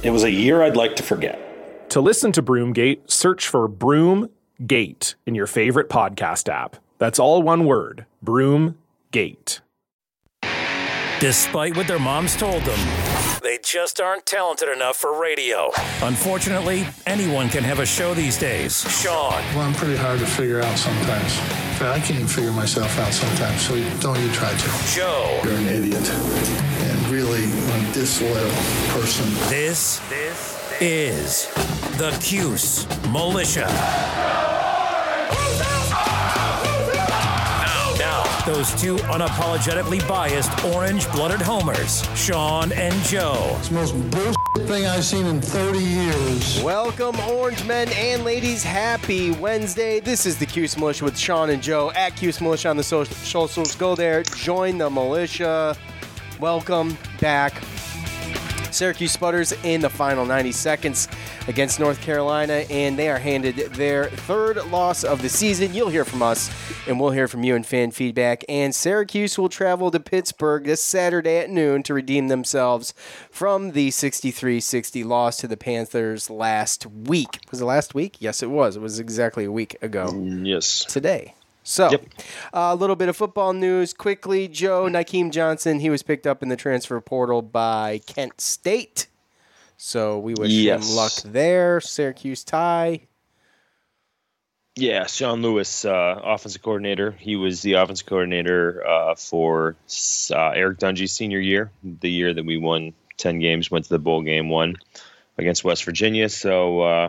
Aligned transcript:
It 0.00 0.10
was 0.10 0.22
a 0.22 0.30
year 0.30 0.62
I'd 0.62 0.76
like 0.76 0.94
to 0.96 1.02
forget. 1.02 1.90
To 1.90 2.00
listen 2.00 2.30
to 2.32 2.42
Broomgate, 2.42 3.10
search 3.10 3.48
for 3.48 3.68
Broomgate 3.68 5.16
in 5.26 5.34
your 5.34 5.48
favorite 5.48 5.88
podcast 5.88 6.48
app. 6.48 6.76
That's 6.98 7.18
all 7.18 7.42
one 7.42 7.64
word 7.64 8.06
Broomgate. 8.24 9.60
Despite 11.18 11.76
what 11.76 11.88
their 11.88 11.98
moms 11.98 12.36
told 12.36 12.62
them, 12.62 12.78
they 13.42 13.58
just 13.64 14.00
aren't 14.00 14.24
talented 14.24 14.68
enough 14.68 14.96
for 14.96 15.20
radio. 15.20 15.72
Unfortunately, 16.02 16.86
anyone 17.06 17.48
can 17.48 17.64
have 17.64 17.80
a 17.80 17.86
show 17.86 18.14
these 18.14 18.38
days. 18.38 18.88
Sean, 19.02 19.32
Well, 19.54 19.62
I'm 19.62 19.74
pretty 19.74 19.96
hard 19.96 20.20
to 20.20 20.26
figure 20.26 20.60
out 20.60 20.78
sometimes. 20.78 21.38
In 21.80 21.86
I 21.86 21.98
can't 21.98 22.10
even 22.10 22.26
figure 22.28 22.52
myself 22.52 22.96
out 23.00 23.12
sometimes, 23.12 23.62
so 23.62 23.74
don't 24.00 24.20
you 24.20 24.30
try 24.30 24.50
to. 24.50 24.94
Joe, 24.94 25.40
You're 25.42 25.54
an 25.54 25.66
idiot 25.66 26.08
and 26.08 26.87
really 27.10 27.44
a 27.44 27.92
disloyal 27.94 28.50
person. 28.92 29.24
this, 29.48 29.98
this 30.10 30.78
is 30.82 31.46
the 31.96 32.10
Cuse 32.22 32.86
Militia. 33.10 33.66
Now, 37.62 37.94
now, 37.98 38.40
those 38.44 38.78
two 38.80 38.96
unapologetically 38.96 40.06
biased 40.06 40.52
orange-blooded 40.66 41.40
homers, 41.40 42.04
Sean 42.14 42.72
and 42.72 42.94
Joe. 43.04 43.56
It's 43.58 43.68
the 43.68 43.74
most 43.76 44.10
bullshit 44.10 44.68
thing 44.68 44.84
I've 44.84 45.04
seen 45.04 45.24
in 45.24 45.40
30 45.40 45.78
years. 45.78 46.62
Welcome, 46.62 47.18
orange 47.20 47.64
men 47.64 47.88
and 47.94 48.22
ladies. 48.22 48.62
Happy 48.62 49.30
Wednesday. 49.30 50.00
This 50.00 50.26
is 50.26 50.36
the 50.36 50.44
Cuse 50.44 50.76
Militia 50.76 51.04
with 51.04 51.16
Sean 51.16 51.48
and 51.48 51.62
Joe 51.62 51.90
at 51.92 52.16
Cuse 52.16 52.42
Militia 52.42 52.68
on 52.68 52.76
the 52.76 52.82
social 52.82 53.14
socials. 53.14 53.74
Go 53.76 53.94
there, 53.94 54.22
join 54.24 54.76
the 54.76 54.90
militia. 54.90 55.74
Welcome 56.40 56.96
back. 57.20 57.62
Syracuse 58.70 59.12
Sputters 59.12 59.52
in 59.64 59.80
the 59.80 59.88
final 59.88 60.24
90 60.26 60.52
seconds 60.52 61.08
against 61.48 61.80
North 61.80 62.00
Carolina, 62.02 62.64
and 62.70 62.98
they 62.98 63.08
are 63.08 63.18
handed 63.18 63.56
their 63.72 64.04
third 64.04 64.56
loss 64.70 65.02
of 65.04 65.22
the 65.22 65.28
season. 65.28 65.72
You'll 65.74 65.88
hear 65.88 66.04
from 66.04 66.22
us, 66.22 66.50
and 66.86 67.00
we'll 67.00 67.10
hear 67.10 67.26
from 67.26 67.42
you 67.42 67.56
in 67.56 67.62
fan 67.64 67.90
feedback. 67.90 68.44
And 68.48 68.74
Syracuse 68.74 69.38
will 69.38 69.48
travel 69.48 69.90
to 69.90 69.98
Pittsburgh 69.98 70.64
this 70.64 70.82
Saturday 70.82 71.38
at 71.38 71.48
noon 71.50 71.82
to 71.84 71.94
redeem 71.94 72.28
themselves 72.28 72.92
from 73.30 73.72
the 73.72 73.90
63 73.90 74.60
60 74.60 75.02
loss 75.02 75.38
to 75.38 75.48
the 75.48 75.56
Panthers 75.56 76.28
last 76.28 76.86
week. 76.86 77.40
Was 77.50 77.62
it 77.62 77.64
last 77.64 77.94
week? 77.94 78.16
Yes, 78.20 78.42
it 78.42 78.50
was. 78.50 78.76
It 78.76 78.82
was 78.82 79.00
exactly 79.00 79.44
a 79.46 79.52
week 79.52 79.76
ago 79.82 80.12
Yes. 80.42 80.84
today. 80.84 81.34
So, 81.68 81.90
Yep. 81.90 82.06
a 82.54 82.74
little 82.74 82.96
bit 82.96 83.10
of 83.10 83.16
football 83.16 83.52
news 83.52 83.92
quickly. 83.92 84.48
Joe 84.48 84.84
Nykeem 84.86 85.30
Johnson, 85.30 85.80
he 85.80 85.90
was 85.90 86.02
picked 86.02 86.26
up 86.26 86.42
in 86.42 86.48
the 86.48 86.56
transfer 86.56 86.98
portal 87.02 87.42
by 87.42 88.00
Kent 88.06 88.40
State. 88.40 89.06
So 89.76 90.18
we 90.18 90.32
wish 90.34 90.50
Yes. 90.50 90.88
him 90.88 90.96
luck 90.96 91.12
there. 91.26 91.80
Syracuse 91.82 92.42
tie. 92.42 93.02
Yeah, 94.76 95.06
Sean 95.06 95.42
Lewis, 95.42 95.84
uh, 95.84 96.20
offensive 96.24 96.62
coordinator. 96.62 97.10
He 97.10 97.36
was 97.36 97.60
the 97.60 97.74
offensive 97.74 98.06
coordinator 98.06 98.86
uh, 98.86 99.14
for 99.16 99.76
uh, 100.30 100.34
Eric 100.50 100.78
Dungey's 100.78 101.12
senior 101.12 101.40
year, 101.40 101.70
the 101.82 102.10
year 102.10 102.32
that 102.32 102.46
we 102.46 102.56
won 102.56 102.94
10 103.18 103.40
games, 103.40 103.70
went 103.70 103.84
to 103.84 103.90
the 103.90 103.98
bowl 103.98 104.22
game, 104.22 104.48
won 104.48 104.76
against 105.36 105.64
West 105.64 105.84
Virginia. 105.84 106.28
So 106.30 106.80
uh, 106.80 107.08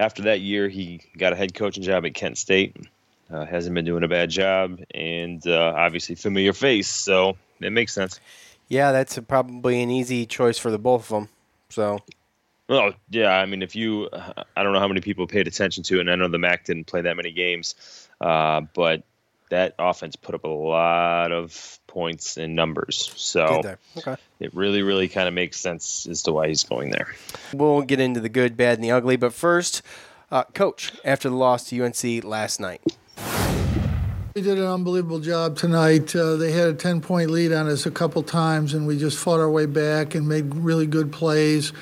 after 0.00 0.22
that 0.22 0.40
year, 0.40 0.68
he 0.68 1.00
got 1.16 1.32
a 1.32 1.36
head 1.36 1.54
coaching 1.54 1.84
job 1.84 2.04
at 2.06 2.14
Kent 2.14 2.38
State. 2.38 2.74
Uh, 3.34 3.44
hasn't 3.44 3.74
been 3.74 3.84
doing 3.84 4.04
a 4.04 4.08
bad 4.08 4.30
job, 4.30 4.78
and 4.94 5.44
uh, 5.46 5.74
obviously 5.76 6.14
familiar 6.14 6.52
face, 6.52 6.88
so 6.88 7.36
it 7.60 7.72
makes 7.72 7.92
sense. 7.92 8.20
Yeah, 8.68 8.92
that's 8.92 9.18
probably 9.26 9.82
an 9.82 9.90
easy 9.90 10.24
choice 10.24 10.56
for 10.56 10.70
the 10.70 10.78
both 10.78 11.10
of 11.10 11.20
them. 11.20 11.28
So, 11.68 11.98
Oh 12.68 12.92
yeah, 13.10 13.32
I 13.32 13.44
mean, 13.46 13.62
if 13.62 13.74
you, 13.74 14.08
I 14.12 14.62
don't 14.62 14.72
know 14.72 14.78
how 14.78 14.86
many 14.86 15.00
people 15.00 15.26
paid 15.26 15.48
attention 15.48 15.82
to 15.84 15.96
it, 15.96 16.02
and 16.02 16.10
I 16.10 16.14
know 16.14 16.28
the 16.28 16.38
MAC 16.38 16.64
didn't 16.64 16.86
play 16.86 17.00
that 17.00 17.16
many 17.16 17.32
games, 17.32 17.74
uh, 18.20 18.60
but 18.72 19.02
that 19.50 19.74
offense 19.80 20.14
put 20.14 20.36
up 20.36 20.44
a 20.44 20.48
lot 20.48 21.32
of 21.32 21.80
points 21.88 22.36
and 22.36 22.54
numbers. 22.54 23.12
So. 23.16 23.62
Okay. 23.98 24.16
it 24.40 24.54
really, 24.54 24.82
really 24.82 25.08
kind 25.08 25.28
of 25.28 25.34
makes 25.34 25.60
sense 25.60 26.06
as 26.06 26.22
to 26.22 26.32
why 26.32 26.48
he's 26.48 26.62
going 26.62 26.90
there. 26.90 27.14
We'll 27.52 27.82
get 27.82 27.98
into 27.98 28.20
the 28.20 28.28
good, 28.28 28.56
bad, 28.56 28.78
and 28.78 28.84
the 28.84 28.92
ugly. 28.92 29.16
But 29.16 29.34
first, 29.34 29.82
uh, 30.30 30.44
coach, 30.44 30.92
after 31.04 31.28
the 31.28 31.36
loss 31.36 31.68
to 31.68 31.84
UNC 31.84 32.24
last 32.24 32.60
night. 32.60 32.80
We 34.34 34.42
did 34.42 34.58
an 34.58 34.64
unbelievable 34.64 35.20
job 35.20 35.56
tonight. 35.56 36.16
Uh, 36.16 36.34
they 36.34 36.50
had 36.50 36.66
a 36.66 36.74
10 36.74 37.02
point 37.02 37.30
lead 37.30 37.52
on 37.52 37.68
us 37.68 37.86
a 37.86 37.90
couple 37.92 38.20
times, 38.24 38.74
and 38.74 38.84
we 38.84 38.98
just 38.98 39.16
fought 39.16 39.38
our 39.38 39.48
way 39.48 39.66
back 39.66 40.16
and 40.16 40.28
made 40.28 40.52
really 40.56 40.88
good 40.88 41.12
plays. 41.12 41.72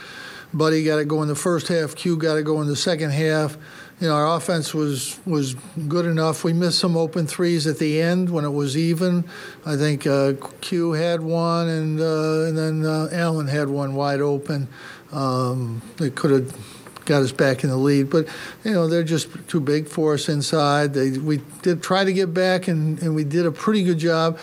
Buddy 0.53 0.85
got 0.85 0.97
to 0.97 1.07
go 1.07 1.23
in 1.23 1.29
the 1.29 1.35
first 1.35 1.69
half, 1.69 1.97
Q 1.97 2.19
got 2.19 2.35
to 2.35 2.43
go 2.43 2.61
in 2.61 2.67
the 2.67 2.77
second 2.77 3.13
half. 3.13 3.57
You 4.01 4.09
know, 4.09 4.15
our 4.17 4.37
offense 4.37 4.75
was 4.75 5.19
was 5.25 5.55
good 5.89 6.05
enough. 6.05 6.45
We 6.45 6.53
missed 6.53 6.79
some 6.79 6.95
open 6.95 7.27
threes 7.27 7.67
at 7.67 7.79
the 7.79 8.03
end 8.03 8.29
when 8.29 8.45
it 8.45 8.51
was 8.51 8.77
even. 8.77 9.25
I 9.65 9.77
think 9.77 10.07
uh, 10.07 10.35
Q 10.61 10.93
had 10.93 11.23
one, 11.23 11.69
and 11.71 11.99
uh, 12.03 12.49
and 12.49 12.59
then 12.59 12.85
uh, 12.85 13.09
Allen 13.13 13.47
had 13.47 13.71
one 13.71 13.95
wide 13.95 14.21
open. 14.21 14.69
Um, 15.11 15.81
they 15.97 16.11
could 16.11 16.31
have 16.31 16.82
got 17.05 17.23
us 17.23 17.33
back 17.33 17.65
in 17.65 17.71
the 17.71 17.77
lead. 17.77 18.11
But 18.11 18.27
you 18.65 18.73
know 18.73 18.87
they're 18.89 19.03
just 19.05 19.29
too 19.49 19.61
big 19.61 19.89
for 19.89 20.15
us 20.15 20.29
inside. 20.29 20.95
They, 20.95 21.19
we 21.19 21.41
did 21.63 21.83
try 21.83 22.05
to 22.05 22.13
get 22.13 22.33
back, 22.35 22.69
and, 22.69 23.01
and 23.03 23.15
we 23.15 23.25
did 23.25 23.47
a 23.47 23.53
pretty 23.53 23.83
good 23.85 23.99
job. 23.99 24.39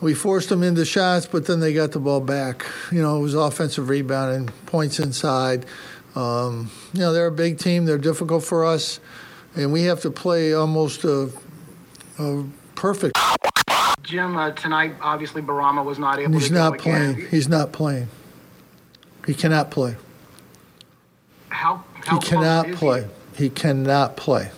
We 0.00 0.14
forced 0.14 0.48
them 0.48 0.62
into 0.64 0.84
shots, 0.84 1.26
but 1.26 1.46
then 1.46 1.60
they 1.60 1.72
got 1.72 1.92
the 1.92 2.00
ball 2.00 2.20
back. 2.20 2.66
You 2.90 3.02
know 3.02 3.16
it 3.18 3.20
was 3.20 3.34
offensive 3.34 3.88
rebound 3.88 4.34
and 4.34 4.66
points 4.66 4.98
inside. 4.98 5.64
Um, 6.14 6.70
you 6.92 7.00
know 7.00 7.12
they're 7.12 7.26
a 7.28 7.32
big 7.32 7.58
team. 7.58 7.84
They're 7.84 7.98
difficult 7.98 8.44
for 8.44 8.64
us, 8.64 9.00
and 9.54 9.72
we 9.72 9.82
have 9.84 10.00
to 10.02 10.10
play 10.10 10.52
almost 10.54 11.04
a, 11.04 11.30
a 12.18 12.44
perfect. 12.74 13.16
Jim, 14.02 14.36
uh, 14.36 14.50
tonight, 14.50 14.96
obviously, 15.00 15.40
Bourama 15.40 15.84
was 15.84 15.98
not 15.98 16.18
able 16.18 16.34
He's 16.34 16.48
to 16.48 16.54
not 16.54 16.70
go 16.70 16.74
again. 16.90 17.14
playing. 17.14 17.28
He's 17.30 17.48
not 17.48 17.72
playing. 17.72 18.08
He 19.26 19.32
cannot 19.34 19.70
play. 19.70 19.94
How, 21.48 21.84
how 22.04 22.20
He 22.20 22.26
cannot 22.26 22.64
close 22.64 22.74
is 22.74 22.78
play. 22.78 23.08
He 23.36 23.50
cannot 23.50 24.16
play. 24.16 24.50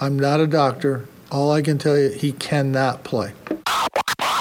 I'm 0.00 0.18
not 0.18 0.40
a 0.40 0.46
doctor. 0.46 1.08
All 1.30 1.50
I 1.52 1.62
can 1.62 1.78
tell 1.78 1.98
you, 1.98 2.10
he 2.10 2.32
cannot 2.32 3.04
play. 3.04 3.32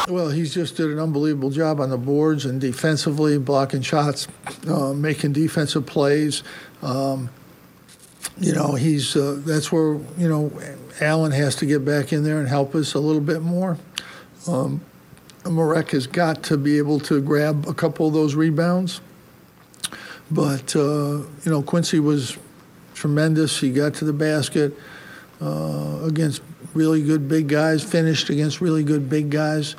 Well, 0.07 0.29
he's 0.29 0.53
just 0.53 0.77
did 0.77 0.91
an 0.91 0.99
unbelievable 0.99 1.49
job 1.49 1.79
on 1.79 1.89
the 1.89 1.97
boards 1.97 2.45
and 2.45 2.61
defensively, 2.61 3.39
blocking 3.39 3.81
shots, 3.81 4.27
uh, 4.67 4.93
making 4.93 5.33
defensive 5.33 5.85
plays. 5.87 6.43
Um, 6.83 7.29
you 8.37 8.53
know, 8.53 8.73
he's 8.73 9.15
uh, 9.15 9.41
that's 9.43 9.71
where 9.71 9.93
you 10.17 10.27
know 10.27 10.51
Allen 11.01 11.31
has 11.31 11.55
to 11.57 11.65
get 11.65 11.83
back 11.83 12.13
in 12.13 12.23
there 12.23 12.39
and 12.39 12.47
help 12.47 12.75
us 12.75 12.93
a 12.93 12.99
little 12.99 13.21
bit 13.21 13.41
more. 13.41 13.79
Um, 14.47 14.81
Marek 15.49 15.91
has 15.91 16.05
got 16.05 16.43
to 16.43 16.57
be 16.57 16.77
able 16.77 16.99
to 17.01 17.21
grab 17.21 17.67
a 17.67 17.73
couple 17.73 18.07
of 18.07 18.13
those 18.13 18.35
rebounds. 18.35 19.01
But 20.29 20.75
uh, 20.75 20.79
you 21.19 21.27
know, 21.45 21.61
Quincy 21.61 21.99
was 21.99 22.37
tremendous. 23.05 23.59
He 23.59 23.69
got 23.69 23.93
to 23.95 24.05
the 24.05 24.13
basket 24.13 24.73
uh, 25.39 25.99
against 26.03 26.41
really 26.73 27.03
good 27.03 27.29
big 27.29 27.47
guys. 27.47 27.83
Finished 27.83 28.31
against 28.31 28.61
really 28.61 28.83
good 28.83 29.07
big 29.07 29.29
guys. 29.29 29.75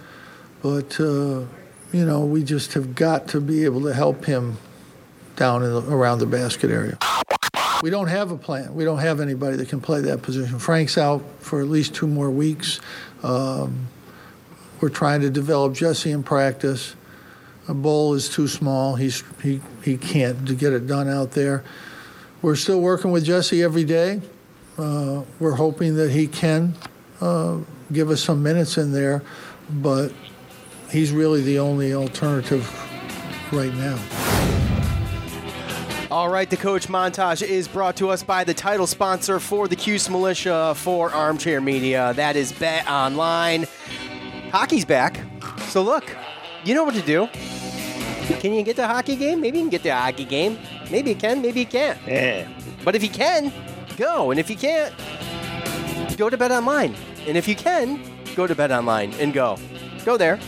But 0.62 1.00
uh, 1.00 1.44
you 1.92 2.04
know, 2.06 2.24
we 2.24 2.44
just 2.44 2.74
have 2.74 2.94
got 2.94 3.26
to 3.28 3.40
be 3.40 3.64
able 3.64 3.82
to 3.82 3.92
help 3.92 4.26
him 4.26 4.58
down 5.34 5.62
the, 5.62 5.82
around 5.92 6.20
the 6.20 6.26
basket 6.26 6.70
area. 6.70 6.98
We 7.82 7.90
don't 7.90 8.06
have 8.06 8.30
a 8.30 8.36
plan. 8.36 8.72
We 8.76 8.84
don't 8.84 9.00
have 9.00 9.18
anybody 9.18 9.56
that 9.56 9.68
can 9.68 9.80
play 9.80 10.02
that 10.02 10.22
position. 10.22 10.60
Frank's 10.60 10.96
out 10.96 11.24
for 11.40 11.60
at 11.60 11.66
least 11.66 11.96
two 11.96 12.06
more 12.06 12.30
weeks. 12.30 12.80
Um, 13.24 13.88
we're 14.80 14.88
trying 14.88 15.22
to 15.22 15.30
develop 15.30 15.74
Jesse 15.74 16.12
in 16.12 16.22
practice. 16.22 16.94
A 17.66 17.74
bowl 17.74 18.14
is 18.14 18.28
too 18.28 18.46
small. 18.46 18.94
He's 18.94 19.24
he 19.42 19.60
he 19.82 19.96
can't 19.96 20.56
get 20.56 20.72
it 20.72 20.86
done 20.86 21.08
out 21.08 21.32
there. 21.32 21.64
We're 22.42 22.56
still 22.56 22.80
working 22.80 23.10
with 23.10 23.24
Jesse 23.24 23.62
every 23.62 23.84
day. 23.84 24.20
Uh, 24.78 25.22
we're 25.40 25.54
hoping 25.54 25.96
that 25.96 26.10
he 26.10 26.26
can 26.26 26.74
uh, 27.20 27.58
give 27.92 28.10
us 28.10 28.22
some 28.22 28.42
minutes 28.42 28.76
in 28.76 28.92
there, 28.92 29.22
but 29.70 30.12
he's 30.90 31.12
really 31.12 31.40
the 31.42 31.58
only 31.58 31.94
alternative 31.94 32.70
right 33.52 33.72
now. 33.74 33.98
All 36.10 36.28
right, 36.28 36.48
the 36.48 36.56
coach 36.56 36.88
montage 36.88 37.42
is 37.42 37.66
brought 37.66 37.96
to 37.96 38.10
us 38.10 38.22
by 38.22 38.44
the 38.44 38.54
title 38.54 38.86
sponsor 38.86 39.40
for 39.40 39.66
the 39.66 39.74
Cuse 39.74 40.08
Militia 40.08 40.74
for 40.76 41.10
Armchair 41.10 41.60
Media. 41.60 42.12
That 42.14 42.36
is 42.36 42.52
Bet 42.52 42.88
Online. 42.88 43.66
Hockey's 44.52 44.84
back, 44.84 45.20
so 45.68 45.82
look, 45.82 46.04
you 46.64 46.74
know 46.74 46.84
what 46.84 46.94
to 46.94 47.02
do. 47.02 47.28
Can 48.38 48.52
you 48.52 48.62
get 48.62 48.76
the 48.76 48.86
hockey 48.86 49.16
game? 49.16 49.40
Maybe 49.40 49.58
you 49.58 49.64
can 49.64 49.70
get 49.70 49.82
the 49.82 49.94
hockey 49.94 50.24
game. 50.24 50.58
Maybe 50.90 51.10
you 51.10 51.16
can, 51.16 51.42
maybe 51.42 51.60
you 51.60 51.66
can't. 51.66 51.98
Yeah. 52.06 52.48
But 52.84 52.94
if 52.94 53.02
you 53.02 53.10
can, 53.10 53.52
go. 53.96 54.30
And 54.30 54.38
if 54.38 54.48
you 54.48 54.56
can't, 54.56 54.94
go 56.16 56.30
to 56.30 56.36
Bet 56.36 56.52
Online. 56.52 56.94
And 57.26 57.36
if 57.36 57.48
you 57.48 57.56
can, 57.56 58.00
go 58.34 58.46
to 58.46 58.54
Bet 58.54 58.70
Online 58.70 59.12
and 59.14 59.32
go. 59.32 59.58
Go 60.04 60.16
there. 60.16 60.38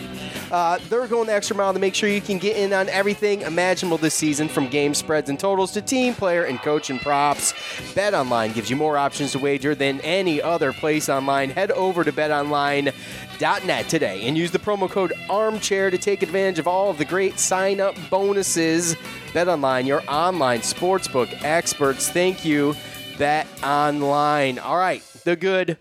Uh, 0.50 0.78
they're 0.88 1.06
going 1.06 1.26
the 1.26 1.34
extra 1.34 1.54
mile 1.54 1.74
to 1.74 1.78
make 1.78 1.94
sure 1.94 2.08
you 2.08 2.20
can 2.20 2.38
get 2.38 2.56
in 2.56 2.72
on 2.72 2.88
everything 2.88 3.42
imaginable 3.42 3.98
this 3.98 4.14
season 4.14 4.48
from 4.48 4.66
game 4.68 4.94
spreads 4.94 5.28
and 5.28 5.38
totals 5.38 5.72
to 5.72 5.82
team, 5.82 6.14
player, 6.14 6.44
and 6.44 6.58
coach 6.60 6.88
and 6.88 7.00
props. 7.00 7.52
Bet 7.94 8.14
Online 8.14 8.52
gives 8.52 8.70
you 8.70 8.76
more 8.76 8.96
options 8.96 9.32
to 9.32 9.38
wager 9.38 9.74
than 9.74 10.00
any 10.00 10.40
other 10.40 10.72
place 10.72 11.08
online. 11.08 11.50
Head 11.50 11.70
over 11.72 12.02
to 12.02 12.12
betonline.net 12.12 13.88
today 13.88 14.26
and 14.26 14.38
use 14.38 14.50
the 14.50 14.58
promo 14.58 14.88
code 14.90 15.12
ARMCHAIR 15.28 15.90
to 15.90 15.98
take 15.98 16.22
advantage 16.22 16.58
of 16.58 16.66
all 16.66 16.90
of 16.90 16.96
the 16.96 17.04
great 17.04 17.38
sign 17.38 17.80
up 17.80 17.94
bonuses. 18.08 18.96
Bet 19.34 19.48
Online, 19.48 19.86
your 19.86 20.02
online 20.08 20.60
sportsbook 20.60 21.42
experts. 21.42 22.08
Thank 22.08 22.46
you, 22.46 22.74
Bet 23.18 23.46
Online. 23.62 24.58
All 24.58 24.78
right, 24.78 25.02
the 25.24 25.36
good, 25.36 25.76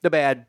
the 0.00 0.08
bad, 0.08 0.46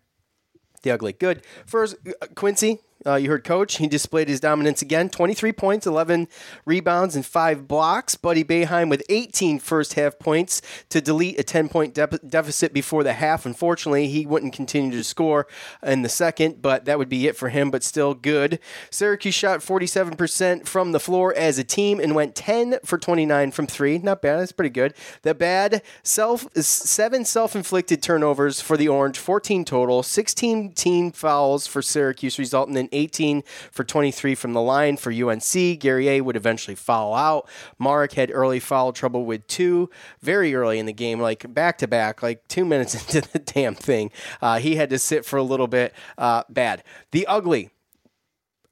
the 0.83 0.91
ugly. 0.91 1.11
Good. 1.11 1.41
First, 1.65 1.97
uh, 2.07 2.27
Quincy, 2.35 2.79
uh, 3.05 3.15
you 3.15 3.29
heard 3.29 3.43
Coach. 3.43 3.77
He 3.77 3.87
displayed 3.87 4.27
his 4.27 4.39
dominance 4.39 4.81
again 4.81 5.09
23 5.09 5.51
points, 5.53 5.87
11 5.87 6.27
rebounds, 6.65 7.15
and 7.15 7.25
5 7.25 7.67
blocks. 7.67 8.15
Buddy 8.15 8.43
Boeheim 8.43 8.89
with 8.89 9.03
18 9.09 9.59
first 9.59 9.93
half 9.93 10.19
points 10.19 10.61
to 10.89 11.01
delete 11.01 11.39
a 11.39 11.43
10 11.43 11.69
point 11.69 11.93
de- 11.93 12.07
deficit 12.07 12.73
before 12.73 13.03
the 13.03 13.13
half. 13.13 13.45
Unfortunately, 13.45 14.07
he 14.07 14.25
wouldn't 14.25 14.53
continue 14.53 14.91
to 14.91 15.03
score 15.03 15.47
in 15.83 16.01
the 16.01 16.09
second, 16.09 16.61
but 16.61 16.85
that 16.85 16.97
would 16.97 17.09
be 17.09 17.27
it 17.27 17.35
for 17.35 17.49
him, 17.49 17.71
but 17.71 17.83
still 17.83 18.13
good. 18.13 18.59
Syracuse 18.89 19.35
shot 19.35 19.61
47% 19.61 20.67
from 20.67 20.91
the 20.91 20.99
floor 20.99 21.33
as 21.35 21.57
a 21.57 21.63
team 21.63 21.99
and 21.99 22.15
went 22.15 22.35
10 22.35 22.79
for 22.85 22.97
29 22.97 23.51
from 23.51 23.67
three. 23.67 23.97
Not 23.97 24.21
bad. 24.21 24.39
That's 24.39 24.51
pretty 24.51 24.69
good. 24.69 24.93
The 25.23 25.33
bad, 25.33 25.81
self 26.03 26.47
seven 26.55 27.25
self 27.25 27.55
inflicted 27.55 28.03
turnovers 28.03 28.61
for 28.61 28.77
the 28.77 28.87
Orange, 28.87 29.17
14 29.17 29.65
total, 29.65 30.03
16 30.03 30.73
team 30.73 31.11
fouls 31.11 31.67
for 31.67 31.81
Syracuse, 31.81 32.37
resulting 32.37 32.77
in 32.77 32.89
18 32.91 33.43
for 33.71 33.83
23 33.83 34.35
from 34.35 34.53
the 34.53 34.61
line 34.61 34.97
for 34.97 35.11
UNC. 35.11 35.79
Guerrier 35.79 36.23
would 36.23 36.35
eventually 36.35 36.75
foul 36.75 37.13
out. 37.13 37.47
Marek 37.79 38.13
had 38.13 38.31
early 38.33 38.59
foul 38.59 38.93
trouble 38.93 39.25
with 39.25 39.45
two 39.47 39.89
very 40.21 40.53
early 40.55 40.79
in 40.79 40.85
the 40.85 40.93
game, 40.93 41.19
like 41.19 41.53
back 41.53 41.77
to 41.79 41.87
back, 41.87 42.21
like 42.21 42.47
two 42.47 42.65
minutes 42.71 42.95
into 42.95 43.21
the 43.31 43.39
damn 43.39 43.75
thing. 43.75 44.11
Uh, 44.41 44.59
he 44.59 44.75
had 44.75 44.89
to 44.89 44.99
sit 44.99 45.25
for 45.25 45.37
a 45.37 45.43
little 45.43 45.67
bit. 45.67 45.93
Uh, 46.17 46.43
bad. 46.49 46.83
The 47.11 47.27
ugly. 47.27 47.69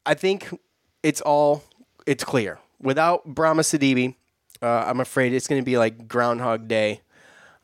I 0.05 0.13
think 0.13 0.49
it's 1.03 1.21
all 1.21 1.63
it's 2.05 2.23
clear. 2.23 2.59
Without 2.81 3.27
Bourama 3.35 3.61
Sidibe, 3.61 4.15
uh, 4.61 4.85
I'm 4.87 4.99
afraid 4.99 5.33
it's 5.33 5.47
going 5.47 5.61
to 5.61 5.65
be 5.65 5.77
like 5.77 6.07
Groundhog 6.07 6.67
Day 6.67 7.01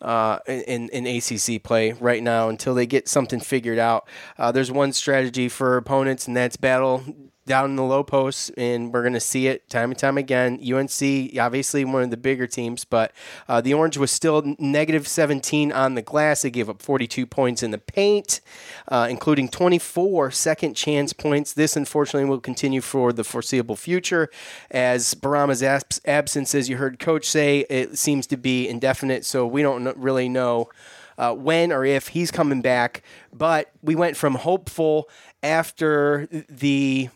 uh, 0.01 0.39
in, 0.47 0.89
in 0.89 1.06
ACC 1.07 1.62
play 1.63 1.94
right 1.94 2.21
now 2.21 2.50
until 2.50 2.75
they 2.75 2.86
get 2.86 3.07
something 3.07 3.39
figured 3.39 3.80
out. 3.80 4.07
Uh, 4.38 4.51
there's 4.51 4.71
one 4.71 4.94
strategy 4.94 5.50
for 5.50 5.77
opponents, 5.77 6.27
and 6.27 6.36
that's 6.36 6.57
battle 6.57 7.03
down 7.45 7.69
in 7.69 7.75
the 7.75 7.83
low 7.83 8.03
post, 8.03 8.51
and 8.57 8.92
we're 8.92 9.01
going 9.01 9.13
to 9.13 9.19
see 9.19 9.47
it 9.47 9.69
time 9.69 9.92
and 9.92 10.00
time 10.00 10.18
again. 10.18 10.59
UNC, 10.59 11.38
obviously 11.39 11.86
one 11.86 12.01
of 12.01 12.09
the 12.09 12.18
bigger 12.18 12.47
teams, 12.47 12.86
but 12.86 13.12
uh, 13.47 13.62
the 13.62 13.74
Orange 13.74 13.97
was 13.97 14.12
still 14.12 14.56
negative 14.57 15.07
17 15.07 15.71
on 15.71 15.94
the 15.95 16.01
glass. 16.01 16.42
They 16.42 16.50
gave 16.50 16.69
up 16.69 16.81
42 16.81 17.25
points 17.27 17.62
in 17.62 17.71
the 17.71 17.77
paint, 17.77 18.42
uh, 18.88 19.07
including 19.09 19.50
24 19.50 20.31
second 20.31 20.74
chance 20.74 21.13
points. 21.13 21.53
This, 21.53 21.75
unfortunately, 21.75 22.27
will 22.27 22.39
continue 22.39 22.81
for 22.81 23.13
the 23.13 23.24
foreseeable 23.24 23.75
future. 23.75 24.30
As 24.71 25.13
Bourama's 25.13 25.62
abs- 25.62 26.01
absence, 26.06 26.56
as 26.56 26.68
you 26.68 26.77
heard 26.77 26.98
Coach 27.00 27.30
say, 27.30 27.65
it 27.69 27.98
seems 27.98 28.25
to 28.27 28.38
be 28.38 28.68
indefinite, 28.68 29.24
so 29.24 29.45
we 29.45 29.62
don't 29.62 29.95
really 29.98 30.30
know. 30.30 30.69
Uh, 31.18 31.33
when 31.33 31.71
or 31.71 31.86
if 31.86 32.09
he's 32.09 32.30
coming 32.30 32.62
back, 32.62 33.01
but 33.31 33.71
we 33.81 33.95
went 33.95 34.18
from 34.18 34.36
hopeful 34.36 35.07
after 35.41 36.27
the 36.50 37.07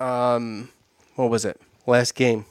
um, 0.00 0.70
what 1.16 1.30
was 1.30 1.44
it? 1.44 1.60
Last 1.86 2.14
game. 2.14 2.46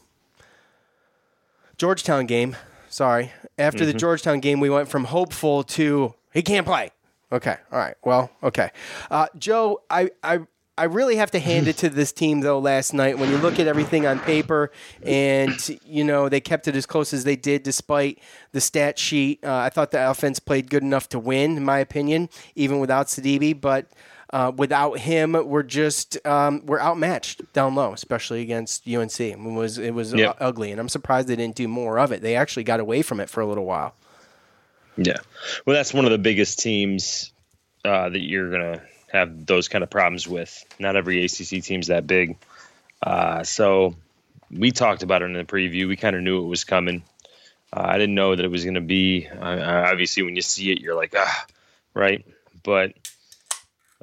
Georgetown 1.78 2.26
game. 2.26 2.56
Sorry. 2.90 3.32
After 3.58 3.80
mm-hmm. 3.80 3.88
the 3.88 3.94
Georgetown 3.94 4.40
game, 4.40 4.60
we 4.60 4.70
went 4.70 4.90
from 4.90 5.06
hopeful 5.06 5.64
to 5.64 6.14
he 6.34 6.42
can't 6.42 6.66
play. 6.66 6.92
Okay. 7.32 7.58
All 7.72 7.80
right. 7.80 7.96
Well, 8.04 8.32
okay. 8.44 8.72
Uh, 9.12 9.28
Joe, 9.38 9.82
I, 9.90 10.10
I, 10.24 10.40
I 10.78 10.86
really 10.86 11.18
have 11.18 11.32
to 11.32 11.40
hand 11.40 11.68
it 11.68 11.78
to 11.78 11.90
this 11.90 12.12
team 12.12 12.40
though. 12.40 12.58
Last 12.58 12.94
night, 12.94 13.20
when 13.20 13.30
you 13.30 13.38
look 13.38 13.60
at 13.60 13.68
everything 13.68 14.08
on 14.08 14.20
paper, 14.20 14.72
and 15.04 15.80
you 15.86 16.04
know 16.04 16.30
they 16.30 16.40
kept 16.40 16.68
it 16.68 16.76
as 16.76 16.86
close 16.86 17.14
as 17.14 17.24
they 17.26 17.36
did, 17.36 17.64
despite 17.64 18.20
the 18.54 18.62
stat 18.62 18.98
sheet. 18.98 19.44
Uh, 19.44 19.58
I 19.58 19.70
thought 19.70 19.92
the 19.92 20.10
offense 20.10 20.40
played 20.40 20.70
good 20.70 20.82
enough 20.82 21.10
to 21.10 21.20
win, 21.20 21.58
in 21.58 21.66
my 21.66 21.80
opinion, 21.80 22.30
even 22.56 22.80
without 22.80 23.08
Sidibe. 23.08 23.60
But 23.60 23.92
uh, 24.32 24.52
without 24.56 25.00
him, 25.00 25.34
we're 25.34 25.64
just 25.64 26.24
um, 26.26 26.66
we're 26.66 26.80
outmatched 26.80 27.52
down 27.54 27.76
low, 27.76 27.94
especially 27.94 28.42
against 28.42 28.88
UNC. 28.88 29.20
It 29.20 29.40
was 29.40 29.78
it 29.78 29.92
was 29.92 30.14
yep. 30.14 30.38
ugly, 30.40 30.72
and 30.72 30.80
I'm 30.80 30.90
surprised 30.90 31.28
they 31.28 31.36
didn't 31.36 31.56
do 31.56 31.68
more 31.68 31.98
of 31.98 32.12
it. 32.12 32.22
They 32.22 32.36
actually 32.36 32.64
got 32.64 32.80
away 32.80 33.02
from 33.02 33.20
it 33.20 33.30
for 33.30 33.42
a 33.42 33.48
little 33.48 33.66
while. 33.66 33.96
Yeah, 34.98 35.18
well, 35.66 35.76
that's 35.76 35.94
one 35.94 36.06
of 36.06 36.12
the 36.12 36.18
biggest 36.18 36.60
teams 36.60 37.32
uh, 37.84 38.10
that 38.10 38.22
you're 38.22 38.52
gonna 38.52 38.82
have 39.12 39.46
those 39.46 39.68
kind 39.68 39.84
of 39.84 39.90
problems 39.90 40.28
with. 40.28 40.64
Not 40.80 40.96
every 40.96 41.26
ACC 41.26 41.64
team's 41.64 41.88
that 41.88 42.06
big. 42.06 42.38
Uh, 43.02 43.44
so 43.44 43.96
we 44.52 44.72
talked 44.72 45.04
about 45.04 45.22
it 45.22 45.26
in 45.26 45.34
the 45.34 45.44
preview. 45.44 45.88
We 45.88 45.96
kind 45.96 46.16
of 46.16 46.22
knew 46.22 46.44
it 46.44 46.48
was 46.48 46.64
coming. 46.64 47.04
Uh, 47.72 47.84
I 47.86 47.98
didn't 47.98 48.16
know 48.16 48.36
that 48.36 48.44
it 48.44 48.52
was 48.52 48.64
going 48.64 48.76
to 48.76 48.82
be. 48.82 49.28
Uh, 49.28 49.86
obviously, 49.88 50.24
when 50.24 50.36
you 50.36 50.42
see 50.42 50.72
it, 50.72 50.82
you're 50.82 50.96
like, 50.96 51.14
ah, 51.16 51.46
right. 51.94 52.26
But 52.64 52.94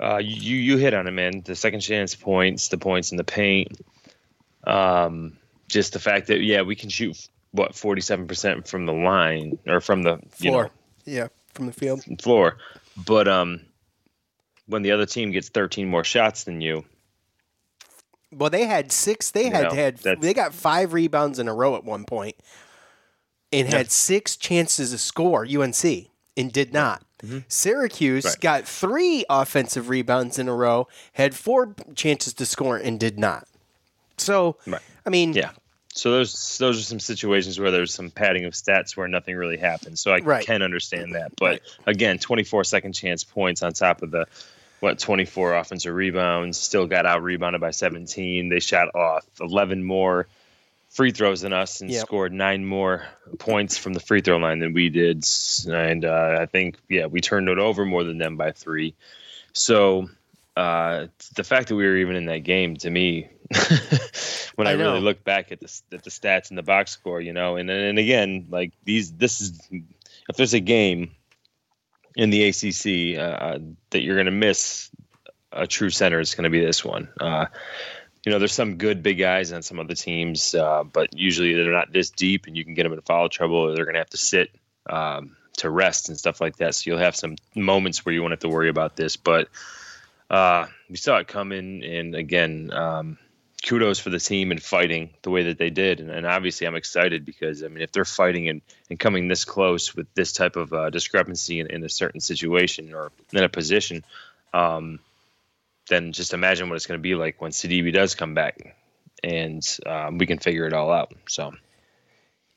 uh, 0.01 0.19
you 0.19 0.57
you 0.57 0.77
hit 0.77 0.95
on 0.95 1.07
it, 1.07 1.13
man. 1.13 1.43
The 1.45 1.55
second 1.55 1.81
chance 1.81 2.15
points, 2.15 2.69
the 2.69 2.79
points 2.79 3.11
in 3.11 3.17
the 3.17 3.25
paint. 3.25 3.81
Um, 4.65 5.39
just 5.69 5.93
the 5.93 5.99
fact 5.99 6.27
that 6.29 6.43
yeah, 6.43 6.63
we 6.63 6.77
can 6.77 6.91
shoot 6.91 7.29
what 7.53 7.75
forty 7.75 8.01
seven 8.01 8.27
percent 8.27 8.69
from 8.69 8.87
the 8.87 8.93
line 8.93 9.59
or 9.67 9.81
from 9.81 10.03
the 10.03 10.19
floor. 10.31 10.65
Know, 10.65 10.71
yeah, 11.05 11.29
from 11.55 11.67
the 11.67 11.73
field 11.73 12.05
floor. 12.21 12.59
But 12.97 13.29
um, 13.29 13.61
when 14.67 14.83
the 14.83 14.93
other 14.93 15.07
team 15.07 15.31
gets 15.31 15.49
13 15.49 15.89
more 15.89 16.05
shots 16.05 16.45
than 16.45 16.61
you. 16.61 16.85
Well, 18.33 18.51
they 18.51 18.67
had 18.67 18.93
six. 18.93 19.31
They 19.31 19.49
had 19.49 19.71
know, 19.71 19.75
had 19.75 19.99
they 19.99 20.35
got 20.35 20.53
five 20.53 20.93
rebounds 20.93 21.39
in 21.39 21.49
a 21.49 21.55
row 21.55 21.77
at 21.77 21.85
one 21.85 22.05
point, 22.05 22.37
and 23.53 23.69
had 23.69 23.91
six 23.91 24.37
chances 24.37 24.91
to 24.91 24.99
score. 24.99 25.47
UNC 25.47 25.85
and 26.37 26.53
did 26.53 26.73
not. 26.73 27.06
Mm-hmm. 27.23 27.39
Syracuse 27.49 28.25
right. 28.25 28.41
got 28.41 28.69
three 28.69 29.25
offensive 29.31 29.89
rebounds 29.89 30.39
in 30.39 30.49
a 30.49 30.55
row, 30.55 30.89
had 31.15 31.35
four 31.35 31.75
chances 31.95 32.35
to 32.35 32.47
score, 32.47 32.77
and 32.77 33.01
did 33.01 33.19
not. 33.19 33.49
So, 34.19 34.57
right. 34.67 34.83
I 35.05 35.11
mean, 35.11 35.33
yeah. 35.33 35.51
So 35.97 36.11
those 36.11 36.59
those 36.59 36.79
are 36.79 36.83
some 36.83 37.01
situations 37.01 37.59
where 37.59 37.71
there's 37.71 37.93
some 37.93 38.11
padding 38.11 38.45
of 38.45 38.53
stats 38.53 38.97
where 38.97 39.09
nothing 39.09 39.35
really 39.35 39.57
happens. 39.57 40.01
So 40.01 40.13
I 40.13 40.19
right. 40.19 40.45
can 40.45 40.61
understand 40.61 41.15
that. 41.15 41.33
But 41.37 41.63
again, 41.87 42.19
24 42.19 42.65
second 42.65 42.93
chance 42.93 43.25
points 43.25 43.63
on 43.63 43.73
top 43.73 44.03
of 44.03 44.11
the 44.11 44.27
what 44.81 44.99
24 44.99 45.57
offensive 45.57 45.95
rebounds. 45.95 46.59
Still 46.59 46.87
got 46.87 47.07
out 47.07 47.23
rebounded 47.23 47.63
by 47.63 47.71
17. 47.71 48.51
They 48.51 48.61
shot 48.61 48.95
off 48.95 49.25
11 49.41 49.85
more 49.85 50.27
free 50.97 51.11
throws 51.11 51.43
than 51.43 51.53
us 51.53 51.83
and 51.83 51.91
yep. 51.91 52.01
scored 52.01 52.33
nine 52.33 52.65
more 52.65 53.07
points 53.39 53.77
from 53.77 53.93
the 53.93 54.01
free 54.01 54.23
throw 54.23 54.39
line 54.39 54.61
than 54.61 54.73
we 54.73 54.89
did. 54.89 55.23
And 55.69 56.07
uh, 56.07 56.39
I 56.41 56.47
think 56.47 56.79
yeah, 56.89 57.05
we 57.05 57.21
turned 57.21 57.51
it 57.51 57.59
over 57.59 57.85
more 57.85 58.03
than 58.03 58.17
them 58.17 58.39
by 58.39 58.53
three. 58.53 58.95
So 59.53 60.09
uh, 60.57 61.09
the 61.35 61.45
fact 61.45 61.69
that 61.69 61.77
we 61.77 61.85
were 61.85 61.99
even 61.99 62.17
in 62.17 62.25
that 62.27 62.45
game 62.45 62.79
to 62.79 62.89
me 62.89 63.29
when 64.55 64.67
I, 64.67 64.71
I 64.71 64.73
really 64.73 65.01
look 65.01 65.23
back 65.23 65.53
at 65.53 65.61
the 65.61 65.83
at 65.93 66.03
the 66.03 66.09
stats 66.09 66.49
and 66.49 66.57
the 66.57 66.63
box 66.63 66.93
score, 66.93 67.21
you 67.21 67.35
know, 67.35 67.57
and 67.57 67.69
and 67.69 67.99
again, 67.99 68.47
like 68.49 68.73
these, 68.85 69.13
this 69.13 69.43
is 69.43 69.61
if 69.71 70.37
there's 70.37 70.55
a 70.55 70.61
game 70.61 71.11
in 72.17 72.31
the 72.31 72.49
ACC 72.49 73.19
uh, 73.21 73.59
that 73.91 74.01
you're 74.01 74.17
going 74.17 74.25
to 74.25 74.33
miss 74.33 74.91
a 75.53 75.67
true 75.67 75.91
center, 75.91 76.21
it's 76.21 76.35
going 76.35 76.45
to 76.45 76.51
be 76.51 76.65
this 76.65 76.83
one. 76.83 77.11
You 78.27 78.33
know, 78.33 78.41
there's 78.41 78.53
some 78.53 78.75
good 78.75 79.05
big 79.05 79.19
guys 79.19 79.53
on 79.53 79.63
some 79.63 79.79
other 79.79 79.95
teams, 79.95 80.53
uh, 80.53 80.83
but 80.83 81.17
usually 81.17 81.55
they're 81.55 81.73
not 81.73 81.93
this 81.93 82.11
deep, 82.11 82.49
and 82.49 82.57
you 82.57 82.65
can 82.65 82.75
get 82.75 82.83
them 82.83 82.93
in 82.93 83.01
foul 83.01 83.29
trouble. 83.29 83.57
Or 83.57 83.75
they're 83.75 83.85
going 83.85 83.95
to 83.95 84.01
have 84.01 84.11
to 84.11 84.17
sit 84.17 84.51
um, 84.91 85.37
to 85.59 85.71
rest 85.71 86.09
and 86.09 86.19
stuff 86.19 86.41
like 86.41 86.57
that. 86.57 86.75
So 86.75 86.91
you'll 86.91 86.99
have 86.99 87.15
some 87.15 87.37
moments 87.55 88.05
where 88.05 88.13
you 88.13 88.21
won't 88.23 88.33
have 88.33 88.41
to 88.41 88.49
worry 88.49 88.69
about 88.69 88.97
this. 88.97 89.17
But 89.17 89.49
uh, 90.29 90.67
we 90.91 90.97
saw 90.97 91.19
it 91.19 91.29
coming, 91.29 91.85
and 91.85 92.17
again, 92.17 92.73
um, 92.73 93.17
kudos 93.65 94.01
for 94.01 94.11
the 94.11 94.19
team 94.19 94.51
and 94.51 94.61
fighting 94.61 95.11
the 95.23 95.31
way 95.31 95.45
that 95.45 95.59
they 95.59 95.71
did. 95.71 96.01
And, 96.01 96.11
and, 96.11 96.27
obviously, 96.27 96.67
I'm 96.67 96.75
excited 96.75 97.25
because 97.25 97.63
I 97.63 97.69
mean, 97.69 97.83
if 97.83 97.93
they're 97.93 98.05
fighting 98.05 98.49
and, 98.49 98.61
and 98.91 98.99
coming 98.99 99.29
this 99.29 99.45
close 99.45 99.95
with 99.95 100.13
this 100.15 100.33
type 100.33 100.57
of 100.57 100.73
uh, 100.73 100.91
discrepancy 100.91 101.61
in, 101.61 101.69
in, 101.69 101.85
a 101.85 101.89
certain 101.89 102.21
situation 102.21 102.93
or 102.93 103.13
in 103.33 103.45
a 103.45 103.49
position, 103.49 104.05
um, 104.53 104.99
then 105.89 106.13
just 106.13 106.35
imagine 106.35 106.69
what 106.69 106.77
it's 106.77 106.87
going 106.87 106.99
to 106.99 107.03
be 107.03 107.15
like 107.15 107.41
when 107.41 107.51
Sidibe 107.51 107.93
does 107.93 108.15
come 108.15 108.35
back, 108.35 108.77
and 109.23 109.63
um, 109.87 110.19
we 110.19 110.27
can 110.27 110.39
figure 110.39 110.67
it 110.67 110.73
all 110.73 110.93
out. 110.93 111.13
So, 111.29 111.53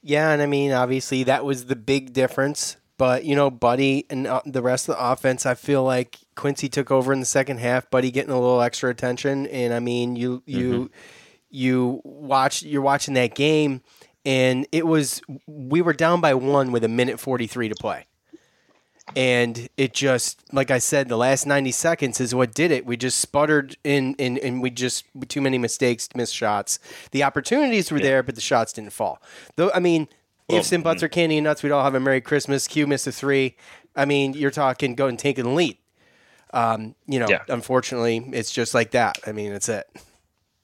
yeah, 0.02 0.32
and 0.32 0.42
I 0.42 0.46
mean, 0.46 0.72
obviously, 0.72 1.24
that 1.24 1.46
was 1.46 1.66
the 1.66 1.76
big 1.76 2.14
difference. 2.14 2.78
But 2.98 3.24
you 3.24 3.36
know, 3.36 3.50
Buddy 3.50 4.06
and 4.10 4.28
uh, 4.28 4.42
the 4.46 4.62
rest 4.62 4.90
of 4.90 4.98
the 4.98 5.04
offense, 5.04 5.46
I 5.46 5.56
feel 5.56 5.84
like 5.84 6.18
Quincy 6.36 6.68
took 6.68 6.92
over 6.92 7.14
in 7.14 7.22
the 7.22 7.26
second 7.26 7.60
half. 7.60 7.90
Buddy 7.90 8.12
getting 8.12 8.32
a 8.32 8.40
little 8.40 8.62
extra 8.62 8.90
attention, 8.90 9.48
and 9.48 9.74
I 9.74 9.80
mean, 9.80 10.16
you 10.16 10.44
you 10.46 10.72
mm-hmm. 10.72 10.94
you 11.50 12.02
watch 12.04 12.62
you're 12.64 12.82
watching 12.82 13.14
that 13.14 13.36
game, 13.36 13.82
and 14.26 14.68
it 14.74 14.86
was 14.86 15.22
we 15.48 15.82
were 15.82 15.94
down 15.94 16.20
by 16.20 16.34
one 16.34 16.74
with 16.74 16.84
a 16.84 16.90
minute 16.90 17.22
forty 17.22 17.48
three 17.48 17.70
to 17.70 17.76
play 17.76 18.06
and 19.16 19.70
it 19.78 19.94
just 19.94 20.44
like 20.54 20.72
I 20.72 20.80
said, 20.80 21.10
the 21.10 21.18
last 21.18 21.46
ninety 21.46 21.72
seconds 21.72 22.20
is 22.20 22.34
what 22.36 22.54
did 22.54 22.72
it. 22.72 22.86
We 22.86 22.98
just 22.98 23.20
sputtered 23.20 23.78
in, 23.84 24.16
in 24.16 24.38
and 24.40 24.62
we 24.62 24.70
just 24.70 25.06
too 25.28 25.42
many 25.42 25.58
mistakes, 25.58 26.10
missed 26.16 26.36
shots. 26.36 26.80
The 27.12 27.24
opportunities 27.24 27.92
were 27.92 27.98
yeah. 27.98 28.04
there, 28.04 28.24
but 28.24 28.36
the 28.36 28.42
shots 28.42 28.74
didn't 28.74 28.94
fall. 28.94 29.22
Though 29.56 29.72
I 29.74 29.80
mean, 29.80 30.08
well, 30.48 30.60
if 30.60 30.72
and 30.72 30.84
butts 30.84 31.02
mm. 31.02 31.06
are 31.06 31.10
candy 31.10 31.38
and 31.38 31.44
nuts, 31.44 31.64
we'd 31.64 31.72
all 31.72 31.84
have 31.84 31.96
a 31.96 32.00
Merry 32.00 32.22
Christmas. 32.22 32.68
Q 32.68 32.88
missed 32.88 33.08
a 33.08 33.12
three. 33.12 33.56
I 33.96 34.06
mean, 34.06 34.34
you're 34.34 34.52
talking 34.52 34.96
go 34.96 35.08
and 35.08 35.18
take 35.18 35.38
an 35.38 35.56
lead. 35.56 35.78
Um, 36.52 36.96
you 37.06 37.20
know, 37.20 37.28
yeah. 37.30 37.44
unfortunately, 37.48 38.24
it's 38.34 38.52
just 38.52 38.74
like 38.74 38.92
that. 38.92 39.20
I 39.28 39.32
mean, 39.32 39.52
it's 39.52 39.70
it. 39.70 39.88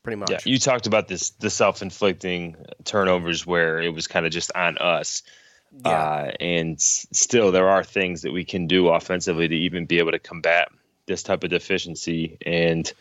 Pretty 0.04 0.18
much. 0.18 0.30
Yeah, 0.30 0.40
you 0.46 0.60
talked 0.60 0.88
about 0.88 1.08
this 1.08 1.32
the 1.32 1.50
self 1.50 1.82
inflicting 1.82 2.56
turnovers 2.84 3.46
where 3.46 3.82
it 3.82 3.94
was 3.94 4.08
kind 4.08 4.26
of 4.26 4.32
just 4.32 4.52
on 4.56 4.78
us. 4.78 5.24
Yeah. 5.84 5.92
Uh, 5.92 6.32
and 6.40 6.82
still, 6.82 7.52
there 7.52 7.70
are 7.70 7.84
things 7.84 8.22
that 8.22 8.32
we 8.32 8.46
can 8.46 8.68
do 8.68 8.88
offensively 8.90 9.48
to 9.48 9.56
even 9.56 9.86
be 9.86 10.00
able 10.00 10.12
to 10.12 10.20
combat 10.20 10.70
this 11.06 11.24
type 11.24 11.44
of 11.44 11.50
deficiency 11.50 12.38
and 12.46 12.92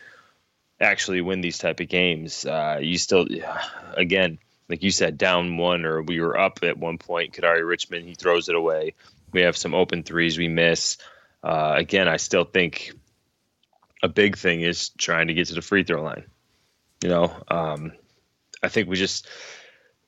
actually 0.81 1.21
win 1.21 1.41
these 1.41 1.59
type 1.59 1.81
of 1.81 1.89
games. 1.89 2.45
Uh, 2.45 2.79
you 2.81 2.99
still, 2.99 3.27
again, 3.97 4.39
like 4.69 4.83
you 4.83 4.91
said, 4.91 5.19
down 5.19 5.57
one 5.57 5.85
or 5.85 6.03
we 6.03 6.21
were 6.21 6.39
up 6.39 6.61
at 6.63 6.79
one 6.79 6.99
point. 6.99 7.35
Kadary 7.35 7.67
Richmond, 7.67 8.07
he 8.07 8.15
throws 8.15 8.49
it 8.49 8.55
away. 8.55 8.95
We 9.33 9.43
have 9.43 9.57
some 9.57 9.75
open 9.75 10.03
threes 10.03 10.39
we 10.39 10.49
miss. 10.49 10.99
Uh, 11.43 11.75
again, 11.77 12.09
I 12.09 12.17
still 12.17 12.45
think 12.45 12.93
a 14.03 14.09
big 14.09 14.37
thing 14.37 14.63
is 14.63 14.91
trying 14.91 15.29
to 15.29 15.35
get 15.35 15.49
to 15.49 15.55
the 15.55 15.63
free 15.63 15.85
throw 15.85 16.03
line. 16.03 16.25
You 17.03 17.11
know, 17.11 17.37
um, 17.49 17.93
I 18.63 18.69
think 18.69 18.89
we 18.89 18.97
just 18.97 19.29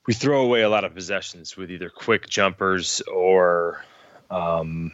we 0.07 0.13
throw 0.13 0.41
away 0.41 0.61
a 0.61 0.69
lot 0.69 0.85
of 0.85 0.95
possessions 0.95 1.55
with 1.57 1.69
either 1.69 1.89
quick 1.89 2.27
jumpers 2.27 3.01
or 3.01 3.83
um, 4.31 4.93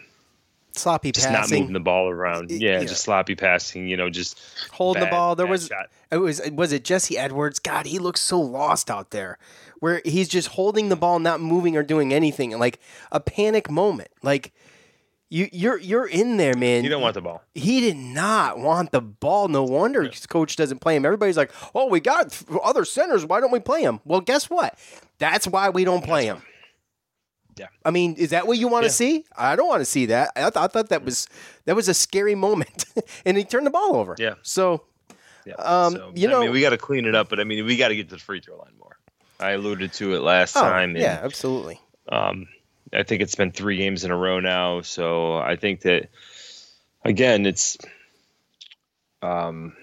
sloppy 0.74 1.12
just 1.12 1.28
passing. 1.28 1.58
not 1.58 1.62
moving 1.62 1.74
the 1.74 1.80
ball 1.80 2.10
around. 2.10 2.52
Yeah, 2.52 2.80
yeah, 2.80 2.86
just 2.86 3.04
sloppy 3.04 3.36
passing. 3.36 3.88
You 3.88 3.96
know, 3.96 4.10
just 4.10 4.40
holding 4.72 5.04
the 5.04 5.10
ball. 5.10 5.36
There 5.36 5.48
was 5.48 5.68
shot. 5.68 5.90
it 6.12 6.18
was 6.18 6.42
was 6.52 6.74
it 6.74 6.84
Jesse 6.84 7.18
Edwards? 7.18 7.60
God, 7.60 7.86
he 7.86 8.00
looks 8.00 8.22
so 8.22 8.40
lost 8.40 8.90
out 8.90 9.12
there, 9.12 9.38
where 9.80 10.02
he's 10.04 10.28
just 10.28 10.50
holding 10.50 10.90
the 10.90 10.96
ball, 10.96 11.20
not 11.20 11.40
moving 11.40 11.78
or 11.78 11.84
doing 11.84 12.14
anything, 12.14 12.58
like 12.58 12.80
a 13.12 13.20
panic 13.20 13.70
moment. 13.70 14.10
Like 14.24 14.52
you, 15.34 15.50
you're 15.52 15.80
you're 15.80 16.06
in 16.06 16.38
there, 16.38 16.56
man. 16.56 16.84
He 16.84 16.90
don't 16.90 17.02
want 17.02 17.16
the 17.16 17.22
ball. 17.22 17.42
He 17.56 17.80
did 17.80 17.98
not 17.98 18.60
want 18.60 18.92
the 18.92 19.02
ball. 19.02 19.48
No 19.48 19.64
wonder 19.64 20.04
his 20.04 20.28
coach 20.28 20.56
doesn't 20.56 20.78
play 20.78 20.96
him. 20.96 21.06
Everybody's 21.06 21.38
like, 21.38 21.52
"Oh, 21.74 21.88
we 21.88 22.00
got 22.02 22.40
other 22.64 22.86
centers. 22.86 23.26
Why 23.26 23.40
don't 23.40 23.52
we 23.52 23.60
play 23.60 23.82
him?" 23.82 24.00
Well, 24.06 24.22
guess 24.22 24.48
what? 24.48 24.78
That's 25.18 25.48
why 25.48 25.70
we 25.70 25.86
don't 25.86 26.04
play 26.04 26.28
him. 26.28 26.44
Yeah. 27.58 27.68
I 27.84 27.90
mean, 27.90 28.14
is 28.14 28.30
that 28.30 28.46
what 28.46 28.60
you 28.60 28.68
want 28.68 28.84
to 28.84 28.90
yeah. 28.90 28.94
see? 28.94 29.26
I 29.36 29.56
don't 29.56 29.68
want 29.68 29.82
to 29.82 29.86
see 29.86 30.06
that. 30.08 30.32
I, 30.36 30.42
th- 30.42 30.56
I 30.56 30.68
thought 30.68 30.90
that 30.90 31.04
was 31.04 31.28
that 31.66 31.76
was 31.76 31.90
a 31.90 31.96
scary 31.96 32.36
moment, 32.36 32.86
and 33.26 33.36
he 33.36 33.44
turned 33.44 33.66
the 33.66 33.72
ball 33.72 33.96
over. 33.96 34.16
Yeah. 34.20 34.36
So, 34.44 34.84
yeah. 35.48 35.56
Um, 35.56 35.94
so, 35.94 36.12
you 36.14 36.28
know, 36.28 36.42
I 36.42 36.44
mean, 36.44 36.52
we 36.52 36.62
got 36.62 36.72
to 36.72 36.78
clean 36.78 37.06
it 37.06 37.16
up, 37.16 37.30
but 37.30 37.40
I 37.40 37.44
mean, 37.44 37.66
we 37.66 37.76
got 37.76 37.88
to 37.88 37.96
get 37.96 38.10
to 38.10 38.16
the 38.16 38.22
free 38.22 38.40
throw 38.40 38.58
line 38.58 38.74
more. 38.80 38.98
I 39.40 39.52
alluded 39.52 39.94
to 39.94 40.14
it 40.14 40.20
last 40.20 40.56
oh, 40.56 40.62
time. 40.62 40.92
And, 40.92 41.00
yeah, 41.00 41.20
absolutely. 41.24 41.82
Um, 42.08 42.48
I 42.94 43.04
think 43.04 43.22
it's 43.22 43.36
been 43.36 43.52
three 43.52 43.78
games 43.78 44.04
in 44.04 44.12
a 44.12 44.18
row 44.18 44.40
now. 44.40 44.82
So 44.82 45.38
I 45.38 45.56
think 45.56 45.82
that 45.82 46.10
again, 47.04 47.46
it's 47.46 47.78
um, 49.22 49.76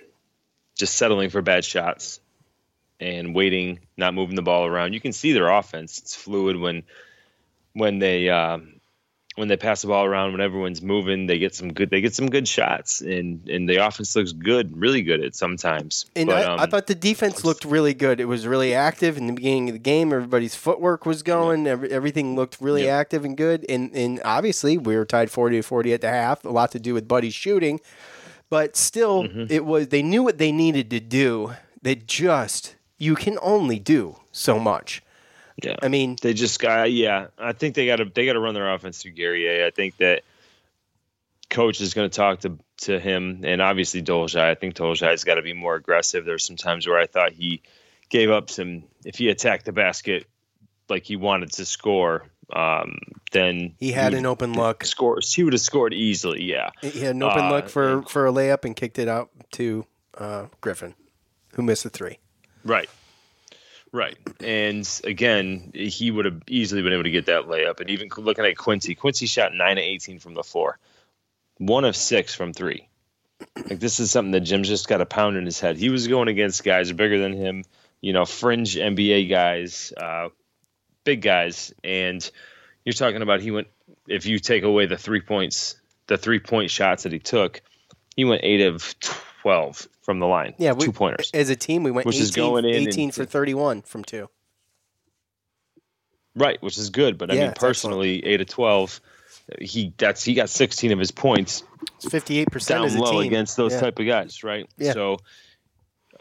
just 0.77 0.95
settling 0.97 1.31
for 1.31 1.43
bad 1.43 1.65
shots 1.65 2.21
and 2.99 3.35
waiting, 3.35 3.81
not 3.97 4.15
moving 4.15 4.37
the 4.37 4.43
ball 4.43 4.67
around. 4.67 4.93
You 4.93 5.01
can 5.01 5.13
see 5.13 5.33
their 5.33 5.49
offense; 5.49 5.99
it's 5.99 6.15
fluid 6.15 6.57
when 6.57 6.85
when 7.73 7.99
they 7.99 8.29
um, 8.29 8.80
when 9.41 9.49
they 9.49 9.57
pass 9.57 9.81
the 9.81 9.89
ball 9.89 10.05
around, 10.05 10.33
when 10.33 10.43
everyone's 10.43 10.83
moving, 10.83 11.27
they 11.27 11.39
get 11.39 11.55
some 11.55 11.73
good. 11.73 11.89
They 11.89 12.03
get 12.03 12.15
some 12.15 12.29
good 12.29 12.47
shots, 12.47 13.01
and 13.01 13.49
and 13.49 13.67
the 13.67 13.77
offense 13.77 14.15
looks 14.15 14.33
good, 14.33 14.77
really 14.77 15.01
good 15.01 15.25
at 15.25 15.35
sometimes. 15.35 16.05
And 16.15 16.29
but, 16.29 16.47
I, 16.47 16.53
um, 16.53 16.61
I, 16.61 16.67
thought 16.67 16.87
the 16.87 16.95
defense 16.95 17.43
looked 17.43 17.65
really 17.65 17.95
good. 17.95 18.21
It 18.21 18.27
was 18.27 18.47
really 18.47 18.75
active 18.75 19.17
in 19.17 19.27
the 19.27 19.33
beginning 19.33 19.71
of 19.71 19.73
the 19.73 19.81
game. 19.81 20.13
Everybody's 20.13 20.55
footwork 20.55 21.07
was 21.07 21.23
going. 21.23 21.65
Yeah. 21.65 21.73
Every, 21.73 21.91
everything 21.91 22.37
looked 22.37 22.61
really 22.61 22.85
yeah. 22.85 22.99
active 22.99 23.25
and 23.25 23.35
good. 23.35 23.65
And 23.67 23.91
and 23.95 24.21
obviously 24.27 24.77
we 24.77 24.95
were 24.95 25.07
tied 25.07 25.31
forty 25.31 25.57
to 25.57 25.63
forty 25.63 25.95
at 25.95 26.03
the 26.03 26.11
half. 26.11 26.45
A 26.45 26.51
lot 26.51 26.71
to 26.73 26.79
do 26.79 26.93
with 26.93 27.09
Buddy's 27.09 27.35
shooting, 27.35 27.81
but 28.51 28.77
still, 28.77 29.25
mm-hmm. 29.25 29.47
it 29.49 29.65
was. 29.65 29.89
They 29.89 30.03
knew 30.03 30.23
what 30.23 30.37
they 30.37 30.53
needed 30.53 30.91
to 30.91 31.01
do. 31.01 31.55
They 31.81 31.95
just 31.95 32.77
you 32.99 33.15
can 33.15 33.39
only 33.41 33.79
do 33.79 34.17
so 34.33 34.59
much. 34.59 35.03
Yeah, 35.63 35.77
I 35.83 35.89
mean, 35.89 36.17
they 36.21 36.35
just 36.35 36.61
got 36.61 36.93
yeah. 36.93 37.29
I 37.39 37.53
think 37.53 37.75
they 37.75 37.87
got 37.87 37.97
to 37.97 38.05
they 38.05 38.27
got 38.27 38.35
to 38.35 38.41
run 38.41 38.55
their 38.55 38.73
offense 38.73 39.03
through 39.03 39.13
Guerrier. 39.13 39.67
I 39.67 39.71
think 39.71 39.97
that 39.99 40.23
coach 41.49 41.81
is 41.81 41.95
going 41.95 42.09
to 42.09 42.17
talk 42.17 42.41
to 42.41 42.59
to 42.83 42.99
him, 42.99 43.41
and 43.45 43.61
obviously 43.61 44.03
Dolezaj. 44.03 44.41
I 44.41 44.55
think 44.55 44.75
Dolezaj's 44.75 45.25
got 45.25 45.35
to 45.35 45.43
be 45.43 45.53
more 45.53 45.75
aggressive. 45.75 46.25
There's 46.25 46.45
some 46.45 46.57
times 46.57 46.87
where 46.87 46.99
I 46.99 47.07
thought 47.07 47.33
he 47.33 47.63
gave 48.09 48.31
up 48.31 48.51
some. 48.51 48.85
If 49.05 49.17
he 49.17 49.29
attacked 49.29 49.67
the 49.67 49.73
basket 49.73 50.27
like 50.89 51.05
he 51.05 51.17
wanted 51.17 51.53
to 51.53 51.65
score, 51.65 52.27
um, 52.53 52.99
then 53.33 53.75
he 53.79 53.93
had 53.93 54.15
an 54.15 54.27
open 54.27 54.55
look. 54.55 54.85
Scores. 54.85 55.33
He 55.33 55.45
would 55.45 55.53
have 55.53 55.61
scored 55.61 55.93
easily. 55.93 56.43
Yeah, 56.43 56.71
he 56.81 57.01
had 57.01 57.17
an 57.17 57.23
open 57.23 57.45
uh, 57.45 57.51
look 57.51 57.69
for 57.69 58.03
for 58.03 58.27
a 58.27 58.33
layup 58.33 58.65
and 58.65 58.75
kicked 58.75 58.99
it 58.99 59.09
out 59.09 59.31
to 59.53 59.85
uh, 60.17 60.47
Griffin, 60.61 60.95
who 61.55 61.63
missed 61.63 61.85
the 61.85 61.91
three. 61.91 62.19
Right. 62.65 62.89
Right. 63.93 64.17
And 64.41 64.89
again, 65.05 65.73
he 65.75 66.11
would 66.11 66.25
have 66.25 66.43
easily 66.47 66.83
been 66.83 66.93
able 66.93 67.05
to 67.05 67.11
get 67.11 67.27
that 67.27 67.47
layup. 67.47 67.81
And 67.81 67.91
even 67.91 68.09
looking 68.19 68.45
at 68.45 68.57
Quincy, 68.57 68.95
Quincy 68.95 69.27
shot 69.27 69.55
9 69.55 69.79
of 69.79 69.83
18 69.83 70.21
from 70.21 70.35
the 70.35 70.45
floor, 70.45 70.79
one 71.59 71.85
of 71.85 71.97
six 71.97 72.35
from 72.35 72.53
three. 72.53 72.89
Like, 73.57 73.81
this 73.81 73.99
is 73.99 74.11
something 74.11 74.33
that 74.33 74.41
Jim's 74.41 74.69
just 74.69 74.87
got 74.87 75.01
a 75.01 75.07
pound 75.07 75.37
in 75.37 75.45
his 75.45 75.59
head. 75.59 75.77
He 75.77 75.89
was 75.89 76.07
going 76.07 76.29
against 76.29 76.63
guys 76.63 76.93
bigger 76.93 77.19
than 77.19 77.33
him, 77.33 77.65
you 78.01 78.13
know, 78.13 78.25
fringe 78.25 78.77
NBA 78.77 79.29
guys, 79.29 79.93
uh, 79.97 80.29
big 81.05 81.23
guys. 81.23 81.73
And 81.83 82.29
you're 82.85 82.93
talking 82.93 83.23
about 83.23 83.41
he 83.41 83.51
went, 83.51 83.69
if 84.07 84.27
you 84.27 84.39
take 84.39 84.63
away 84.63 84.87
the 84.87 84.99
three 84.99 85.21
points, 85.21 85.81
the 86.07 86.17
three 86.17 86.39
point 86.39 86.71
shots 86.71 87.03
that 87.03 87.13
he 87.13 87.19
took, 87.19 87.61
he 88.15 88.25
went 88.25 88.43
eight 88.45 88.61
of 88.61 88.99
12 89.01 89.30
from 89.43 90.19
the 90.19 90.27
line. 90.27 90.55
Yeah, 90.59 90.73
we, 90.73 90.87
two 90.87 90.93
pointers. 90.93 91.31
As 91.35 91.51
a 91.51 91.57
team, 91.57 91.83
we 91.83 91.91
went 91.91 92.07
which 92.07 92.17
18, 92.17 92.23
is 92.23 92.31
going 92.31 92.65
in 92.65 92.89
18 92.89 93.11
for 93.13 93.25
31 93.25 93.83
from 93.83 94.05
two. 94.05 94.29
Right, 96.35 96.63
which 96.63 96.79
is 96.79 96.91
good. 96.91 97.19
But 97.19 97.31
I 97.31 97.35
mean, 97.35 97.53
personally, 97.55 98.19
excellent. 98.19 98.35
eight 98.35 98.41
of 98.41 98.49
12, 98.49 99.01
he 99.61 99.93
that's 99.97 100.23
he 100.23 100.35
got 100.35 100.49
16 100.49 100.93
of 100.93 100.99
his 100.99 101.11
points. 101.11 101.65
It's 101.97 102.07
58% 102.07 102.69
down 102.69 102.97
low 102.97 103.21
against 103.21 103.57
those 103.57 103.73
yeah. 103.73 103.81
type 103.81 103.99
of 103.99 104.07
guys, 104.07 104.45
right? 104.45 104.69
Yeah. 104.79 104.93
So 104.93 105.19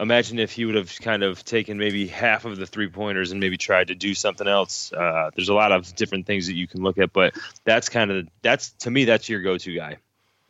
imagine 0.00 0.38
if 0.38 0.52
he 0.52 0.64
would 0.64 0.74
have 0.74 0.92
kind 1.00 1.22
of 1.22 1.44
taken 1.44 1.78
maybe 1.78 2.06
half 2.06 2.44
of 2.44 2.56
the 2.56 2.66
three 2.66 2.88
pointers 2.88 3.30
and 3.30 3.40
maybe 3.40 3.56
tried 3.56 3.88
to 3.88 3.94
do 3.94 4.14
something 4.14 4.48
else. 4.48 4.92
Uh, 4.92 5.30
there's 5.36 5.50
a 5.50 5.54
lot 5.54 5.72
of 5.72 5.94
different 5.94 6.26
things 6.26 6.46
that 6.46 6.54
you 6.54 6.66
can 6.66 6.82
look 6.82 6.98
at, 6.98 7.12
but 7.12 7.34
that's 7.64 7.88
kind 7.88 8.10
of 8.10 8.26
that's 8.42 8.70
to 8.70 8.90
me 8.90 9.04
that's 9.04 9.28
your 9.28 9.42
go-to 9.42 9.74
guy. 9.74 9.98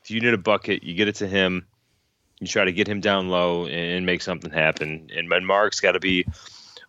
If 0.02 0.10
you 0.10 0.20
need 0.20 0.32
a 0.32 0.38
bucket, 0.38 0.82
you 0.82 0.94
get 0.94 1.08
it 1.08 1.16
to 1.16 1.28
him 1.28 1.66
you 2.40 2.46
try 2.46 2.64
to 2.64 2.72
get 2.72 2.88
him 2.88 3.00
down 3.00 3.28
low 3.28 3.66
and 3.66 4.04
make 4.04 4.22
something 4.22 4.50
happen. 4.50 5.08
And, 5.14 5.32
and 5.32 5.46
Mark's 5.46 5.80
got 5.80 5.92
to 5.92 6.00
be 6.00 6.26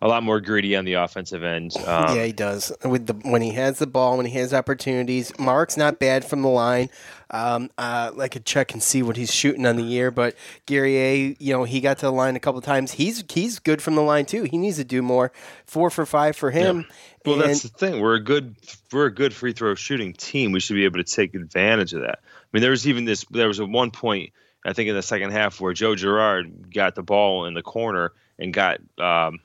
a 0.01 0.07
lot 0.07 0.23
more 0.23 0.41
greedy 0.41 0.75
on 0.75 0.85
the 0.85 0.93
offensive 0.93 1.43
end. 1.43 1.75
Um, 1.85 2.15
yeah, 2.15 2.25
he 2.25 2.31
does. 2.31 2.71
With 2.83 3.05
the 3.05 3.13
when 3.29 3.41
he 3.41 3.51
has 3.51 3.77
the 3.77 3.85
ball, 3.85 4.17
when 4.17 4.25
he 4.25 4.37
has 4.39 4.53
opportunities, 4.53 5.37
Mark's 5.37 5.77
not 5.77 5.99
bad 5.99 6.25
from 6.25 6.41
the 6.41 6.47
line. 6.47 6.89
Um, 7.29 7.69
uh, 7.77 8.11
I 8.19 8.27
could 8.27 8.45
check 8.45 8.73
and 8.73 8.81
see 8.81 9.03
what 9.03 9.15
he's 9.15 9.31
shooting 9.31 9.65
on 9.65 9.77
the 9.77 9.83
year, 9.83 10.11
but 10.11 10.35
Guerrier, 10.65 11.35
you 11.39 11.53
know, 11.53 11.63
he 11.63 11.79
got 11.79 11.99
to 11.99 12.07
the 12.07 12.11
line 12.11 12.35
a 12.35 12.39
couple 12.39 12.59
times. 12.61 12.93
He's 12.93 13.23
he's 13.29 13.59
good 13.59 13.81
from 13.81 13.95
the 13.95 14.01
line 14.01 14.25
too. 14.25 14.43
He 14.43 14.57
needs 14.57 14.77
to 14.77 14.83
do 14.83 15.01
more. 15.01 15.31
Four 15.65 15.89
for 15.89 16.05
five 16.05 16.35
for 16.35 16.49
him. 16.49 16.79
Yeah. 16.79 16.95
Well, 17.25 17.41
and, 17.41 17.49
that's 17.49 17.61
the 17.61 17.69
thing. 17.69 18.01
We're 18.01 18.15
a 18.15 18.23
good 18.23 18.55
we're 18.91 19.05
a 19.05 19.13
good 19.13 19.33
free 19.33 19.53
throw 19.53 19.75
shooting 19.75 20.13
team. 20.13 20.51
We 20.51 20.59
should 20.59 20.75
be 20.75 20.85
able 20.85 20.97
to 20.97 21.03
take 21.03 21.35
advantage 21.35 21.93
of 21.93 22.01
that. 22.01 22.19
I 22.23 22.47
mean, 22.53 22.61
there 22.61 22.71
was 22.71 22.87
even 22.87 23.05
this. 23.05 23.23
There 23.29 23.47
was 23.47 23.59
a 23.59 23.65
one 23.65 23.91
point 23.91 24.33
I 24.65 24.73
think 24.73 24.89
in 24.89 24.95
the 24.95 25.01
second 25.01 25.31
half 25.31 25.59
where 25.59 25.73
Joe 25.73 25.95
Girard 25.95 26.73
got 26.73 26.95
the 26.95 27.03
ball 27.03 27.45
in 27.45 27.53
the 27.53 27.63
corner 27.63 28.13
and 28.37 28.53
got 28.53 28.79
um, 28.99 29.39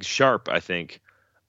Sharpe, 0.00 0.48
I 0.48 0.60
think, 0.60 1.00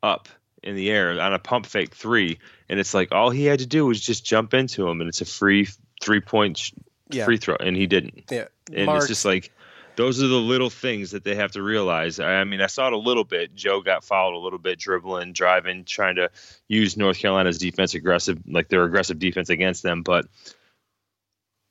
up 0.02 0.30
in 0.62 0.76
the 0.76 0.90
air 0.90 1.20
on 1.20 1.34
a 1.34 1.40
pump 1.40 1.66
fake 1.66 1.94
three, 1.94 2.40
and 2.70 2.80
it's 2.80 2.94
like 2.94 3.12
all 3.12 3.30
he 3.30 3.46
had 3.46 3.60
to 3.60 3.66
do 3.66 3.86
was 3.86 4.00
just 4.00 4.26
jump 4.26 4.54
into 4.54 4.88
him, 4.88 5.02
and 5.02 5.10
it's 5.10 5.22
a 5.22 5.26
free 5.26 5.68
three 6.02 6.22
point 6.22 6.72
yeah. 7.10 7.26
free 7.26 7.38
throw, 7.38 7.56
and 7.60 7.76
he 7.76 7.88
didn't. 7.88 8.24
Yeah, 8.32 8.48
and 8.74 8.86
Mark. 8.86 9.00
it's 9.00 9.08
just 9.08 9.26
like 9.26 9.52
those 9.96 10.24
are 10.24 10.28
the 10.28 10.36
little 10.36 10.70
things 10.70 11.12
that 11.12 11.24
they 11.24 11.36
have 11.36 11.52
to 11.52 11.62
realize. 11.62 12.20
I 12.20 12.44
mean, 12.46 12.62
I 12.62 12.68
saw 12.68 12.88
it 12.88 12.94
a 12.94 12.98
little 12.98 13.24
bit. 13.24 13.54
Joe 13.54 13.82
got 13.82 14.04
fouled 14.04 14.34
a 14.34 14.38
little 14.38 14.60
bit, 14.60 14.80
dribbling, 14.80 15.34
driving, 15.34 15.86
trying 15.86 16.16
to 16.16 16.32
use 16.68 16.98
North 16.98 17.20
Carolina's 17.20 17.58
defense 17.58 17.94
aggressive, 17.94 18.40
like 18.48 18.70
their 18.70 18.84
aggressive 18.84 19.20
defense 19.20 19.50
against 19.50 19.84
them, 19.84 20.02
but 20.02 20.26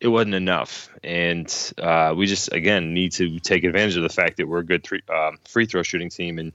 it 0.02 0.08
wasn't 0.08 0.34
enough. 0.34 0.90
And 1.04 1.72
uh, 1.78 2.12
we 2.16 2.26
just 2.26 2.52
again 2.52 2.92
need 2.92 3.12
to 3.12 3.38
take 3.38 3.62
advantage 3.64 3.96
of 3.96 4.02
the 4.02 4.08
fact 4.08 4.36
that 4.38 4.48
we're 4.48 4.58
a 4.58 4.66
good 4.66 4.82
three, 4.82 5.00
um, 5.08 5.38
free 5.48 5.64
throw 5.64 5.82
shooting 5.82 6.10
team 6.10 6.38
and 6.38 6.52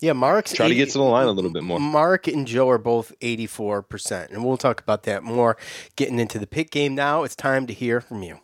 yeah, 0.00 0.14
Mark. 0.14 0.46
Try 0.46 0.68
to 0.68 0.74
get 0.74 0.88
to 0.90 0.98
the 0.98 1.04
line 1.04 1.26
a 1.26 1.30
little 1.30 1.52
bit 1.52 1.62
more. 1.62 1.78
Mark 1.78 2.26
and 2.26 2.46
Joe 2.46 2.70
are 2.70 2.78
both 2.78 3.12
84%, 3.20 4.30
and 4.30 4.42
we'll 4.42 4.56
talk 4.56 4.80
about 4.80 5.02
that 5.02 5.22
more 5.22 5.58
getting 5.94 6.18
into 6.18 6.38
the 6.38 6.46
pick 6.46 6.70
game 6.70 6.94
now. 6.94 7.22
It's 7.22 7.36
time 7.36 7.66
to 7.66 7.74
hear 7.74 8.00
from 8.00 8.22
you. 8.22 8.40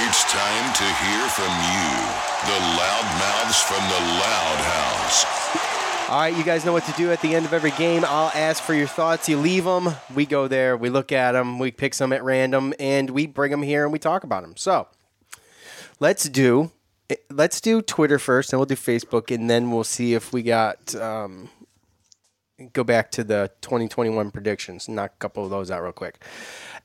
It's 0.00 0.24
time 0.30 0.74
to 0.74 0.84
hear 0.84 1.28
from 1.32 1.48
you, 1.72 1.90
the 2.44 2.60
loud 2.76 3.06
mouths 3.18 3.62
from 3.62 3.82
the 3.88 4.00
Loud 4.20 4.58
House. 4.60 5.33
All 6.06 6.20
right, 6.20 6.36
you 6.36 6.44
guys 6.44 6.66
know 6.66 6.72
what 6.74 6.84
to 6.84 6.92
do 6.92 7.10
at 7.12 7.22
the 7.22 7.34
end 7.34 7.46
of 7.46 7.54
every 7.54 7.70
game. 7.72 8.04
I'll 8.04 8.30
ask 8.34 8.62
for 8.62 8.74
your 8.74 8.86
thoughts. 8.86 9.26
You 9.26 9.38
leave 9.38 9.64
them. 9.64 9.88
We 10.14 10.26
go 10.26 10.48
there. 10.48 10.76
We 10.76 10.90
look 10.90 11.12
at 11.12 11.32
them. 11.32 11.58
We 11.58 11.70
pick 11.70 11.94
some 11.94 12.12
at 12.12 12.22
random, 12.22 12.74
and 12.78 13.08
we 13.08 13.26
bring 13.26 13.50
them 13.50 13.62
here 13.62 13.84
and 13.84 13.92
we 13.92 13.98
talk 13.98 14.22
about 14.22 14.42
them. 14.42 14.54
So 14.54 14.86
let's 16.00 16.28
do 16.28 16.70
let's 17.30 17.58
do 17.60 17.80
Twitter 17.80 18.18
first, 18.18 18.52
and 18.52 18.60
we'll 18.60 18.66
do 18.66 18.74
Facebook, 18.74 19.34
and 19.34 19.48
then 19.48 19.70
we'll 19.70 19.82
see 19.82 20.12
if 20.12 20.30
we 20.30 20.42
got 20.42 20.94
um, 20.94 21.48
go 22.74 22.84
back 22.84 23.10
to 23.12 23.24
the 23.24 23.50
2021 23.62 24.30
predictions. 24.30 24.90
Knock 24.90 25.12
a 25.14 25.18
couple 25.18 25.42
of 25.42 25.50
those 25.50 25.70
out 25.70 25.82
real 25.82 25.92
quick. 25.92 26.22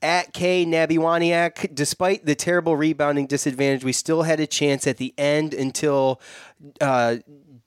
At 0.01 0.33
K 0.33 0.65
Nabiwaniak, 0.65 1.75
despite 1.75 2.25
the 2.25 2.35
terrible 2.35 2.77
rebounding 2.77 3.27
disadvantage, 3.27 3.83
we 3.83 3.91
still 3.91 4.23
had 4.23 4.39
a 4.39 4.47
chance 4.47 4.88
at 4.88 4.95
the 4.95 5.13
end 5.17 5.53
until 5.53 6.21
uh, 6.79 7.17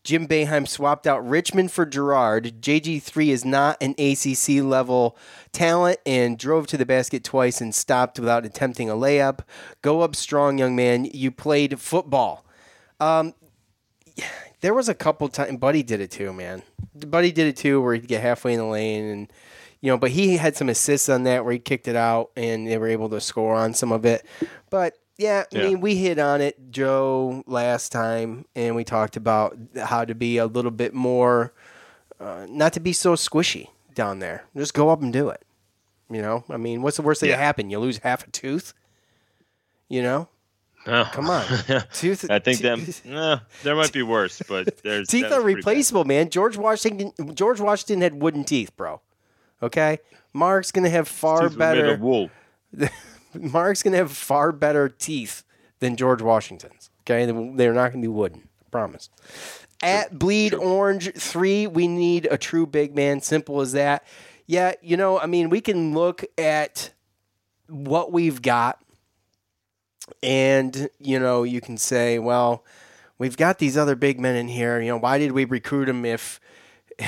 Jim 0.04 0.26
Boeheim 0.26 0.66
swapped 0.66 1.06
out 1.06 1.26
Richmond 1.26 1.70
for 1.70 1.86
Girard. 1.86 2.60
JG3 2.60 3.28
is 3.28 3.44
not 3.44 3.80
an 3.80 3.94
ACC 3.98 4.64
level 4.64 5.16
talent 5.52 6.00
and 6.04 6.38
drove 6.38 6.66
to 6.68 6.76
the 6.76 6.86
basket 6.86 7.22
twice 7.22 7.60
and 7.60 7.72
stopped 7.72 8.18
without 8.18 8.44
attempting 8.44 8.90
a 8.90 8.94
layup. 8.94 9.40
Go 9.80 10.00
up 10.00 10.16
strong, 10.16 10.58
young 10.58 10.74
man. 10.74 11.04
You 11.04 11.30
played 11.30 11.78
football. 11.80 12.44
Um, 12.98 13.34
there 14.60 14.74
was 14.74 14.88
a 14.88 14.94
couple 14.94 15.28
times, 15.28 15.58
Buddy 15.58 15.84
did 15.84 16.00
it 16.00 16.10
too, 16.10 16.32
man. 16.32 16.62
Buddy 16.94 17.30
did 17.30 17.46
it 17.46 17.56
too, 17.56 17.80
where 17.80 17.94
he'd 17.94 18.08
get 18.08 18.22
halfway 18.22 18.54
in 18.54 18.58
the 18.58 18.66
lane 18.66 19.04
and 19.04 19.32
you 19.80 19.90
know, 19.90 19.98
but 19.98 20.12
he 20.12 20.36
had 20.36 20.56
some 20.56 20.68
assists 20.68 21.08
on 21.08 21.24
that 21.24 21.44
where 21.44 21.52
he 21.52 21.58
kicked 21.58 21.88
it 21.88 21.96
out 21.96 22.30
and 22.36 22.68
they 22.68 22.78
were 22.78 22.86
able 22.86 23.08
to 23.10 23.20
score 23.20 23.56
on 23.56 23.74
some 23.74 23.90
of 23.90 24.04
it. 24.04 24.24
But 24.70 24.96
yeah, 25.22 25.44
I 25.52 25.56
yeah. 25.56 25.62
mean, 25.68 25.80
we 25.80 25.96
hit 25.96 26.18
on 26.18 26.40
it, 26.40 26.70
Joe, 26.70 27.42
last 27.46 27.92
time, 27.92 28.44
and 28.54 28.74
we 28.74 28.84
talked 28.84 29.16
about 29.16 29.56
how 29.76 30.04
to 30.04 30.14
be 30.14 30.38
a 30.38 30.46
little 30.46 30.70
bit 30.70 30.92
more, 30.92 31.52
uh, 32.20 32.46
not 32.48 32.72
to 32.74 32.80
be 32.80 32.92
so 32.92 33.14
squishy 33.14 33.68
down 33.94 34.18
there. 34.18 34.44
Just 34.56 34.74
go 34.74 34.90
up 34.90 35.00
and 35.02 35.12
do 35.12 35.28
it. 35.28 35.44
You 36.10 36.20
know, 36.20 36.44
I 36.50 36.56
mean, 36.58 36.82
what's 36.82 36.96
the 36.96 37.02
worst 37.02 37.20
thing 37.20 37.30
yeah. 37.30 37.36
happen? 37.36 37.70
You 37.70 37.78
lose 37.78 37.98
half 37.98 38.26
a 38.26 38.30
tooth. 38.30 38.74
You 39.88 40.02
know, 40.02 40.28
Oh. 40.86 41.08
Come 41.12 41.30
on, 41.30 41.44
tooth. 41.92 42.28
I 42.30 42.38
think 42.38 42.60
them. 42.60 42.86
No, 43.04 43.40
there 43.62 43.76
might 43.76 43.92
be 43.92 44.02
worse, 44.02 44.42
but 44.48 44.76
there's 44.82 45.08
teeth 45.08 45.30
are 45.30 45.40
replaceable, 45.40 46.04
man. 46.04 46.28
George 46.28 46.56
Washington. 46.56 47.12
George 47.34 47.60
Washington 47.60 48.00
had 48.00 48.20
wooden 48.20 48.44
teeth, 48.44 48.76
bro. 48.76 49.00
Okay, 49.62 49.98
Mark's 50.32 50.72
gonna 50.72 50.90
have 50.90 51.06
far 51.06 51.48
better. 51.48 51.84
Made 51.84 51.92
of 51.92 52.00
wool. 52.00 52.30
Mark's 53.34 53.82
going 53.82 53.92
to 53.92 53.98
have 53.98 54.12
far 54.12 54.52
better 54.52 54.88
teeth 54.88 55.44
than 55.80 55.96
George 55.96 56.22
Washington's. 56.22 56.90
Okay, 57.02 57.26
they're 57.26 57.72
not 57.72 57.92
going 57.92 58.02
to 58.02 58.08
be 58.08 58.08
wooden. 58.08 58.48
I 58.60 58.68
promise. 58.70 59.10
At 59.82 60.18
Bleed 60.18 60.54
Orange 60.54 61.12
3, 61.14 61.66
we 61.66 61.88
need 61.88 62.28
a 62.30 62.38
true 62.38 62.66
big 62.66 62.94
man. 62.94 63.20
Simple 63.20 63.60
as 63.60 63.72
that. 63.72 64.04
Yeah, 64.46 64.74
you 64.80 64.96
know, 64.96 65.18
I 65.18 65.26
mean, 65.26 65.50
we 65.50 65.60
can 65.60 65.94
look 65.94 66.24
at 66.38 66.92
what 67.68 68.12
we've 68.12 68.42
got, 68.42 68.80
and, 70.22 70.88
you 70.98 71.18
know, 71.18 71.42
you 71.42 71.60
can 71.60 71.76
say, 71.78 72.18
well, 72.18 72.64
we've 73.18 73.36
got 73.36 73.58
these 73.58 73.76
other 73.76 73.96
big 73.96 74.20
men 74.20 74.36
in 74.36 74.48
here. 74.48 74.80
You 74.80 74.88
know, 74.88 74.98
why 74.98 75.18
did 75.18 75.32
we 75.32 75.44
recruit 75.44 75.86
them 75.86 76.04
if 76.04 76.38